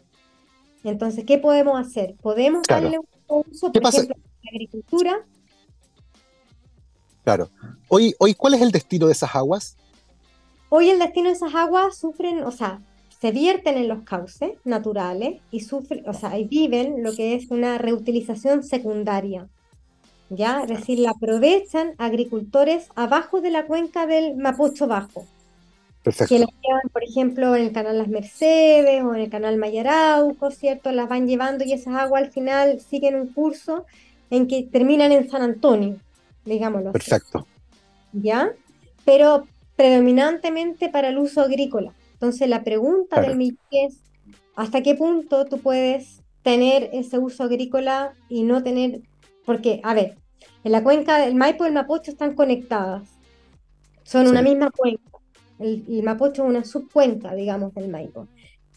Entonces, 0.84 1.26
¿qué 1.26 1.38
podemos 1.38 1.80
hacer? 1.80 2.16
Podemos 2.22 2.64
darle 2.68 3.00
un 3.00 3.08
uso, 3.28 3.72
por 3.72 3.88
ejemplo, 3.88 4.16
la 4.44 4.50
agricultura. 4.50 5.26
Claro. 7.24 7.50
Hoy, 7.90 8.16
hoy, 8.20 8.34
¿cuál 8.34 8.54
es 8.54 8.62
el 8.62 8.72
destino 8.72 9.08
de 9.08 9.14
esas 9.14 9.36
aguas? 9.36 9.76
Hoy 10.70 10.90
el 10.90 11.00
destino 11.00 11.30
de 11.30 11.36
esas 11.36 11.56
aguas 11.56 11.98
sufren, 11.98 12.44
o 12.44 12.52
sea, 12.52 12.82
se 13.20 13.32
vierten 13.32 13.78
en 13.78 13.88
los 13.88 14.04
cauces 14.04 14.52
naturales 14.64 15.42
y 15.50 15.62
sufren, 15.62 16.08
o 16.08 16.14
sea, 16.14 16.38
y 16.38 16.46
viven 16.46 17.04
lo 17.04 17.14
que 17.14 17.36
es 17.36 17.50
una 17.50 17.78
reutilización 17.78 18.64
secundaria. 18.64 19.50
¿Ya? 20.30 20.62
Es 20.62 20.68
decir, 20.68 21.00
la 21.00 21.12
aprovechan 21.12 21.94
agricultores 21.98 22.90
abajo 22.96 23.42
de 23.42 23.50
la 23.50 23.66
cuenca 23.66 24.08
del 24.08 24.36
Mapocho 24.36 24.88
Bajo. 24.88 25.26
Perfecto. 26.04 26.36
Que 26.36 26.40
las 26.40 26.50
llevan, 26.64 26.90
por 26.92 27.04
ejemplo, 27.04 27.56
en 27.56 27.64
el 27.64 27.72
canal 27.72 27.98
Las 27.98 28.08
Mercedes 28.08 29.04
o 29.04 29.14
en 29.14 29.22
el 29.22 29.30
canal 29.30 29.58
Mayarauco, 29.58 30.52
¿cierto? 30.52 30.92
Las 30.92 31.10
van 31.10 31.28
llevando 31.28 31.64
y 31.64 31.74
esas 31.74 31.96
aguas 31.96 32.24
al 32.24 32.32
final 32.32 32.80
siguen 32.80 33.16
un 33.16 33.28
curso 33.28 33.86
en 34.30 34.48
que 34.48 34.64
terminan 34.64 35.12
en 35.12 35.30
San 35.30 35.42
Antonio, 35.42 35.98
digámoslo 36.46 36.92
Perfecto. 36.92 37.46
¿Ya? 38.14 38.52
Pero 39.06 39.48
predominantemente 39.76 40.90
para 40.90 41.10
el 41.10 41.18
uso 41.18 41.42
agrícola. 41.42 41.94
Entonces 42.14 42.50
la 42.50 42.64
pregunta 42.64 43.22
del 43.22 43.38
millón 43.38 43.60
es, 43.72 43.98
¿hasta 44.56 44.82
qué 44.82 44.96
punto 44.96 45.46
tú 45.46 45.60
puedes 45.60 46.22
tener 46.42 46.90
ese 46.94 47.20
uso 47.20 47.44
agrícola 47.44 48.14
y 48.28 48.44
no 48.44 48.64
tener, 48.64 49.02
porque, 49.48 49.80
a 49.84 49.94
ver, 49.94 50.18
en 50.66 50.74
la 50.74 50.84
cuenca 50.84 51.20
del 51.20 51.34
Maipo 51.34 51.64
y 51.64 51.70
el 51.70 51.74
Mapocho 51.74 52.12
están 52.12 52.36
conectadas, 52.36 53.08
son 54.04 54.28
una 54.28 54.42
misma 54.42 54.70
cuenca, 54.72 55.20
el, 55.58 56.04
Mapocho 56.04 56.44
es 56.44 56.50
una 56.50 56.66
subcuenca, 56.66 57.34
digamos, 57.34 57.74
del 57.74 57.88
Maipo. 57.88 58.28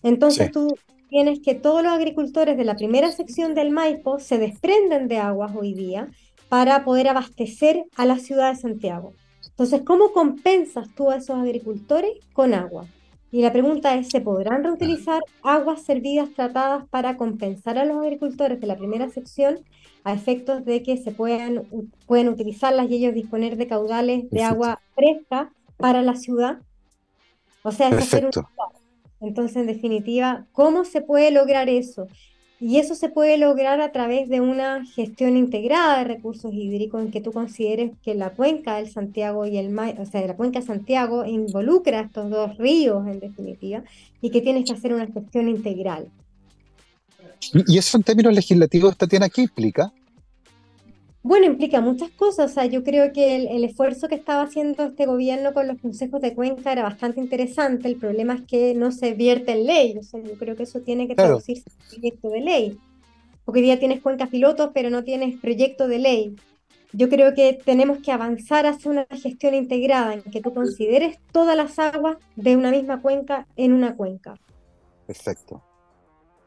Entonces 0.04 0.52
tú 0.52 0.78
tienes 1.08 1.40
que 1.40 1.56
todos 1.56 1.82
los 1.82 1.92
agricultores 1.92 2.56
de 2.56 2.64
la 2.64 2.76
primera 2.76 3.10
sección 3.10 3.56
del 3.56 3.72
Maipo 3.72 4.20
se 4.20 4.38
desprenden 4.38 5.08
de 5.08 5.18
aguas 5.18 5.56
hoy 5.56 5.74
día 5.74 6.08
para 6.48 6.84
poder 6.84 7.08
abastecer 7.08 7.84
a 7.96 8.06
la 8.06 8.20
ciudad 8.20 8.52
de 8.52 8.60
Santiago. 8.60 9.12
Entonces, 9.48 9.82
¿cómo 9.84 10.12
compensas 10.12 10.88
tú 10.94 11.10
a 11.10 11.16
esos 11.16 11.36
agricultores 11.36 12.12
con 12.32 12.54
agua? 12.54 12.86
Y 13.32 13.42
la 13.42 13.52
pregunta 13.52 13.94
es, 13.94 14.08
¿se 14.08 14.20
podrán 14.20 14.64
reutilizar 14.64 15.22
aguas 15.42 15.82
servidas 15.82 16.30
tratadas 16.34 16.86
para 16.88 17.16
compensar 17.16 17.78
a 17.78 17.84
los 17.84 17.98
agricultores 17.98 18.60
de 18.60 18.66
la 18.66 18.76
primera 18.76 19.08
sección 19.08 19.60
a 20.02 20.12
efectos 20.12 20.64
de 20.64 20.82
que 20.82 20.96
se 20.96 21.12
puedan, 21.12 21.62
pueden 22.06 22.28
utilizarlas 22.28 22.90
y 22.90 22.96
ellos 22.96 23.14
disponer 23.14 23.56
de 23.56 23.68
caudales 23.68 24.28
de 24.30 24.42
agua 24.42 24.80
fresca 24.94 25.52
para 25.76 26.02
la 26.02 26.16
ciudad? 26.16 26.58
O 27.62 27.70
sea, 27.70 27.88
es 27.90 27.98
hacer 27.98 28.26
un... 28.26 28.32
Entonces, 29.20 29.58
en 29.58 29.66
definitiva, 29.66 30.46
¿cómo 30.52 30.84
se 30.84 31.02
puede 31.02 31.30
lograr 31.30 31.68
eso? 31.68 32.06
Y 32.60 32.78
eso 32.78 32.94
se 32.94 33.08
puede 33.08 33.38
lograr 33.38 33.80
a 33.80 33.90
través 33.90 34.28
de 34.28 34.42
una 34.42 34.84
gestión 34.84 35.38
integrada 35.38 35.98
de 35.98 36.04
recursos 36.04 36.52
hídricos 36.52 37.00
en 37.02 37.10
que 37.10 37.22
tú 37.22 37.32
consideres 37.32 37.92
que 38.02 38.14
la 38.14 38.30
cuenca 38.30 38.76
del 38.76 38.90
Santiago 38.90 39.46
y 39.46 39.56
el 39.56 39.76
o 39.78 40.04
sea, 40.04 40.26
la 40.26 40.36
cuenca 40.36 40.60
Santiago 40.60 41.24
involucra 41.24 42.00
estos 42.00 42.28
dos 42.28 42.58
ríos 42.58 43.06
en 43.06 43.18
definitiva 43.18 43.82
y 44.20 44.30
que 44.30 44.42
tienes 44.42 44.66
que 44.66 44.74
hacer 44.74 44.92
una 44.92 45.06
gestión 45.06 45.48
integral. 45.48 46.08
¿Y 47.52 47.78
eso 47.78 47.96
en 47.96 48.02
términos 48.02 48.34
legislativos, 48.34 48.96
Tatiana, 48.96 49.30
qué 49.30 49.42
implica? 49.42 49.90
Bueno, 51.22 51.44
implica 51.46 51.80
muchas 51.80 52.10
cosas. 52.10 52.50
O 52.50 52.54
sea, 52.54 52.66
yo 52.66 52.82
creo 52.82 53.12
que 53.12 53.36
el, 53.36 53.64
esfuerzo 53.64 54.08
que 54.08 54.14
estaba 54.14 54.42
haciendo 54.42 54.84
este 54.84 55.06
gobierno 55.06 55.52
con 55.52 55.68
los 55.68 55.78
consejos 55.78 56.20
de 56.20 56.34
cuenca 56.34 56.72
era 56.72 56.82
bastante 56.82 57.20
interesante. 57.20 57.88
El 57.88 57.96
problema 57.96 58.34
es 58.34 58.42
que 58.42 58.74
no 58.74 58.90
se 58.90 59.12
vierte 59.12 59.52
en 59.52 59.66
ley. 59.66 59.98
O 59.98 60.02
sea, 60.02 60.22
yo 60.22 60.34
creo 60.34 60.56
que 60.56 60.62
eso 60.62 60.80
tiene 60.80 61.06
que 61.06 61.14
traducirse 61.14 61.68
en 61.68 61.88
proyecto 61.88 62.30
de 62.30 62.40
ley. 62.40 62.78
Porque 63.44 63.60
hoy 63.60 63.66
día 63.66 63.78
tienes 63.78 64.00
cuencas 64.00 64.30
pilotos, 64.30 64.70
pero 64.72 64.88
no 64.88 65.04
tienes 65.04 65.38
proyecto 65.38 65.88
de 65.88 65.98
ley. 65.98 66.36
Yo 66.92 67.08
creo 67.08 67.34
que 67.34 67.52
tenemos 67.64 67.98
que 67.98 68.12
avanzar 68.12 68.66
hacia 68.66 68.90
una 68.90 69.06
gestión 69.10 69.54
integrada 69.54 70.14
en 70.14 70.22
que 70.22 70.40
tú 70.40 70.52
consideres 70.52 71.18
todas 71.32 71.56
las 71.56 71.78
aguas 71.78 72.16
de 72.34 72.56
una 72.56 72.70
misma 72.70 73.00
cuenca 73.00 73.46
en 73.56 73.72
una 73.72 73.94
cuenca. 73.94 74.34
Perfecto. 75.06 75.62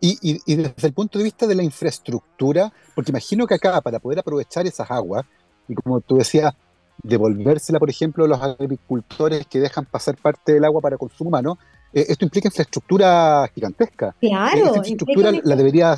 Y, 0.06 0.56
desde 0.58 0.88
el 0.88 0.93
punto 0.93 1.18
de 1.18 1.24
vista 1.24 1.47
de 1.47 1.56
la 1.56 1.64
infraestructura, 1.64 2.74
porque 2.93 3.12
imagino 3.12 3.47
que 3.47 3.54
acá 3.54 3.80
para 3.80 3.99
poder 3.99 4.20
aprovechar 4.20 4.68
esas 4.68 4.91
aguas, 4.91 5.24
y 5.70 5.76
como 5.76 6.01
tú 6.01 6.18
decías, 6.18 6.54
devolvérsela, 7.01 7.80
por 7.80 7.89
ejemplo, 7.89 8.26
a 8.26 8.28
los 8.28 8.41
agricultores 8.41 9.47
que 9.47 9.62
dejan 9.62 9.86
pasar 9.86 10.18
parte 10.18 10.51
del 10.51 10.66
agua 10.66 10.82
para 10.82 10.97
consumo 10.97 11.30
humano, 11.30 11.58
eh, 11.93 12.06
esto 12.10 12.26
implica 12.26 12.49
infraestructura 12.49 13.49
gigantesca. 13.56 14.14
Claro. 14.20 14.66
Esta 14.66 14.78
infraestructura 14.80 15.32
la 15.41 15.56
debería... 15.56 15.97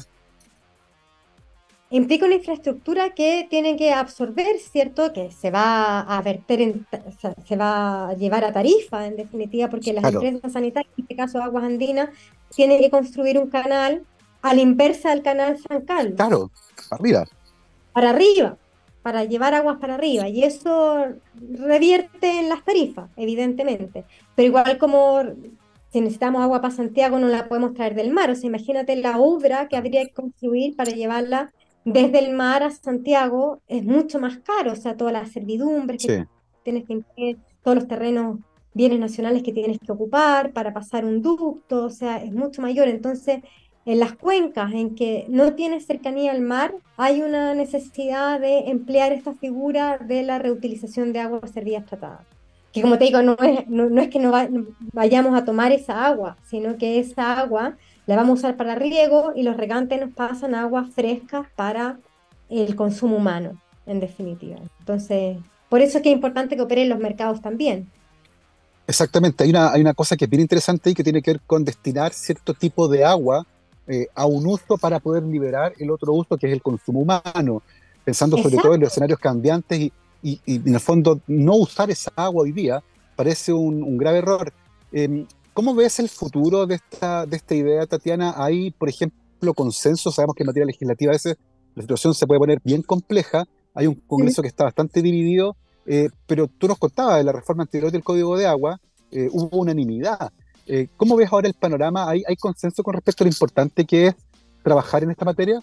Implica 1.95 2.25
una 2.25 2.35
infraestructura 2.35 3.11
que 3.11 3.47
tiene 3.49 3.77
que 3.77 3.93
absorber, 3.93 4.59
¿cierto? 4.59 5.13
Que 5.13 5.31
se 5.31 5.49
va 5.49 6.01
a 6.01 6.21
verter, 6.21 6.59
en, 6.59 6.85
se 7.47 7.55
va 7.55 8.09
a 8.09 8.13
llevar 8.15 8.43
a 8.43 8.51
tarifa, 8.51 9.07
en 9.07 9.15
definitiva, 9.15 9.69
porque 9.69 9.93
las 9.93 10.03
empresas 10.03 10.51
sanitarias, 10.51 10.93
en 10.97 11.03
este 11.03 11.15
caso 11.15 11.41
Aguas 11.41 11.63
Andinas, 11.63 12.09
tiene 12.53 12.81
que 12.81 12.89
construir 12.89 13.37
un 13.37 13.49
canal 13.49 14.03
a 14.41 14.53
la 14.53 14.59
inversa 14.59 15.11
del 15.11 15.21
canal 15.21 15.57
San 15.57 15.83
Carlos. 15.85 16.15
Claro, 16.17 16.51
arriba. 16.91 17.23
Para 17.93 18.09
arriba, 18.09 18.57
para 19.01 19.23
llevar 19.23 19.53
aguas 19.53 19.77
para 19.77 19.95
arriba. 19.95 20.27
Y 20.27 20.43
eso 20.43 20.97
revierte 21.39 22.39
en 22.39 22.49
las 22.49 22.65
tarifas, 22.65 23.09
evidentemente. 23.15 24.03
Pero 24.35 24.47
igual 24.47 24.77
como 24.79 25.21
si 25.93 26.01
necesitamos 26.01 26.41
agua 26.41 26.59
para 26.59 26.75
Santiago, 26.75 27.19
no 27.19 27.29
la 27.29 27.47
podemos 27.47 27.73
traer 27.73 27.95
del 27.95 28.11
mar. 28.11 28.31
O 28.31 28.35
sea, 28.35 28.49
imagínate 28.49 28.97
la 28.97 29.17
obra 29.17 29.69
que 29.69 29.77
habría 29.77 30.03
que 30.03 30.11
construir 30.11 30.75
para 30.75 30.91
llevarla 30.91 31.53
desde 31.85 32.19
el 32.19 32.33
mar 32.33 32.63
a 32.63 32.71
Santiago, 32.71 33.61
es 33.67 33.85
mucho 33.85 34.19
más 34.19 34.39
caro. 34.39 34.73
O 34.73 34.75
sea, 34.75 34.97
todas 34.97 35.13
las 35.13 35.31
servidumbres 35.31 36.05
que 36.05 36.25
tienes 36.63 36.83
que 36.85 37.37
todos 37.63 37.75
los 37.75 37.87
terrenos 37.87 38.39
bienes 38.73 38.99
nacionales 38.99 39.41
que 39.41 39.53
tienes 39.53 39.79
que 39.79 39.91
ocupar 39.91 40.51
para 40.51 40.73
pasar 40.73 41.05
un 41.05 41.21
ducto, 41.21 41.85
o 41.85 41.89
sea, 41.89 42.21
es 42.21 42.33
mucho 42.33 42.61
mayor. 42.61 42.87
Entonces, 42.89 43.41
en 43.85 43.99
las 43.99 44.13
cuencas 44.13 44.73
en 44.73 44.95
que 44.95 45.25
no 45.29 45.53
tienes 45.53 45.85
cercanía 45.85 46.31
al 46.31 46.41
mar, 46.41 46.75
hay 46.97 47.21
una 47.21 47.53
necesidad 47.53 48.39
de 48.39 48.69
emplear 48.69 49.13
esta 49.13 49.33
figura 49.33 49.97
de 49.99 50.23
la 50.23 50.39
reutilización 50.39 51.13
de 51.13 51.19
aguas 51.19 51.51
servidas 51.51 51.85
tratadas. 51.85 52.25
Que 52.73 52.81
como 52.81 52.97
te 52.97 53.05
digo, 53.05 53.21
no 53.21 53.37
es, 53.39 53.67
no, 53.67 54.01
es 54.01 54.09
que 54.09 54.19
no 54.19 54.33
vayamos 54.91 55.39
a 55.39 55.45
tomar 55.45 55.71
esa 55.71 56.05
agua, 56.05 56.35
sino 56.43 56.77
que 56.77 56.99
esa 56.99 57.39
agua 57.39 57.77
la 58.05 58.15
vamos 58.15 58.29
a 58.29 58.33
usar 58.33 58.57
para 58.57 58.75
riego 58.75 59.33
y 59.35 59.43
los 59.43 59.57
regantes 59.57 59.99
nos 59.99 60.13
pasan 60.13 60.55
aguas 60.55 60.89
frescas 60.93 61.47
para 61.55 61.97
el 62.49 62.75
consumo 62.75 63.17
humano, 63.17 63.59
en 63.85 63.99
definitiva. 63.99 64.57
Entonces, 64.79 65.37
por 65.69 65.81
eso 65.81 65.97
es 65.97 66.03
que 66.03 66.09
es 66.09 66.15
importante 66.15 66.55
que 66.55 66.61
operen 66.61 66.89
los 66.89 66.99
mercados 66.99 67.41
también. 67.41 67.89
Exactamente, 68.87 69.43
hay 69.43 69.49
una, 69.49 69.71
hay 69.71 69.81
una 69.81 69.95
cosa 69.95 70.15
que 70.15 70.25
es 70.25 70.29
bien 70.29 70.41
interesante 70.41 70.91
y 70.91 70.93
que 70.93 71.03
tiene 71.03 71.21
que 71.21 71.31
ver 71.31 71.41
con 71.47 71.65
destinar 71.65 72.13
cierto 72.13 72.53
tipo 72.53 72.87
de 72.87 73.03
agua 73.03 73.45
eh, 73.87 74.07
a 74.13 74.25
un 74.25 74.45
uso 74.45 74.77
para 74.77 74.99
poder 74.99 75.23
liberar 75.23 75.73
el 75.79 75.89
otro 75.89 76.13
uso 76.13 76.37
que 76.37 76.47
es 76.47 76.53
el 76.53 76.61
consumo 76.61 76.99
humano, 76.99 77.63
pensando 78.03 78.37
sobre 78.37 78.57
todo 78.57 78.75
en 78.75 78.81
los 78.81 78.91
escenarios 78.91 79.19
cambiantes 79.19 79.79
y, 79.79 79.91
y, 80.21 80.39
en 80.45 80.73
el 80.73 80.79
fondo 80.79 81.19
no 81.27 81.55
usar 81.55 81.89
esa 81.89 82.11
agua 82.15 82.43
hoy 82.43 82.51
día 82.51 82.83
parece 83.15 83.53
un, 83.53 83.97
grave 83.97 84.19
error. 84.19 84.53
Em, 84.91 85.25
¿Cómo 85.55 85.73
ves 85.73 85.97
el 85.99 86.09
futuro 86.09 86.67
de 86.67 86.75
esta, 86.75 87.25
de 87.25 87.37
esta 87.37 87.55
idea, 87.55 87.87
Tatiana? 87.87 88.35
Hay, 88.37 88.69
por 88.69 88.89
ejemplo, 88.89 89.55
consenso, 89.55 90.11
sabemos 90.11 90.35
que 90.35 90.43
en 90.43 90.47
materia 90.47 90.67
legislativa 90.67 91.11
a 91.11 91.15
veces 91.15 91.37
la 91.73 91.81
situación 91.81 92.13
se 92.13 92.27
puede 92.27 92.39
poner 92.39 92.61
bien 92.63 92.83
compleja, 92.83 93.45
hay 93.73 93.87
un 93.87 93.95
Congreso 93.95 94.43
que 94.43 94.47
está 94.47 94.65
bastante 94.65 95.01
dividido 95.01 95.57
eh, 95.85 96.09
pero 96.25 96.47
tú 96.47 96.67
nos 96.67 96.79
contabas 96.79 97.17
de 97.17 97.23
la 97.23 97.31
reforma 97.31 97.63
anterior 97.63 97.91
del 97.91 98.03
Código 98.03 98.37
de 98.37 98.47
Agua, 98.47 98.79
eh, 99.11 99.29
hubo 99.31 99.57
unanimidad. 99.57 100.31
Eh, 100.65 100.87
¿Cómo 100.97 101.15
ves 101.15 101.31
ahora 101.31 101.47
el 101.47 101.53
panorama? 101.53 102.09
¿Hay, 102.09 102.23
¿Hay 102.27 102.35
consenso 102.35 102.81
con 102.81 102.95
respecto 102.95 103.23
a 103.23 103.25
lo 103.25 103.31
importante 103.31 103.85
que 103.85 104.07
es 104.07 104.15
trabajar 104.63 105.03
en 105.03 105.11
esta 105.11 105.25
materia? 105.25 105.61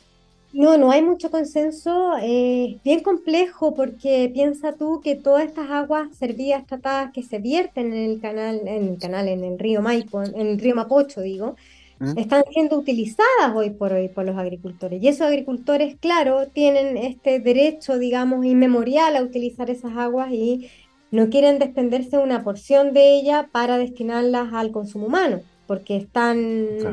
No, 0.52 0.76
no 0.76 0.90
hay 0.90 1.00
mucho 1.02 1.30
consenso, 1.30 2.14
es 2.18 2.82
bien 2.82 3.02
complejo 3.02 3.74
porque 3.74 4.30
piensa 4.34 4.74
tú 4.74 5.00
que 5.02 5.14
todas 5.14 5.46
estas 5.46 5.70
aguas 5.70 6.14
servidas 6.14 6.66
tratadas 6.66 7.10
que 7.12 7.22
se 7.22 7.38
vierten 7.38 7.94
en 7.94 8.10
el 8.10 8.20
canal, 8.20 8.60
en 8.66 8.88
el 8.88 8.98
canal, 8.98 9.28
en 9.28 9.44
el 9.44 9.58
río 9.58 9.80
Maipo, 9.80 10.22
en 10.22 10.36
el 10.36 10.58
río 10.58 10.74
Mapocho, 10.74 11.22
digo, 11.22 11.56
¿Mm? 11.98 12.18
están 12.18 12.44
siendo 12.52 12.78
utilizadas 12.78 13.54
hoy 13.54 13.70
por 13.70 13.94
hoy 13.94 14.08
por 14.08 14.26
los 14.26 14.36
agricultores. 14.36 15.02
Y 15.02 15.08
esos 15.08 15.26
agricultores, 15.26 15.96
claro, 15.98 16.46
tienen 16.48 16.98
este 16.98 17.40
derecho, 17.40 17.98
digamos, 17.98 18.44
inmemorial 18.44 19.16
a 19.16 19.22
utilizar 19.22 19.70
esas 19.70 19.96
aguas 19.96 20.32
y 20.32 20.68
no 21.10 21.30
quieren 21.30 21.60
desprenderse 21.60 22.18
una 22.18 22.44
porción 22.44 22.92
de 22.92 23.14
ella 23.14 23.48
para 23.52 23.78
destinarlas 23.78 24.52
al 24.52 24.70
consumo 24.70 25.06
humano 25.06 25.40
porque 25.66 25.96
están, 25.96 26.42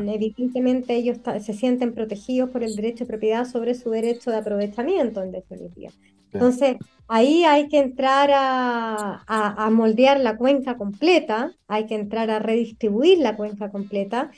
evidentemente, 0.10 0.96
ellos 0.96 1.18
se 1.42 1.54
sienten 1.54 1.94
protegidos 1.94 2.50
por 2.50 2.64
el 2.64 2.76
derecho 2.76 3.04
de 3.04 3.10
propiedad 3.10 3.46
sobre 3.46 3.74
su 3.74 3.90
derecho 3.90 4.32
de 4.32 4.38
aprovechamiento, 4.38 5.24
en 5.24 5.32
definitiva. 5.32 5.92
Entonces, 6.32 6.78
ahí 7.08 7.44
hay 7.44 7.68
que 7.68 7.80
entrar 7.80 8.30
a, 8.32 9.24
a, 9.28 9.70
moldear 9.72 10.20
la 10.20 10.38
cuenca 10.38 10.78
completa, 10.78 11.52
hay 11.68 11.88
que 11.88 11.96
entrar 11.96 12.30
a 12.30 12.40
redistribuir 12.40 13.18
la 13.18 13.36
cuenca 13.36 13.72
completa, 13.72 14.32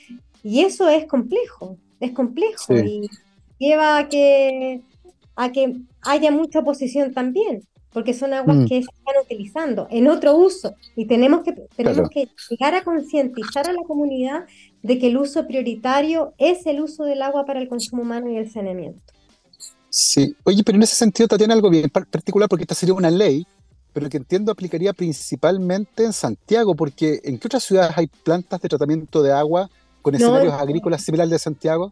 y 0.43 0.61
eso 0.61 0.87
es 0.89 1.05
complejo, 1.05 1.77
es 1.99 2.11
complejo, 2.11 2.73
y 2.73 3.09
lleva 3.57 3.97
a 3.97 4.07
que, 4.07 4.81
a 5.35 5.51
que 5.51 5.75
haya 6.01 6.31
mucha 6.31 6.59
oposición 6.59 7.13
también 7.13 7.61
porque 7.93 8.13
son 8.13 8.33
aguas 8.33 8.57
mm. 8.57 8.65
que 8.65 8.83
se 8.83 8.89
están 8.91 9.15
utilizando 9.23 9.87
en 9.89 10.07
otro 10.07 10.35
uso 10.35 10.75
y 10.95 11.05
tenemos 11.05 11.43
que, 11.43 11.53
tenemos 11.75 12.09
que 12.09 12.27
llegar 12.49 12.73
a 12.75 12.83
concientizar 12.83 13.69
a 13.69 13.73
la 13.73 13.83
comunidad 13.83 14.45
de 14.81 14.97
que 14.99 15.07
el 15.07 15.17
uso 15.17 15.45
prioritario 15.47 16.33
es 16.37 16.65
el 16.65 16.81
uso 16.81 17.03
del 17.03 17.21
agua 17.21 17.45
para 17.45 17.59
el 17.59 17.67
consumo 17.67 18.01
humano 18.01 18.29
y 18.29 18.37
el 18.37 18.49
saneamiento. 18.49 19.01
Sí, 19.89 20.35
oye, 20.45 20.63
pero 20.63 20.77
en 20.77 20.83
ese 20.83 20.95
sentido, 20.95 21.27
Tatiana, 21.27 21.53
algo 21.53 21.69
bien 21.69 21.89
particular, 21.89 22.47
porque 22.47 22.63
esta 22.63 22.75
sería 22.75 22.93
una 22.93 23.11
ley, 23.11 23.45
pero 23.91 24.09
que 24.09 24.15
entiendo 24.15 24.51
aplicaría 24.51 24.93
principalmente 24.93 26.05
en 26.05 26.13
Santiago, 26.13 26.75
porque 26.75 27.19
¿en 27.25 27.37
qué 27.37 27.47
otras 27.47 27.63
ciudades 27.63 27.97
hay 27.97 28.07
plantas 28.07 28.61
de 28.61 28.69
tratamiento 28.69 29.21
de 29.21 29.33
agua 29.33 29.69
con 30.01 30.15
escenarios 30.15 30.53
agrícolas 30.53 31.03
similares 31.03 31.31
de 31.31 31.39
Santiago? 31.39 31.91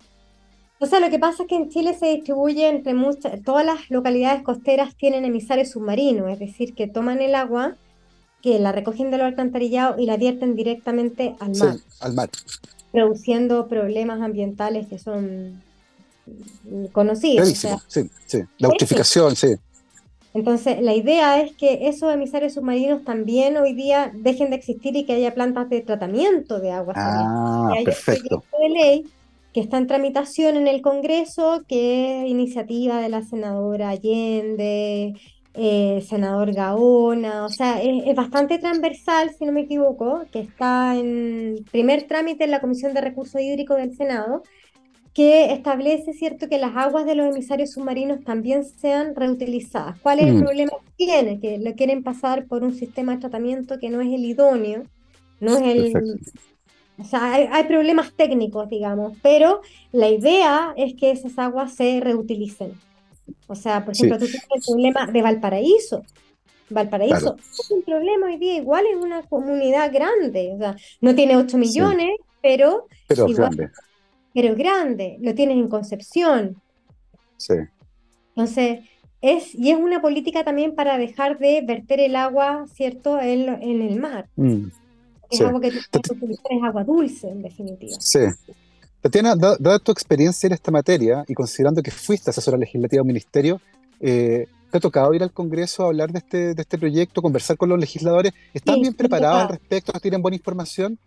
O 0.82 0.86
sea, 0.86 1.02
lo 1.02 1.10
que 1.10 1.20
pasa 1.20 1.44
es 1.44 1.50
que 1.50 1.56
en 1.56 1.70
Chile 1.70 1.94
se 1.94 2.08
distribuye 2.08 2.68
entre 2.70 2.94
muchas, 2.94 3.44
todas 3.44 3.66
las 3.66 3.90
localidades 3.90 4.44
costeras 4.44 4.96
tienen 4.96 5.26
emisarios 5.26 5.72
submarinos, 5.72 6.32
es 6.32 6.40
decir, 6.40 6.74
que 6.74 6.88
toman 6.88 7.22
el 7.22 7.36
agua, 7.36 7.76
que 8.42 8.60
la 8.60 8.72
recogen 8.72 9.12
de 9.12 9.18
los 9.18 9.28
alcantarillados 9.28 10.00
y 10.00 10.06
la 10.06 10.16
vierten 10.16 10.56
directamente 10.56 11.36
al 11.40 11.56
mar. 11.58 11.76
Sí, 11.76 11.84
al 12.00 12.14
mar. 12.14 12.30
Produciendo 12.94 13.68
problemas 13.68 14.22
ambientales 14.22 14.88
que 14.88 14.98
son 15.00 15.62
conocidos. 16.94 17.50
sí, 17.88 18.10
sí. 18.26 18.44
La 18.58 18.70
eutrificación, 18.70 19.36
sí. 19.36 19.56
Entonces, 20.34 20.80
la 20.82 20.94
idea 20.94 21.42
es 21.42 21.54
que 21.56 21.90
esos 21.90 22.14
emisarios 22.14 22.54
submarinos 22.54 23.04
también 23.04 23.58
hoy 23.58 23.74
día 23.74 24.12
dejen 24.14 24.52
de 24.52 24.58
existir 24.58 24.96
y 24.96 25.04
que 25.04 25.14
haya 25.14 25.34
plantas 25.34 25.70
de 25.70 25.82
tratamiento 25.82 26.60
de 26.60 26.72
agua. 26.72 26.94
Ah, 26.96 27.74
perfecto. 27.84 28.44
de 28.60 28.70
ley 28.70 29.06
que 29.60 29.64
está 29.64 29.78
en 29.78 29.88
tramitación 29.88 30.56
en 30.56 30.70
el 30.70 30.82
Congreso, 30.82 31.66
que 31.68 32.24
es 32.24 32.30
iniciativa 32.30 33.02
de 33.02 33.10
la 33.10 33.24
senadora 33.24 33.90
Allende, 33.90 35.16
eh, 35.54 36.02
senador 36.08 36.54
Gaona, 36.54 37.44
o 37.44 37.50
sea, 37.50 37.82
es, 37.84 38.16
bastante 38.16 38.58
transversal, 38.58 39.32
si 39.38 39.44
no 39.44 39.52
me 39.52 39.64
equivoco, 39.64 40.24
que 40.32 40.40
está 40.40 40.96
en 40.96 41.58
primer 41.74 42.04
trámite 42.04 42.46
en 42.46 42.52
la 42.52 42.62
Comisión 42.62 42.94
de 42.94 43.02
Recursos 43.02 43.42
Hídricos 43.42 43.76
del 43.76 43.94
Senado, 43.98 44.44
que 45.14 45.52
establece, 45.52 46.14
cierto, 46.14 46.48
que 46.48 46.58
las 46.58 46.78
aguas 46.78 47.06
de 47.06 47.16
los 47.16 47.28
emisarios 47.28 47.72
submarinos 47.72 48.24
también 48.24 48.64
sean 48.64 49.14
reutilizadas. 49.14 50.00
¿Cuál 50.00 50.20
es 50.20 50.28
el 50.28 50.36
mm. 50.36 50.44
problema 50.44 50.72
que 50.86 51.06
tiene? 51.06 51.40
Que 51.42 51.58
lo 51.58 51.74
quieren 51.74 52.02
pasar 52.02 52.46
por 52.46 52.64
un 52.64 52.74
sistema 52.74 53.16
de 53.16 53.20
tratamiento 53.20 53.78
que 53.78 53.90
no 53.90 54.00
es 54.00 54.08
el 54.08 54.24
idóneo, 54.24 54.84
no 55.42 55.58
es 55.58 55.64
el, 55.64 55.94
o 57.00 57.04
sea, 57.06 57.34
hay, 57.34 57.64
problemas 57.64 58.14
técnicos, 58.14 58.70
digamos, 58.70 59.18
pero 59.22 59.62
la 59.92 60.10
idea 60.10 60.74
es 60.76 60.96
que 60.96 61.12
esas 61.12 61.38
aguas 61.40 61.74
se 61.74 62.02
reutilicen. 62.02 62.74
O 63.48 63.56
sea, 63.56 63.86
por 63.86 63.94
ejemplo, 63.94 64.18
tú 64.18 64.26
tienes 64.26 64.48
el 64.54 64.62
problema 64.68 65.08
de 65.08 65.22
Valparaíso. 65.22 66.04
Valparaíso 66.70 67.36
es 67.38 67.72
un 67.72 67.84
problema 67.84 68.28
hoy 68.28 68.38
día, 68.38 68.58
igual 68.58 68.86
es 68.86 68.98
una 68.98 69.24
comunidad 69.24 69.92
grande. 69.94 70.52
O 70.54 70.58
sea, 70.58 70.76
no 71.00 71.16
tiene 71.16 71.38
8 71.38 71.58
millones, 71.58 72.20
pero. 72.42 72.88
Pero 73.08 73.28
grande. 73.28 73.70
Pero 74.34 74.56
grande. 74.56 75.18
Lo 75.22 75.34
tienes 75.34 75.58
en 75.58 75.70
Concepción. 75.70 76.62
Sí. 77.38 77.56
Entonces, 78.36 78.82
es, 79.22 79.56
y 79.56 79.72
es 79.72 79.78
una 79.78 80.02
política 80.02 80.44
también 80.44 80.76
para 80.76 80.98
dejar 80.98 81.40
de 81.40 81.62
verter 81.62 82.00
el 82.02 82.16
agua, 82.16 82.66
¿cierto?, 82.74 83.20
en, 83.20 83.50
en 83.62 83.82
el 83.82 84.00
mar. 84.00 84.28
Mm. 84.36 84.68
Es 85.30 85.42
algo 85.42 85.60
que 85.60 85.72
tú 85.72 86.00
utilizar, 86.14 86.52
es 86.52 86.64
agua 86.64 86.84
dulce, 86.84 87.30
en 87.30 87.42
definitiva. 87.42 87.98
Sí. 88.00 88.20
Tatiana, 89.02 89.36
dada 89.36 89.80
tu 89.80 89.92
experiencia 89.92 90.48
en 90.48 90.54
esta 90.54 90.72
materia 90.72 91.24
y 91.28 91.34
considerando 91.34 91.82
que 91.82 91.92
fuiste 91.92 92.32
asesora 92.32 92.58
legislativa 92.58 93.00
del 93.00 93.08
ministerio, 93.08 93.62
eh, 94.02 94.46
¿te 94.70 94.78
ha 94.78 94.82
tocado 94.82 95.14
ir 95.14 95.24
al 95.24 95.32
Congreso 95.32 95.84
a 95.84 95.88
hablar 95.88 96.12
de 96.12 96.20
este, 96.20 96.54
de 96.54 96.62
este 96.62 96.78
proyecto, 96.78 97.22
conversar 97.22 97.56
con 97.56 97.70
los 97.70 97.80
legisladores? 97.80 98.34
¿Están 98.54 98.82
bien 98.82 98.94
preparados 98.94 99.44
al 99.44 99.50
respecto? 99.50 99.94
¿Tienen 100.02 100.22
buena 100.22 100.36
información? 100.36 101.00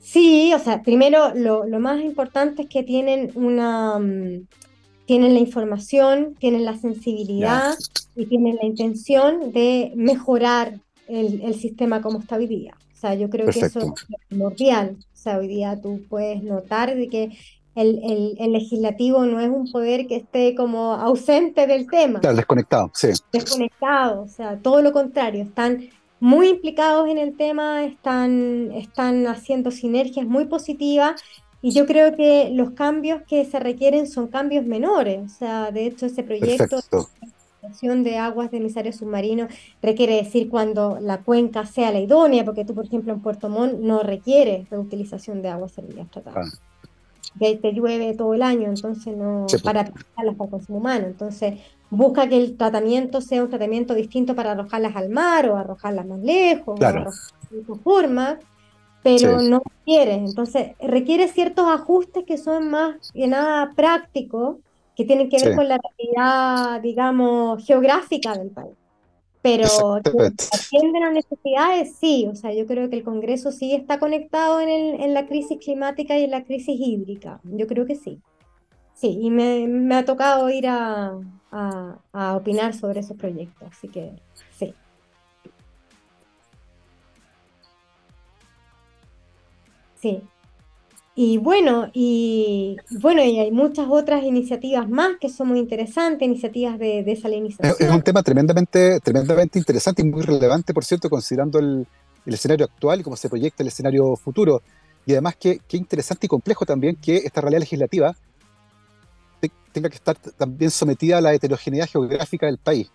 Sí, 0.00 0.52
o 0.54 0.58
sea, 0.60 0.82
primero 0.82 1.34
lo, 1.34 1.66
lo 1.66 1.80
más 1.80 2.00
importante 2.00 2.62
es 2.62 2.68
que 2.68 2.84
tienen 2.84 3.32
una, 3.34 3.98
mm, 3.98 4.46
tienen 5.06 5.34
la 5.34 5.40
información, 5.40 6.36
tienen 6.38 6.64
la 6.64 6.78
sensibilidad 6.78 7.74
y 8.14 8.26
tienen 8.26 8.56
la 8.56 8.66
intención 8.66 9.50
de 9.52 9.92
mejorar 9.96 10.78
el, 11.08 11.40
el, 11.42 11.54
sistema 11.54 12.00
como 12.00 12.20
está 12.20 12.36
hoy 12.36 12.46
día 12.46 12.74
sea, 13.04 13.14
yo 13.14 13.28
creo 13.28 13.46
que 13.50 13.60
eso 13.60 13.80
es 13.80 14.06
primordial. 14.28 14.96
O 14.98 15.16
sea, 15.16 15.38
hoy 15.38 15.48
día 15.48 15.80
tú 15.80 16.02
puedes 16.08 16.42
notar 16.42 16.94
de 16.94 17.08
que 17.08 17.36
el, 17.74 18.36
el, 18.38 18.52
legislativo 18.52 19.26
no 19.26 19.40
es 19.40 19.48
un 19.48 19.70
poder 19.70 20.06
que 20.06 20.16
esté 20.16 20.54
como 20.54 20.94
ausente 20.94 21.66
del 21.66 21.88
tema. 21.88 22.20
Claro, 22.20 22.36
desconectado, 22.36 22.90
sí. 22.94 23.08
Desconectado, 23.32 24.22
o 24.22 24.28
sea, 24.28 24.58
todo 24.58 24.80
lo 24.80 24.92
contrario, 24.92 25.42
están 25.42 25.88
muy 26.20 26.48
implicados 26.48 27.08
en 27.08 27.18
el 27.18 27.36
tema, 27.36 27.84
están, 27.84 28.70
están 28.72 29.26
haciendo 29.26 29.70
sinergias 29.70 30.26
muy 30.26 30.46
positivas 30.46 31.20
y 31.60 31.72
yo 31.72 31.86
creo 31.86 32.14
que 32.14 32.50
los 32.52 32.70
cambios 32.70 33.22
que 33.26 33.44
se 33.44 33.58
requieren 33.58 34.06
son 34.06 34.28
cambios 34.28 34.64
menores. 34.66 35.20
O 35.24 35.28
sea, 35.28 35.70
de 35.70 35.86
hecho, 35.86 36.06
ese 36.06 36.22
proyecto 36.22 36.78
de 38.02 38.18
aguas 38.18 38.50
de 38.50 38.58
emisarios 38.58 38.96
submarinos 38.96 39.52
requiere 39.82 40.16
decir 40.16 40.48
cuando 40.48 40.98
la 41.00 41.18
cuenca 41.18 41.66
sea 41.66 41.92
la 41.92 42.00
idónea, 42.00 42.44
porque 42.44 42.64
tú, 42.64 42.74
por 42.74 42.86
ejemplo, 42.86 43.12
en 43.12 43.20
Puerto 43.20 43.48
Montt 43.48 43.78
no 43.78 44.02
requiere 44.02 44.66
reutilización 44.70 45.42
de 45.42 45.48
aguas 45.48 45.72
servidas 45.72 46.10
tratadas. 46.10 46.60
Que 47.38 47.56
te 47.56 47.72
llueve 47.72 48.14
todo 48.14 48.34
el 48.34 48.42
año, 48.42 48.68
entonces 48.68 49.16
no 49.16 49.46
para 49.64 49.80
aplicarlas 49.80 50.36
para 50.36 50.50
consumo 50.50 50.78
humano. 50.78 51.06
Entonces, 51.06 51.54
busca 51.90 52.28
que 52.28 52.36
el 52.36 52.56
tratamiento 52.56 53.20
sea 53.20 53.42
un 53.42 53.50
tratamiento 53.50 53.94
distinto 53.94 54.34
para 54.34 54.52
arrojarlas 54.52 54.94
al 54.94 55.08
mar 55.08 55.48
o 55.48 55.56
arrojarlas 55.56 56.06
más 56.06 56.20
lejos, 56.20 56.78
claro. 56.78 57.10
o 57.10 57.54
de 57.54 57.64
su 57.64 57.76
forma, 57.76 58.38
pero 59.02 59.40
no 59.42 59.62
requiere. 59.64 60.14
Entonces, 60.14 60.72
requiere 60.80 61.28
ciertos 61.28 61.66
ajustes 61.68 62.24
que 62.24 62.38
son 62.38 62.70
más 62.70 63.10
que 63.12 63.26
nada 63.26 63.72
prácticos 63.74 64.56
que 64.96 65.04
tienen 65.04 65.28
que 65.28 65.44
ver 65.44 65.56
con 65.56 65.68
la 65.68 65.78
realidad, 65.78 66.80
digamos, 66.80 67.64
geográfica 67.64 68.36
del 68.36 68.50
país. 68.50 68.74
Pero 69.42 69.66
atienden 69.96 71.02
las 71.02 71.12
necesidades, 71.12 71.96
sí. 71.96 72.26
O 72.30 72.34
sea, 72.34 72.54
yo 72.54 72.66
creo 72.66 72.88
que 72.88 72.96
el 72.96 73.04
Congreso 73.04 73.52
sí 73.52 73.74
está 73.74 73.98
conectado 73.98 74.60
en, 74.60 74.70
el, 74.70 75.00
en 75.02 75.12
la 75.12 75.26
crisis 75.26 75.58
climática 75.58 76.18
y 76.18 76.24
en 76.24 76.30
la 76.30 76.44
crisis 76.44 76.80
hídrica. 76.80 77.40
Yo 77.44 77.66
creo 77.66 77.84
que 77.84 77.94
sí. 77.94 78.20
Sí, 78.94 79.18
y 79.20 79.30
me, 79.30 79.66
me 79.66 79.96
ha 79.96 80.04
tocado 80.04 80.48
ir 80.48 80.66
a, 80.68 81.18
a, 81.50 81.98
a 82.12 82.36
opinar 82.36 82.72
sobre 82.72 83.00
esos 83.00 83.16
proyectos, 83.16 83.68
así 83.70 83.88
que 83.88 84.12
sí. 84.56 84.72
Sí, 89.96 90.22
y 91.16 91.38
bueno, 91.38 91.90
y 91.92 92.76
bueno, 92.90 93.22
y 93.22 93.38
hay 93.38 93.52
muchas 93.52 93.86
otras 93.88 94.24
iniciativas 94.24 94.88
más 94.88 95.16
que 95.20 95.28
son 95.28 95.48
muy 95.48 95.60
interesantes, 95.60 96.26
iniciativas 96.26 96.78
de 96.78 97.04
desalinización. 97.04 97.74
Es, 97.78 97.90
un 97.90 98.02
tema 98.02 98.22
tremendamente, 98.22 98.98
tremendamente 99.00 99.58
interesante 99.58 100.02
y 100.02 100.06
muy 100.06 100.22
relevante, 100.22 100.74
por 100.74 100.84
cierto, 100.84 101.08
considerando 101.08 101.58
el, 101.58 101.86
escenario 102.26 102.64
actual 102.64 103.00
y 103.00 103.02
cómo 103.04 103.16
se 103.16 103.28
proyecta 103.28 103.62
el 103.62 103.68
escenario 103.68 104.16
futuro. 104.16 104.62
Y 105.06 105.12
además 105.12 105.36
que, 105.36 105.60
que 105.68 105.76
interesante 105.76 106.26
y 106.26 106.28
complejo 106.28 106.64
también 106.64 106.96
que 106.96 107.18
esta 107.18 107.40
realidad 107.40 107.60
legislativa 107.60 108.16
tenga 109.72 109.90
que 109.90 109.96
estar 109.96 110.16
también 110.16 110.70
sometida 110.70 111.18
a 111.18 111.20
la 111.20 111.34
heterogeneidad 111.34 111.88
geográfica 111.88 112.46
del 112.46 112.58
país. 112.58 112.90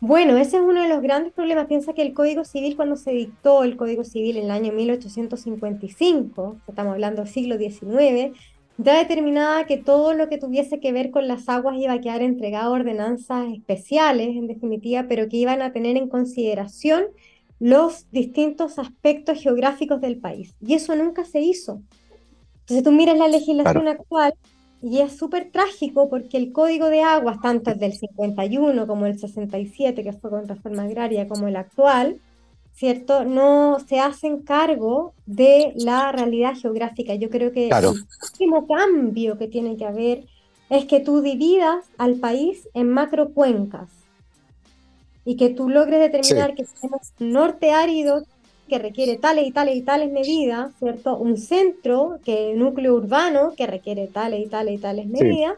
Bueno, 0.00 0.36
ese 0.36 0.58
es 0.58 0.62
uno 0.62 0.82
de 0.82 0.88
los 0.88 1.00
grandes 1.00 1.32
problemas. 1.32 1.66
Piensa 1.66 1.94
que 1.94 2.02
el 2.02 2.12
Código 2.12 2.44
Civil, 2.44 2.76
cuando 2.76 2.96
se 2.96 3.12
dictó 3.12 3.64
el 3.64 3.76
Código 3.76 4.04
Civil 4.04 4.36
en 4.36 4.44
el 4.44 4.50
año 4.50 4.72
1855, 4.72 6.56
estamos 6.68 6.92
hablando 6.92 7.22
del 7.22 7.32
siglo 7.32 7.56
XIX, 7.56 8.36
ya 8.78 8.98
determinaba 8.98 9.64
que 9.64 9.78
todo 9.78 10.12
lo 10.12 10.28
que 10.28 10.36
tuviese 10.36 10.80
que 10.80 10.92
ver 10.92 11.10
con 11.10 11.26
las 11.28 11.48
aguas 11.48 11.78
iba 11.78 11.94
a 11.94 12.00
quedar 12.00 12.20
entregado 12.20 12.74
a 12.74 12.78
ordenanzas 12.78 13.46
especiales, 13.50 14.28
en 14.28 14.46
definitiva, 14.48 15.06
pero 15.08 15.30
que 15.30 15.38
iban 15.38 15.62
a 15.62 15.72
tener 15.72 15.96
en 15.96 16.10
consideración 16.10 17.06
los 17.58 18.10
distintos 18.10 18.78
aspectos 18.78 19.40
geográficos 19.40 20.02
del 20.02 20.18
país. 20.18 20.54
Y 20.60 20.74
eso 20.74 20.94
nunca 20.94 21.24
se 21.24 21.40
hizo. 21.40 21.80
Entonces 22.60 22.84
tú 22.84 22.92
miras 22.92 23.16
la 23.16 23.28
legislación 23.28 23.88
actual 23.88 24.34
y 24.82 25.00
es 25.00 25.16
súper 25.16 25.50
trágico 25.50 26.08
porque 26.08 26.36
el 26.36 26.52
Código 26.52 26.88
de 26.88 27.02
Aguas, 27.02 27.38
tanto 27.40 27.70
el 27.70 27.78
del 27.78 27.92
51 27.92 28.86
como 28.86 29.06
el 29.06 29.18
67, 29.18 30.02
que 30.02 30.12
fue 30.12 30.30
con 30.30 30.46
reforma 30.46 30.84
agraria, 30.84 31.26
como 31.26 31.48
el 31.48 31.56
actual, 31.56 32.20
¿cierto? 32.74 33.24
No 33.24 33.78
se 33.88 34.00
hacen 34.00 34.42
cargo 34.42 35.14
de 35.24 35.72
la 35.76 36.12
realidad 36.12 36.54
geográfica. 36.54 37.14
Yo 37.14 37.30
creo 37.30 37.52
que 37.52 37.68
el 37.68 37.86
último 38.22 38.66
cambio 38.66 39.38
que 39.38 39.48
tiene 39.48 39.76
que 39.76 39.86
haber 39.86 40.24
es 40.68 40.84
que 40.84 41.00
tú 41.00 41.22
dividas 41.22 41.86
al 41.96 42.16
país 42.16 42.68
en 42.74 42.90
macrocuencas 42.90 43.88
y 45.24 45.36
que 45.36 45.48
tú 45.48 45.68
logres 45.68 46.00
determinar 46.00 46.54
que 46.54 46.64
tenemos 46.64 47.12
norte 47.18 47.70
árido 47.72 48.24
que 48.68 48.78
requiere 48.78 49.16
tales 49.16 49.46
y 49.46 49.52
tales 49.52 49.76
y 49.76 49.82
tales 49.82 50.10
medidas, 50.12 50.72
¿cierto? 50.78 51.16
Un 51.16 51.36
centro, 51.36 52.18
que 52.24 52.54
núcleo 52.54 52.94
urbano, 52.94 53.54
que 53.56 53.66
requiere 53.66 54.06
tales 54.08 54.46
y 54.46 54.48
tales 54.48 54.74
y 54.74 54.78
tales 54.78 55.06
medidas, 55.06 55.54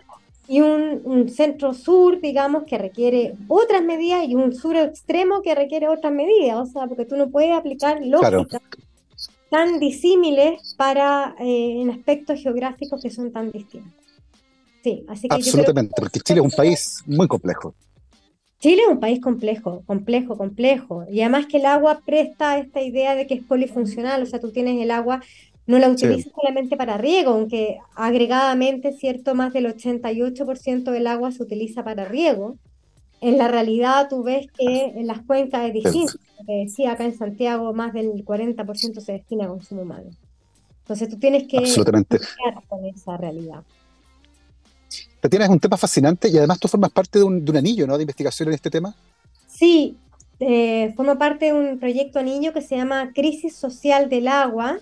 y 0.46 0.62
un, 0.62 1.28
centro 1.28 1.74
sur, 1.74 2.20
digamos, 2.20 2.64
que 2.64 2.78
requiere 2.78 3.34
otras 3.48 3.82
medidas, 3.82 4.26
y 4.26 4.34
un 4.34 4.54
sur 4.54 4.76
extremo 4.76 5.42
que 5.42 5.54
requiere 5.54 5.88
otras 5.88 6.12
medidas, 6.12 6.56
o 6.56 6.72
sea, 6.72 6.86
porque 6.86 7.04
tú 7.04 7.16
no 7.16 7.28
puedes 7.28 7.52
aplicar 7.52 8.00
lógicas 8.04 8.62
tan 9.50 9.78
disímiles 9.78 10.74
para, 10.76 11.34
eh, 11.40 11.80
en 11.80 11.90
aspectos 11.90 12.42
geográficos 12.42 13.02
que 13.02 13.10
son 13.10 13.32
tan 13.32 13.50
distintos. 13.50 13.92
Sí, 14.82 15.04
así 15.08 15.28
que 15.28 15.34
Absolutamente, 15.34 15.94
porque 15.96 16.20
Chile 16.20 16.40
es 16.40 16.44
un 16.44 16.50
país 16.50 17.02
muy 17.06 17.26
complejo. 17.26 17.74
Chile 18.60 18.82
es 18.82 18.88
un 18.88 18.98
país 18.98 19.20
complejo, 19.20 19.82
complejo, 19.86 20.36
complejo. 20.36 21.04
Y 21.10 21.20
además 21.20 21.46
que 21.46 21.58
el 21.58 21.66
agua 21.66 22.00
presta 22.04 22.58
esta 22.58 22.82
idea 22.82 23.14
de 23.14 23.26
que 23.26 23.34
es 23.34 23.42
polifuncional, 23.42 24.22
o 24.22 24.26
sea, 24.26 24.40
tú 24.40 24.50
tienes 24.50 24.82
el 24.82 24.90
agua, 24.90 25.22
no 25.66 25.78
la 25.78 25.88
utilizas 25.88 26.32
solamente 26.34 26.76
para 26.76 26.96
riego, 26.96 27.32
aunque 27.32 27.78
agregadamente, 27.94 28.92
cierto, 28.92 29.34
más 29.34 29.52
del 29.52 29.66
88% 29.66 30.90
del 30.90 31.06
agua 31.06 31.30
se 31.30 31.42
utiliza 31.42 31.84
para 31.84 32.04
riego. 32.04 32.56
En 33.20 33.38
la 33.38 33.48
realidad 33.48 34.08
tú 34.08 34.22
ves 34.22 34.46
que 34.56 34.84
en 34.86 35.06
las 35.06 35.20
cuencas 35.22 35.66
es 35.66 35.74
distinto. 35.74 36.14
Te 36.46 36.52
decía, 36.52 36.92
acá 36.92 37.04
en 37.04 37.16
Santiago 37.16 37.72
más 37.74 37.92
del 37.92 38.24
40% 38.24 39.00
se 39.00 39.12
destina 39.12 39.44
a 39.44 39.48
consumo 39.48 39.82
humano. 39.82 40.10
Entonces 40.80 41.08
tú 41.08 41.18
tienes 41.18 41.46
que 41.46 41.58
con 42.68 42.84
esa 42.86 43.16
realidad. 43.16 43.62
Tatiana, 45.20 45.46
es 45.46 45.50
un 45.50 45.60
tema 45.60 45.76
fascinante 45.76 46.28
y 46.28 46.36
además 46.38 46.58
tú 46.58 46.68
formas 46.68 46.90
parte 46.90 47.18
de 47.18 47.24
un, 47.24 47.56
anillo 47.56 47.86
¿no? 47.86 47.96
de 47.96 48.02
investigación 48.02 48.48
en 48.48 48.54
este 48.54 48.70
tema. 48.70 48.94
Sí, 49.48 49.96
eh, 50.40 50.92
formo 50.96 51.18
parte 51.18 51.46
de 51.46 51.52
un 51.52 51.78
proyecto 51.78 52.18
anillo 52.18 52.52
que 52.52 52.62
se 52.62 52.76
llama 52.76 53.12
Crisis 53.14 53.56
Social 53.56 54.08
del 54.08 54.28
Agua, 54.28 54.78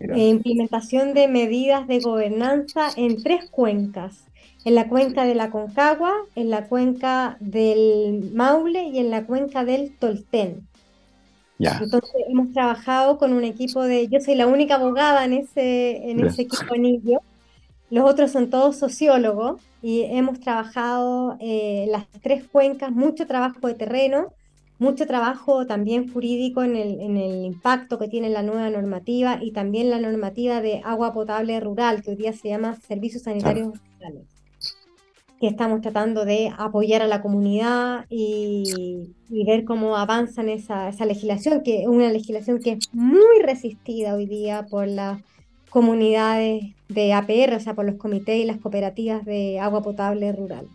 e 0.00 0.28
implementación 0.28 1.12
de 1.12 1.28
medidas 1.28 1.86
de 1.86 2.00
gobernanza 2.00 2.88
en 2.96 3.22
tres 3.22 3.50
cuencas, 3.50 4.24
en 4.64 4.74
la 4.74 4.88
cuenca 4.88 5.26
de 5.26 5.34
la 5.34 5.50
Concagua, 5.50 6.12
en 6.34 6.48
la 6.48 6.68
cuenca 6.68 7.36
del 7.38 8.30
Maule 8.32 8.84
y 8.84 8.98
en 8.98 9.10
la 9.10 9.26
cuenca 9.26 9.64
del 9.64 9.94
Tolten. 9.98 10.66
Entonces 11.58 12.10
hemos 12.28 12.52
trabajado 12.52 13.18
con 13.18 13.34
un 13.34 13.44
equipo 13.44 13.82
de, 13.82 14.08
yo 14.08 14.20
soy 14.20 14.34
la 14.34 14.46
única 14.46 14.76
abogada 14.76 15.24
en 15.26 15.34
ese, 15.34 16.10
en 16.10 16.24
ese 16.24 16.42
equipo 16.42 16.72
anillo, 16.74 17.20
los 17.90 18.08
otros 18.08 18.30
son 18.30 18.50
todos 18.50 18.76
sociólogos 18.76 19.60
y 19.82 20.02
hemos 20.02 20.40
trabajado 20.40 21.36
eh, 21.40 21.86
las 21.90 22.06
tres 22.22 22.44
cuencas, 22.44 22.92
mucho 22.92 23.26
trabajo 23.26 23.66
de 23.66 23.74
terreno, 23.74 24.28
mucho 24.78 25.06
trabajo 25.06 25.66
también 25.66 26.10
jurídico 26.10 26.62
en 26.62 26.76
el, 26.76 27.00
en 27.00 27.16
el, 27.16 27.44
impacto 27.44 27.98
que 27.98 28.08
tiene 28.08 28.30
la 28.30 28.42
nueva 28.42 28.70
normativa 28.70 29.38
y 29.42 29.52
también 29.52 29.90
la 29.90 30.00
normativa 30.00 30.60
de 30.60 30.80
agua 30.84 31.12
potable 31.12 31.58
rural, 31.60 32.02
que 32.02 32.12
hoy 32.12 32.16
día 32.16 32.32
se 32.32 32.48
llama 32.48 32.76
Servicios 32.76 33.24
Sanitarios 33.24 33.78
Rurales, 33.98 34.26
que 35.38 35.48
estamos 35.48 35.80
tratando 35.80 36.24
de 36.24 36.52
apoyar 36.56 37.02
a 37.02 37.06
la 37.06 37.20
comunidad 37.20 38.06
y, 38.08 39.12
y 39.28 39.44
ver 39.44 39.64
cómo 39.64 39.96
avanza 39.96 40.42
esa, 40.44 40.88
esa 40.88 41.04
legislación, 41.06 41.62
que 41.62 41.82
es 41.82 41.88
una 41.88 42.10
legislación 42.10 42.60
que 42.60 42.72
es 42.72 42.88
muy 42.92 43.42
resistida 43.42 44.14
hoy 44.14 44.26
día 44.26 44.66
por 44.70 44.86
la 44.86 45.20
comunidades 45.70 46.74
de 46.88 47.12
APR, 47.12 47.54
o 47.54 47.60
sea, 47.60 47.74
por 47.74 47.84
los 47.84 47.96
comités 47.96 48.36
y 48.36 48.44
las 48.44 48.58
cooperativas 48.58 49.24
de 49.24 49.58
agua 49.58 49.82
potable 49.82 50.32
rural. 50.32 50.66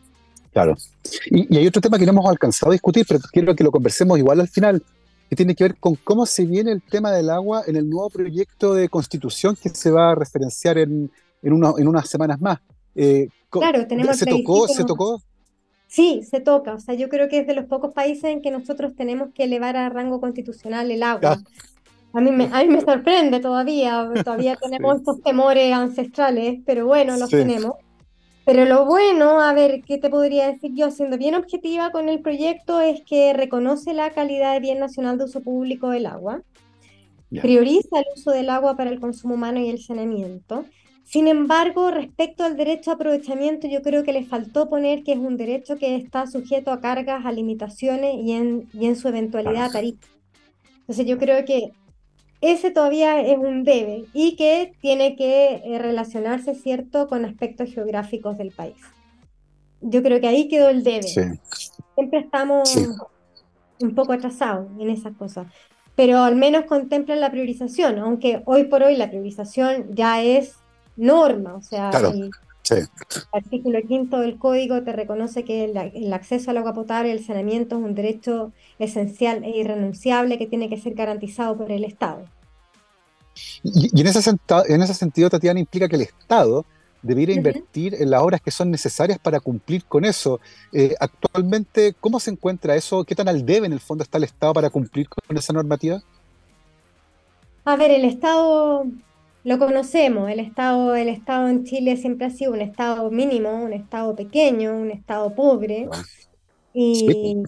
Claro. 0.53 0.75
Y, 1.29 1.55
hay 1.57 1.67
otro 1.67 1.81
tema 1.81 1.99
que 1.99 2.05
no 2.05 2.11
hemos 2.11 2.29
alcanzado 2.29 2.71
a 2.71 2.73
discutir, 2.73 3.05
pero 3.07 3.19
quiero 3.31 3.55
que 3.55 3.63
lo 3.63 3.71
conversemos 3.71 4.17
igual 4.17 4.39
al 4.39 4.47
final, 4.47 4.81
que 5.29 5.35
tiene 5.35 5.53
que 5.53 5.65
ver 5.65 5.75
con 5.75 5.95
cómo 5.95 6.25
se 6.25 6.45
viene 6.45 6.71
el 6.71 6.81
tema 6.81 7.11
del 7.11 7.29
agua 7.29 7.63
en 7.67 7.75
el 7.75 7.89
nuevo 7.89 8.09
proyecto 8.09 8.73
de 8.73 8.89
constitución 8.89 9.57
que 9.61 9.69
se 9.69 9.91
va 9.91 10.11
a 10.11 10.15
referenciar 10.15 10.77
en, 10.77 11.11
en, 11.43 11.53
en 11.53 11.87
unas 11.87 12.09
semanas 12.09 12.39
más. 12.39 12.59
Eh, 12.95 13.27
claro, 13.49 13.85
tenemos... 13.85 14.17
¿Se 14.17 14.25
tocó? 14.25 14.67
¿Se 14.67 14.85
tocó? 14.85 15.21
Sí, 15.87 16.23
se 16.23 16.39
toca. 16.39 16.73
O 16.73 16.79
sea, 16.79 16.95
yo 16.95 17.09
creo 17.09 17.29
que 17.29 17.39
es 17.39 17.47
de 17.47 17.53
los 17.53 17.65
pocos 17.65 17.93
países 17.93 18.25
en 18.25 18.41
que 18.41 18.51
nosotros 18.51 18.95
tenemos 18.95 19.29
que 19.33 19.43
elevar 19.43 19.75
a 19.77 19.89
rango 19.89 20.19
constitucional 20.19 20.89
el 20.89 21.03
agua. 21.03 21.41
A 22.16 22.22
mí 22.22 22.32
me, 22.32 22.45
a 22.51 22.63
mí 22.63 22.70
me 22.70 22.82
sorprende 22.82 23.39
todavía, 23.39 24.09
todavía 24.24 24.55
tenemos 24.61 24.97
estos 24.97 25.22
temores 25.22 25.72
ancestrales, 25.74 26.59
pero 26.66 26.88
bueno, 26.88 27.18
los 27.18 27.30
tenemos. 27.30 27.74
Pero 28.45 28.66
lo 28.66 28.86
bueno, 28.86 29.41
a 29.41 29.53
ver, 29.53 29.82
¿qué 29.82 29.97
te 29.97 30.09
podría 30.09 30.51
decir 30.51 30.72
yo? 30.76 30.91
Siendo 30.91 31.18
bien 31.18 31.34
objetiva 31.34 31.91
con 31.91 32.09
el 32.09 32.22
proyecto, 32.22 32.80
es 32.80 33.01
que 33.01 33.34
reconoce 33.34 33.93
la 33.93 34.11
calidad 34.11 34.53
de 34.53 34.59
bien 34.59 34.80
nacional 34.80 35.18
de 35.18 35.26
uso 35.26 35.41
público 35.41 35.89
del 35.89 36.05
agua, 36.05 36.43
prioriza 37.41 37.99
el 37.99 38.05
uso 38.16 38.32
del 38.32 38.51
agua 38.51 38.78
para 38.78 38.91
el 38.91 38.99
consumo 38.99 39.34
humano 39.34 39.59
y 39.59 39.70
el 39.70 39.80
saneamiento. 39.80 40.63
Sin 41.03 41.28
embargo, 41.28 41.89
respecto 41.89 42.43
al 42.43 42.55
derecho 42.55 42.91
a 42.91 42.93
aprovechamiento, 42.95 43.68
yo 43.68 43.82
creo 43.82 44.03
que 44.03 44.13
le 44.13 44.26
faltó 44.26 44.70
poner 44.70 45.03
que 45.03 45.13
es 45.13 45.20
un 45.20 45.38
derecho 45.38 45.78
que 45.78 45.95
está 45.95 46.28
sujeto 46.28 46.72
a 46.72 46.80
cargas, 46.80 47.26
a 47.26 47.32
limitaciones 47.32 48.16
y 48.24 48.32
en, 48.32 48.70
y 48.74 48.86
en 48.86 48.95
su 48.95 49.07
eventualidad 49.07 49.66
a 49.66 49.72
tarifa. 49.72 50.07
Entonces 50.82 51.05
yo 51.07 51.18
creo 51.18 51.43
que 51.45 51.72
ese 52.51 52.71
todavía 52.71 53.21
es 53.21 53.37
un 53.37 53.63
debe 53.63 54.05
y 54.13 54.35
que 54.35 54.73
tiene 54.81 55.15
que 55.15 55.61
eh, 55.63 55.79
relacionarse, 55.79 56.53
¿cierto?, 56.55 57.07
con 57.07 57.25
aspectos 57.25 57.73
geográficos 57.73 58.37
del 58.37 58.51
país. 58.51 58.77
Yo 59.81 60.03
creo 60.03 60.19
que 60.19 60.27
ahí 60.27 60.47
quedó 60.47 60.69
el 60.69 60.83
debe. 60.83 61.07
Siempre 61.07 62.19
estamos 62.19 62.75
un 63.79 63.95
poco 63.95 64.13
atrasados 64.13 64.67
en 64.79 64.89
esas 64.89 65.15
cosas, 65.15 65.47
pero 65.95 66.19
al 66.19 66.35
menos 66.35 66.65
contemplan 66.65 67.19
la 67.19 67.31
priorización, 67.31 67.99
aunque 67.99 68.41
hoy 68.45 68.65
por 68.65 68.83
hoy 68.83 68.95
la 68.95 69.09
priorización 69.09 69.95
ya 69.95 70.21
es 70.21 70.55
norma, 70.95 71.55
o 71.55 71.61
sea, 71.61 71.89
el, 71.89 72.31
artículo 73.31 73.79
quinto 73.87 74.19
del 74.19 74.37
código 74.37 74.81
te 74.83 74.91
reconoce 74.91 75.43
que 75.43 75.65
el, 75.65 75.77
el, 75.77 76.13
acceso 76.13 76.51
al 76.51 76.57
agua 76.57 76.73
potable 76.73 77.09
y 77.09 77.11
el 77.11 77.23
saneamiento 77.23 77.77
es 77.77 77.83
un 77.83 77.95
derecho 77.95 78.53
esencial 78.79 79.43
e 79.43 79.57
irrenunciable 79.57 80.37
que 80.37 80.47
tiene 80.47 80.69
que 80.69 80.77
ser 80.77 80.95
garantizado 80.95 81.57
por 81.57 81.71
el 81.71 81.83
Estado. 81.83 82.25
Y, 83.63 83.99
en, 83.99 84.07
ese 84.07 84.31
en 84.67 84.81
ese 84.81 84.93
sentido, 84.93 85.29
Tatiana, 85.29 85.59
implica 85.59 85.88
que 85.88 85.95
el 85.95 86.03
Estado 86.03 86.65
debiera 87.01 87.33
invertir 87.33 87.93
en 87.95 88.09
las 88.09 88.21
obras 88.21 88.41
que 88.41 88.49
son 88.49 88.71
necesarias 88.71 89.19
para 89.19 89.39
cumplir 89.39 89.86
con 89.86 90.05
eso. 90.05 90.39
Eh, 90.73 90.95
actualmente, 90.99 91.95
¿cómo 91.99 92.19
se 92.19 92.31
encuentra 92.31 92.75
eso? 92.75 93.03
¿Qué 93.03 93.13
tan 93.13 93.27
al 93.27 93.45
debe 93.45 93.67
en 93.67 93.73
el 93.73 93.79
fondo 93.79 94.03
está 94.03 94.17
el 94.17 94.23
Estado 94.23 94.53
para 94.53 94.69
cumplir 94.71 95.07
con 95.07 95.38
esa 95.38 95.53
normativa? 95.53 96.01
A 97.63 97.75
ver, 97.75 97.91
el 97.91 98.05
Estado 98.05 98.86
lo 99.43 99.59
conocemos, 99.59 100.29
el 100.31 100.39
Estado, 100.39 100.95
el 100.95 101.07
Estado 101.07 101.47
en 101.47 101.65
Chile 101.65 101.97
siempre 101.97 102.25
ha 102.25 102.31
sido 102.31 102.53
un 102.53 102.61
Estado 102.61 103.11
mínimo, 103.11 103.51
un 103.51 103.73
Estado 103.73 104.15
pequeño, 104.15 104.75
un 104.75 104.89
Estado 104.89 105.33
pobre. 105.36 105.88
Ah. 105.91 106.03
Y, 106.73 107.43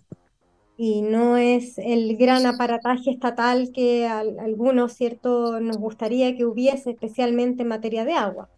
y 0.77 1.01
no 1.01 1.37
es 1.37 1.79
el 1.79 2.15
gran 2.17 2.45
aparataje 2.45 3.09
estatal 3.09 3.71
que 3.73 4.05
a, 4.07 4.19
algunos, 4.19 4.93
¿cierto?, 4.93 5.59
nos 5.59 5.77
gustaría 5.77 6.35
que 6.37 6.45
hubiese, 6.45 6.91
especialmente 6.91 7.63
en 7.63 7.69
materia 7.69 8.05
de 8.05 8.13
agua. 8.13 8.49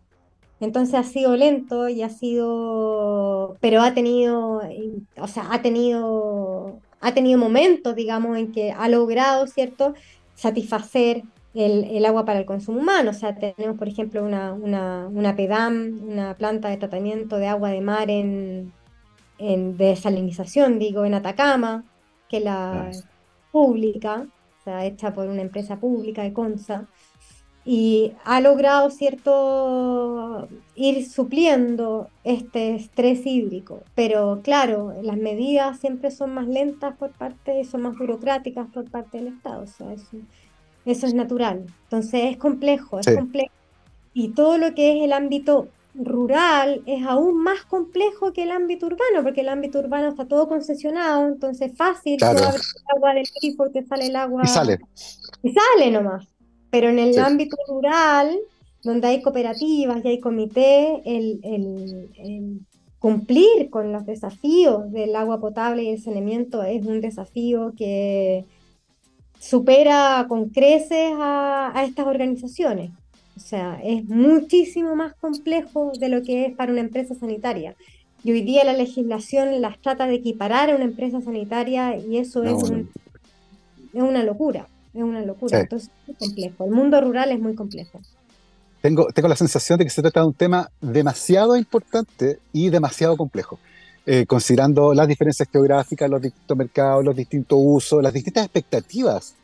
Entonces 0.59 0.95
ha 0.95 1.03
sido 1.03 1.37
lento 1.37 1.87
y 1.87 2.01
ha 2.01 2.09
sido, 2.09 3.55
pero 3.61 3.81
ha 3.81 3.93
tenido, 3.93 4.61
o 5.17 5.27
sea, 5.27 5.47
ha 5.53 5.61
tenido, 5.61 6.79
ha 6.99 7.13
tenido 7.13 7.39
momentos, 7.39 7.95
digamos, 7.95 8.37
en 8.37 8.51
que 8.51 8.73
ha 8.73 8.89
logrado, 8.89 9.47
¿cierto?, 9.47 9.93
satisfacer 10.35 11.23
el, 11.53 11.85
el, 11.85 12.05
agua 12.05 12.25
para 12.25 12.39
el 12.39 12.45
consumo 12.45 12.79
humano. 12.81 13.11
O 13.11 13.13
sea, 13.13 13.35
tenemos, 13.35 13.77
por 13.77 13.87
ejemplo, 13.87 14.23
una, 14.23 14.53
una, 14.53 15.07
una 15.07 15.35
PEDAM, 15.35 16.01
una 16.07 16.35
planta 16.35 16.69
de 16.69 16.77
tratamiento 16.77 17.37
de 17.37 17.47
agua 17.47 17.69
de 17.69 17.81
mar 17.81 18.09
en, 18.09 18.73
en 19.37 19.77
desalinización, 19.77 20.79
digo, 20.79 21.05
en 21.05 21.13
Atacama, 21.13 21.85
que 22.29 22.39
la 22.39 22.91
pública, 23.51 24.27
o 24.59 24.63
sea, 24.63 24.85
hecha 24.85 25.13
por 25.13 25.27
una 25.27 25.41
empresa 25.41 25.77
pública 25.77 26.23
de 26.23 26.33
Consa, 26.33 26.87
y 27.65 28.13
ha 28.23 28.41
logrado 28.41 28.89
cierto 28.89 30.47
ir 30.75 31.07
supliendo 31.07 32.09
este 32.23 32.73
estrés 32.75 33.25
hídrico. 33.25 33.83
Pero 33.95 34.39
claro, 34.43 34.95
las 35.03 35.17
medidas 35.17 35.79
siempre 35.79 36.09
son 36.09 36.33
más 36.33 36.47
lentas 36.47 36.95
por 36.97 37.11
parte, 37.11 37.63
son 37.65 37.83
más 37.83 37.97
burocráticas 37.97 38.67
por 38.71 38.89
parte 38.89 39.17
del 39.19 39.27
Estado. 39.27 39.63
O 39.63 39.67
sea, 39.67 39.93
eso, 39.93 40.17
eso 40.85 41.05
es 41.05 41.13
natural. 41.13 41.65
Entonces 41.83 42.31
es 42.31 42.37
complejo, 42.37 42.99
es 42.99 43.13
complejo. 43.13 43.51
Y 44.13 44.29
todo 44.29 44.57
lo 44.57 44.73
que 44.73 44.97
es 44.97 45.03
el 45.03 45.13
ámbito 45.13 45.67
rural 46.03 46.81
es 46.85 47.05
aún 47.05 47.41
más 47.41 47.63
complejo 47.65 48.33
que 48.33 48.43
el 48.43 48.51
ámbito 48.51 48.87
urbano, 48.87 49.23
porque 49.23 49.41
el 49.41 49.49
ámbito 49.49 49.79
urbano 49.79 50.09
está 50.09 50.27
todo 50.27 50.47
concesionado, 50.47 51.27
entonces 51.27 51.75
fácil, 51.75 52.17
claro. 52.17 52.39
el 52.39 52.61
agua 52.95 53.13
del 53.13 53.27
grifo, 53.39 53.69
te 53.69 53.85
sale 53.85 54.07
el 54.07 54.15
agua. 54.15 54.43
Y 54.43 54.47
sale. 54.47 54.79
Y 55.43 55.53
sale 55.53 55.91
nomás. 55.91 56.27
Pero 56.69 56.89
en 56.89 56.99
el 56.99 57.17
ámbito 57.19 57.57
rural, 57.67 58.37
donde 58.83 59.07
hay 59.07 59.21
cooperativas 59.21 60.03
y 60.03 60.07
hay 60.07 60.19
comité, 60.19 61.01
el, 61.05 61.39
el, 61.43 62.59
cumplir 62.99 63.69
con 63.69 63.91
los 63.91 64.05
desafíos 64.05 64.91
del 64.91 65.15
agua 65.15 65.39
potable 65.39 65.83
y 65.83 65.89
el 65.89 66.01
saneamiento 66.01 66.63
es 66.63 66.85
un 66.85 67.01
desafío 67.01 67.73
que 67.77 68.45
supera 69.39 70.25
con 70.27 70.49
creces 70.49 71.13
a, 71.17 71.71
a 71.73 71.85
estas 71.85 72.05
organizaciones. 72.05 72.91
O 73.39 73.41
sea, 73.41 73.79
es 73.81 74.03
muchísimo 74.03 74.97
más 74.97 75.13
complejo 75.15 75.93
de 75.97 76.09
lo 76.09 76.21
que 76.23 76.45
es 76.45 76.55
para 76.57 76.73
una 76.73 76.81
empresa 76.81 77.15
sanitaria. 77.15 77.73
Y 78.21 78.33
hoy 78.33 78.41
día 78.41 78.65
la 78.65 78.73
legislación 78.73 79.61
las 79.61 79.79
trata 79.79 80.07
de 80.07 80.15
equiparar 80.15 80.69
a 80.69 80.75
una 80.75 80.83
empresa 80.83 81.21
sanitaria 81.21 81.95
y 81.95 82.17
eso 82.17 82.43
es, 82.43 82.61
es 82.61 84.03
una 84.03 84.23
locura, 84.25 84.67
es 84.93 85.01
una 85.01 85.21
locura. 85.21 85.61
Entonces 85.61 85.89
es 86.01 86.07
muy 86.07 86.15
complejo. 86.17 86.65
El 86.65 86.71
mundo 86.71 86.99
rural 86.99 87.31
es 87.31 87.39
muy 87.39 87.55
complejo. 87.55 88.01
Tengo, 88.81 89.07
tengo 89.13 89.29
la 89.29 89.37
sensación 89.37 89.79
de 89.79 89.85
que 89.85 89.89
se 89.89 90.01
trata 90.01 90.19
de 90.19 90.27
un 90.27 90.33
tema 90.33 90.69
demasiado 90.81 91.55
importante 91.55 92.39
y 92.51 92.69
demasiado 92.69 93.15
complejo. 93.15 93.57
Eh, 94.05 94.25
considerando 94.25 94.93
las 94.93 95.07
diferencias 95.07 95.47
geográficas, 95.49 96.09
los 96.09 96.21
distintos 96.21 96.57
mercados, 96.57 97.05
los 97.05 97.15
distintos 97.15 97.57
usos, 97.61 98.03
las 98.03 98.11
distintas 98.11 98.43
expectativas 98.43 99.35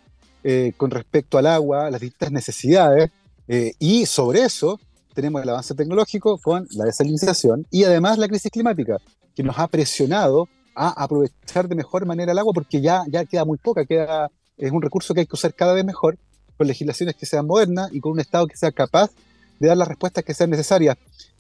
eh, 0.43 0.73
con 0.75 0.91
respecto 0.91 1.37
al 1.37 1.47
agua, 1.47 1.89
las 1.89 2.01
distintas 2.01 2.31
necesidades, 2.33 3.09
eh, 3.47 3.73
y 3.79 4.05
sobre 4.05 4.41
eso 4.41 4.79
tenemos 5.13 5.41
el 5.41 5.49
avance 5.49 5.73
tecnológico 5.73 6.37
con 6.37 6.67
la 6.71 6.85
desalinización 6.85 7.65
y 7.71 7.83
además 7.83 8.17
la 8.17 8.27
crisis 8.27 8.51
climática, 8.51 8.97
que 9.35 9.43
nos 9.43 9.57
ha 9.57 9.67
presionado 9.67 10.47
a 10.75 11.03
aprovechar 11.03 11.67
de 11.67 11.75
mejor 11.75 12.05
manera 12.05 12.33
el 12.33 12.39
agua 12.39 12.53
porque 12.53 12.81
ya, 12.81 13.03
ya 13.07 13.25
queda 13.25 13.45
muy 13.45 13.57
poca, 13.57 13.85
queda, 13.85 14.29
es 14.57 14.71
un 14.71 14.81
recurso 14.81 15.13
que 15.13 15.21
hay 15.21 15.25
que 15.25 15.35
usar 15.35 15.53
cada 15.53 15.73
vez 15.73 15.85
mejor, 15.85 16.17
con 16.57 16.67
legislaciones 16.67 17.15
que 17.15 17.25
sean 17.25 17.47
modernas 17.47 17.89
y 17.93 17.99
con 17.99 18.13
un 18.13 18.19
Estado 18.19 18.47
que 18.47 18.57
sea 18.57 18.71
capaz 18.71 19.11
de 19.59 19.67
dar 19.67 19.77
las 19.77 19.87
respuestas 19.87 20.23
que 20.23 20.33
sean 20.33 20.49
necesarias. 20.49 20.97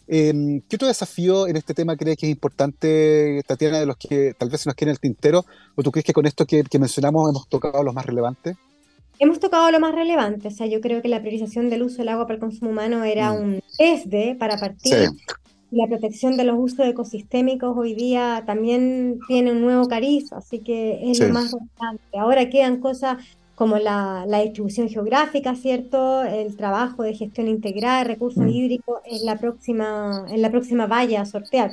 Em, 0.07 0.61
¿Qué 0.61 0.75
otro 0.75 0.87
desafío 0.87 1.47
en 1.47 1.57
este 1.57 1.73
tema 1.73 1.95
crees 1.97 2.17
que 2.17 2.27
es 2.27 2.31
importante, 2.31 3.41
Tatiana, 3.47 3.79
de 3.79 3.85
los 3.85 3.97
que 3.97 4.33
tal 4.37 4.49
vez 4.49 4.61
se 4.61 4.69
nos 4.69 4.75
quede 4.75 4.89
en 4.89 4.93
el 4.93 4.99
tintero? 4.99 5.45
¿O 5.75 5.83
tú 5.83 5.91
crees 5.91 6.05
que 6.05 6.13
con 6.13 6.25
esto 6.25 6.45
que, 6.45 6.63
que 6.63 6.79
mencionamos 6.79 7.29
hemos 7.29 7.47
tocado 7.49 7.83
los 7.83 7.93
más 7.93 8.05
relevantes? 8.05 8.55
Hemos 9.19 9.39
tocado 9.39 9.71
lo 9.71 9.79
más 9.79 9.95
relevante, 9.95 10.47
o 10.47 10.51
sea, 10.51 10.67
yo 10.67 10.81
creo 10.81 11.01
que 11.01 11.07
la 11.07 11.21
priorización 11.21 11.69
del 11.69 11.83
uso 11.83 11.97
del 11.97 12.09
agua 12.09 12.25
para 12.25 12.35
el 12.35 12.41
consumo 12.41 12.71
humano 12.71 13.03
era 13.03 13.31
mm. 13.31 13.37
un 13.37 13.63
desde 13.77 14.35
para 14.35 14.57
partir. 14.57 15.09
La 15.71 15.87
protección 15.87 16.37
de 16.37 16.43
los 16.43 16.55
usos 16.57 16.87
ecosistémicos 16.87 17.75
hoy 17.75 17.95
día 17.95 18.43
también 18.45 19.19
tiene 19.27 19.51
un 19.51 19.61
nuevo 19.61 19.87
cariz, 19.87 20.31
así 20.31 20.59
que 20.59 21.11
es 21.11 21.19
lo 21.19 21.29
más 21.33 21.51
relevante. 21.51 22.17
Ahora 22.17 22.49
quedan 22.49 22.79
cosas 22.79 23.17
como 23.55 23.77
la, 23.77 24.25
la, 24.27 24.41
distribución 24.41 24.89
geográfica, 24.89 25.55
¿cierto? 25.55 26.23
El 26.23 26.55
trabajo 26.57 27.03
de 27.03 27.15
gestión 27.15 27.47
integral 27.47 28.03
de 28.03 28.13
recursos 28.13 28.43
mm. 28.43 28.49
hídricos 28.49 28.99
es 29.05 29.23
la 29.23 29.37
próxima, 29.37 30.25
en 30.29 30.41
la 30.41 30.51
próxima 30.51 30.87
valla 30.87 31.21
a 31.21 31.25
sortear. 31.25 31.71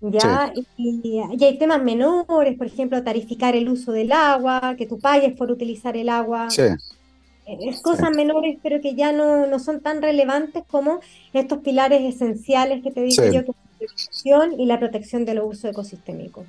¿Ya? 0.00 0.52
Y, 0.76 1.20
hay 1.44 1.58
temas 1.58 1.82
menores, 1.82 2.56
por 2.56 2.66
ejemplo, 2.66 3.02
tarificar 3.02 3.54
el 3.56 3.68
uso 3.68 3.92
del 3.92 4.12
agua, 4.12 4.74
que 4.76 4.86
tú 4.86 4.98
pagues 4.98 5.34
por 5.36 5.50
utilizar 5.50 5.96
el 5.96 6.08
agua. 6.08 6.50
Sí. 6.50 6.62
Eh, 6.62 7.58
es 7.62 7.80
cosas 7.82 8.10
menores, 8.14 8.58
pero 8.62 8.80
que 8.80 8.94
ya 8.94 9.12
no, 9.12 9.46
no, 9.46 9.58
son 9.58 9.80
tan 9.80 10.02
relevantes 10.02 10.64
como 10.70 11.00
estos 11.32 11.58
pilares 11.58 12.02
esanciales 12.02 12.82
que 12.82 12.90
te 12.90 13.02
digo 13.02 13.24
yo, 13.24 13.44
que 13.44 13.50
es 13.50 13.56
la 13.56 13.78
protección 13.78 14.60
y 14.60 14.66
la 14.66 14.78
protección 14.78 15.24
de 15.24 15.34
los 15.34 15.44
usos 15.46 15.70
ecosistémicos. 15.70 16.46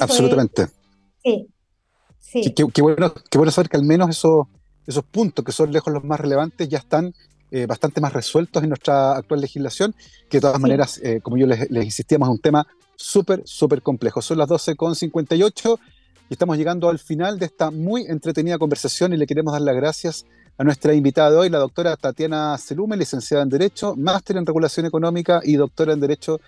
Absolutamente. 0.00 0.66
sí. 1.22 1.48
Sí. 2.18 2.52
Qué, 2.52 2.82
bueno, 2.82 3.14
qué 3.30 3.38
bueno 3.38 3.52
saber 3.52 3.68
que 3.68 3.76
al 3.76 3.84
menos 3.84 4.10
esos, 4.10 4.48
esos 4.84 5.04
puntos 5.04 5.44
que 5.44 5.52
son 5.52 5.70
lejos 5.70 5.92
los 5.92 6.02
más 6.02 6.18
relevantes 6.18 6.68
ya 6.68 6.78
están 6.78 7.14
eh, 7.50 7.66
bastante 7.66 8.00
más 8.00 8.12
resueltos 8.12 8.62
en 8.62 8.70
nuestra 8.70 9.16
actual 9.16 9.40
legislación, 9.40 9.94
que 10.28 10.38
de 10.38 10.42
todas 10.42 10.60
maneras, 10.60 11.00
eh, 11.02 11.20
como 11.22 11.36
yo 11.36 11.46
les, 11.46 11.70
les 11.70 11.84
insistíamos, 11.84 12.28
es 12.28 12.32
un 12.32 12.40
tema 12.40 12.66
súper, 12.96 13.42
súper 13.44 13.82
complejo. 13.82 14.22
Son 14.22 14.38
las 14.38 14.48
12.58 14.48 15.78
y 16.28 16.34
estamos 16.34 16.56
llegando 16.56 16.88
al 16.88 16.98
final 16.98 17.38
de 17.38 17.46
esta 17.46 17.70
muy 17.70 18.06
entretenida 18.06 18.58
conversación 18.58 19.12
y 19.12 19.16
le 19.16 19.26
queremos 19.26 19.52
dar 19.52 19.62
las 19.62 19.76
gracias 19.76 20.26
a 20.58 20.64
nuestra 20.64 20.94
invitada 20.94 21.30
de 21.30 21.36
hoy, 21.36 21.50
la 21.50 21.58
doctora 21.58 21.96
Tatiana 21.96 22.56
Celume, 22.58 22.96
licenciada 22.96 23.42
en 23.42 23.48
Derecho, 23.48 23.94
máster 23.94 24.36
en 24.36 24.46
Regulación 24.46 24.86
Económica 24.86 25.40
y 25.44 25.56
doctora 25.56 25.92
en 25.92 26.00
Derecho, 26.00 26.40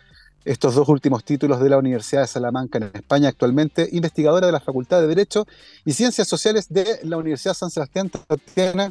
estos 0.44 0.74
dos 0.74 0.88
últimos 0.88 1.24
títulos 1.24 1.60
de 1.60 1.68
la 1.68 1.76
Universidad 1.76 2.22
de 2.22 2.26
Salamanca 2.26 2.78
en 2.78 2.90
España 2.94 3.28
actualmente, 3.28 3.88
investigadora 3.92 4.46
de 4.46 4.52
la 4.52 4.60
Facultad 4.60 5.00
de 5.00 5.08
Derecho 5.08 5.46
y 5.84 5.92
Ciencias 5.92 6.26
Sociales 6.26 6.68
de 6.70 7.00
la 7.02 7.18
Universidad 7.18 7.54
San 7.54 7.70
Sebastián. 7.70 8.10
Tatiana, 8.10 8.90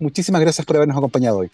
muchísimas 0.00 0.40
gracias 0.40 0.66
por 0.66 0.76
habernos 0.76 0.96
acompañado 0.96 1.38
hoy. 1.38 1.50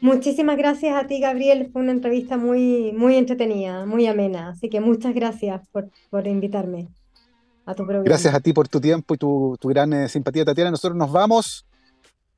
Muchísimas 0.00 0.56
gracias 0.56 0.94
a 0.94 1.06
ti, 1.06 1.20
Gabriel. 1.20 1.70
Fue 1.72 1.82
una 1.82 1.92
entrevista 1.92 2.36
muy, 2.36 2.92
muy 2.92 3.16
entretenida, 3.16 3.86
muy 3.86 4.06
amena. 4.06 4.50
Así 4.50 4.68
que 4.68 4.80
muchas 4.80 5.14
gracias 5.14 5.66
por, 5.72 5.88
por 6.10 6.26
invitarme 6.26 6.88
a 7.64 7.74
tu 7.74 7.84
programa. 7.84 8.04
Gracias 8.04 8.34
a 8.34 8.40
ti 8.40 8.52
por 8.52 8.68
tu 8.68 8.80
tiempo 8.80 9.14
y 9.14 9.18
tu, 9.18 9.56
tu 9.58 9.68
gran 9.68 9.92
eh, 9.92 10.08
simpatía, 10.08 10.44
Tatiana. 10.44 10.70
Nosotros 10.70 10.96
nos 10.96 11.10
vamos 11.10 11.66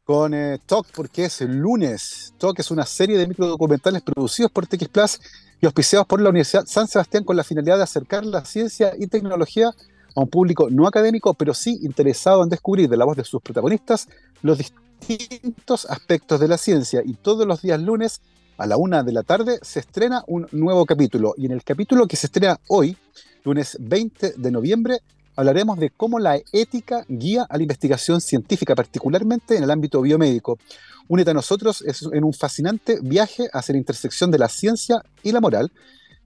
con 0.05 0.33
eh, 0.33 0.59
Talk 0.65 0.87
porque 0.95 1.27
es 1.27 1.41
el 1.43 1.57
lunes. 1.57 2.33
Talk 2.39 2.59
es 2.59 2.71
una 2.71 2.87
serie 2.87 3.19
de 3.19 3.27
microdocumentales 3.27 4.03
producidos 4.03 4.51
por 4.51 4.67
TX 4.67 4.89
Plus 4.89 5.21
y 5.61 5.67
auspiciados 5.67 6.07
por 6.07 6.21
la 6.23 6.31
Universidad 6.31 6.65
San 6.67 6.87
Sebastián 6.89 7.25
con 7.25 7.37
la 7.37 7.45
finalidad 7.45 7.77
de 7.77 7.83
acercar 7.83 8.25
la 8.25 8.45
ciencia 8.45 8.93
y 8.99 9.09
tecnología 9.09 9.71
a 10.19 10.23
un 10.23 10.29
público 10.29 10.69
no 10.69 10.87
académico, 10.87 11.33
pero 11.35 11.55
sí 11.55 11.79
interesado 11.83 12.43
en 12.43 12.49
descubrir 12.49 12.89
de 12.89 12.97
la 12.97 13.05
voz 13.05 13.17
de 13.17 13.25
sus 13.25 13.41
protagonistas 13.41 14.09
los 14.43 14.59
distintos 14.59 15.87
aspectos 15.89 16.41
de 16.41 16.49
la 16.49 16.59
ciencia 16.59 17.03
y 17.05 17.15
todos 17.15 17.47
los 17.47 17.63
días 17.63 17.81
lunes 17.81 18.21
a 18.57 18.67
la 18.67 18.77
una 18.77 19.05
de 19.05 19.13
la 19.13 19.23
tarde 19.23 19.61
se 19.63 19.79
estrena 19.79 20.25
un 20.27 20.49
nuevo 20.51 20.85
capítulo. 20.87 21.35
Y 21.37 21.47
en 21.47 21.53
el 21.53 21.63
capítulo 21.63 22.09
que 22.09 22.17
se 22.17 22.27
estrena 22.27 22.59
hoy, 22.69 22.97
lunes 23.45 23.77
20 23.79 24.35
de 24.37 24.51
noviembre, 24.51 24.99
hablaremos 25.37 25.79
de 25.79 25.91
cómo 25.91 26.19
la 26.19 26.41
ética 26.53 27.05
guía 27.09 27.47
a 27.49 27.57
la 27.57 27.63
investigación 27.63 28.21
científica, 28.21 28.75
particularmente 28.75 29.57
en 29.57 29.63
el 29.63 29.71
ámbito 29.71 30.03
biomédico. 30.03 30.59
Únete 31.07 31.31
a 31.31 31.35
nosotros 31.35 31.85
en 32.13 32.25
un 32.25 32.33
fascinante 32.33 32.99
viaje 33.01 33.49
hacia 33.53 33.75
la 33.75 33.79
intersección 33.79 34.33
de 34.33 34.39
la 34.39 34.49
ciencia 34.49 35.01
y 35.23 35.31
la 35.31 35.41
moral, 35.41 35.71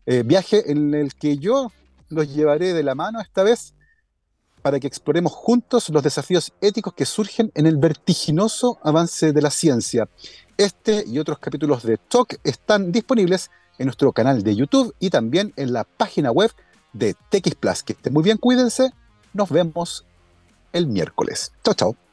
eh, 0.07 0.22
viaje 0.24 0.72
en 0.72 0.95
el 0.95 1.14
que 1.14 1.36
yo 1.36 1.70
los 2.09 2.34
llevaré 2.34 2.72
de 2.72 2.82
la 2.82 2.95
mano 2.95 3.20
esta 3.20 3.43
vez 3.43 3.74
para 4.63 4.81
que 4.81 4.87
exploremos 4.87 5.33
juntos 5.33 5.89
los 5.91 6.03
desafíos 6.03 6.53
éticos 6.61 6.95
que 6.95 7.05
surgen 7.05 7.51
en 7.55 7.67
el 7.67 7.77
vertiginoso 7.77 8.79
avance 8.83 9.33
de 9.33 9.43
la 9.43 9.51
ciencia. 9.51 10.09
Este 10.57 11.05
y 11.07 11.19
otros 11.19 11.39
capítulos 11.39 11.83
de 11.83 11.99
Talk 11.99 12.39
están 12.45 12.93
disponibles 12.93 13.51
en 13.79 13.87
nuestro 13.87 14.13
canal 14.13 14.43
de 14.43 14.55
YouTube 14.55 14.95
y 15.01 15.11
también 15.11 15.53
en 15.57 15.73
la 15.73 15.85
página 15.85 16.31
web 16.31 16.53
de 16.93 17.15
TX 17.15 17.57
Plus. 17.57 17.83
Que 17.83 17.95
estén 17.95 18.13
muy 18.13 18.23
bien, 18.23 18.39
cuídense. 18.39 18.93
Nos 19.33 19.51
vemos 19.51 20.07
el 20.73 20.87
miércoles. 20.87 21.53
Chao, 21.65 21.75
chao. 21.75 22.12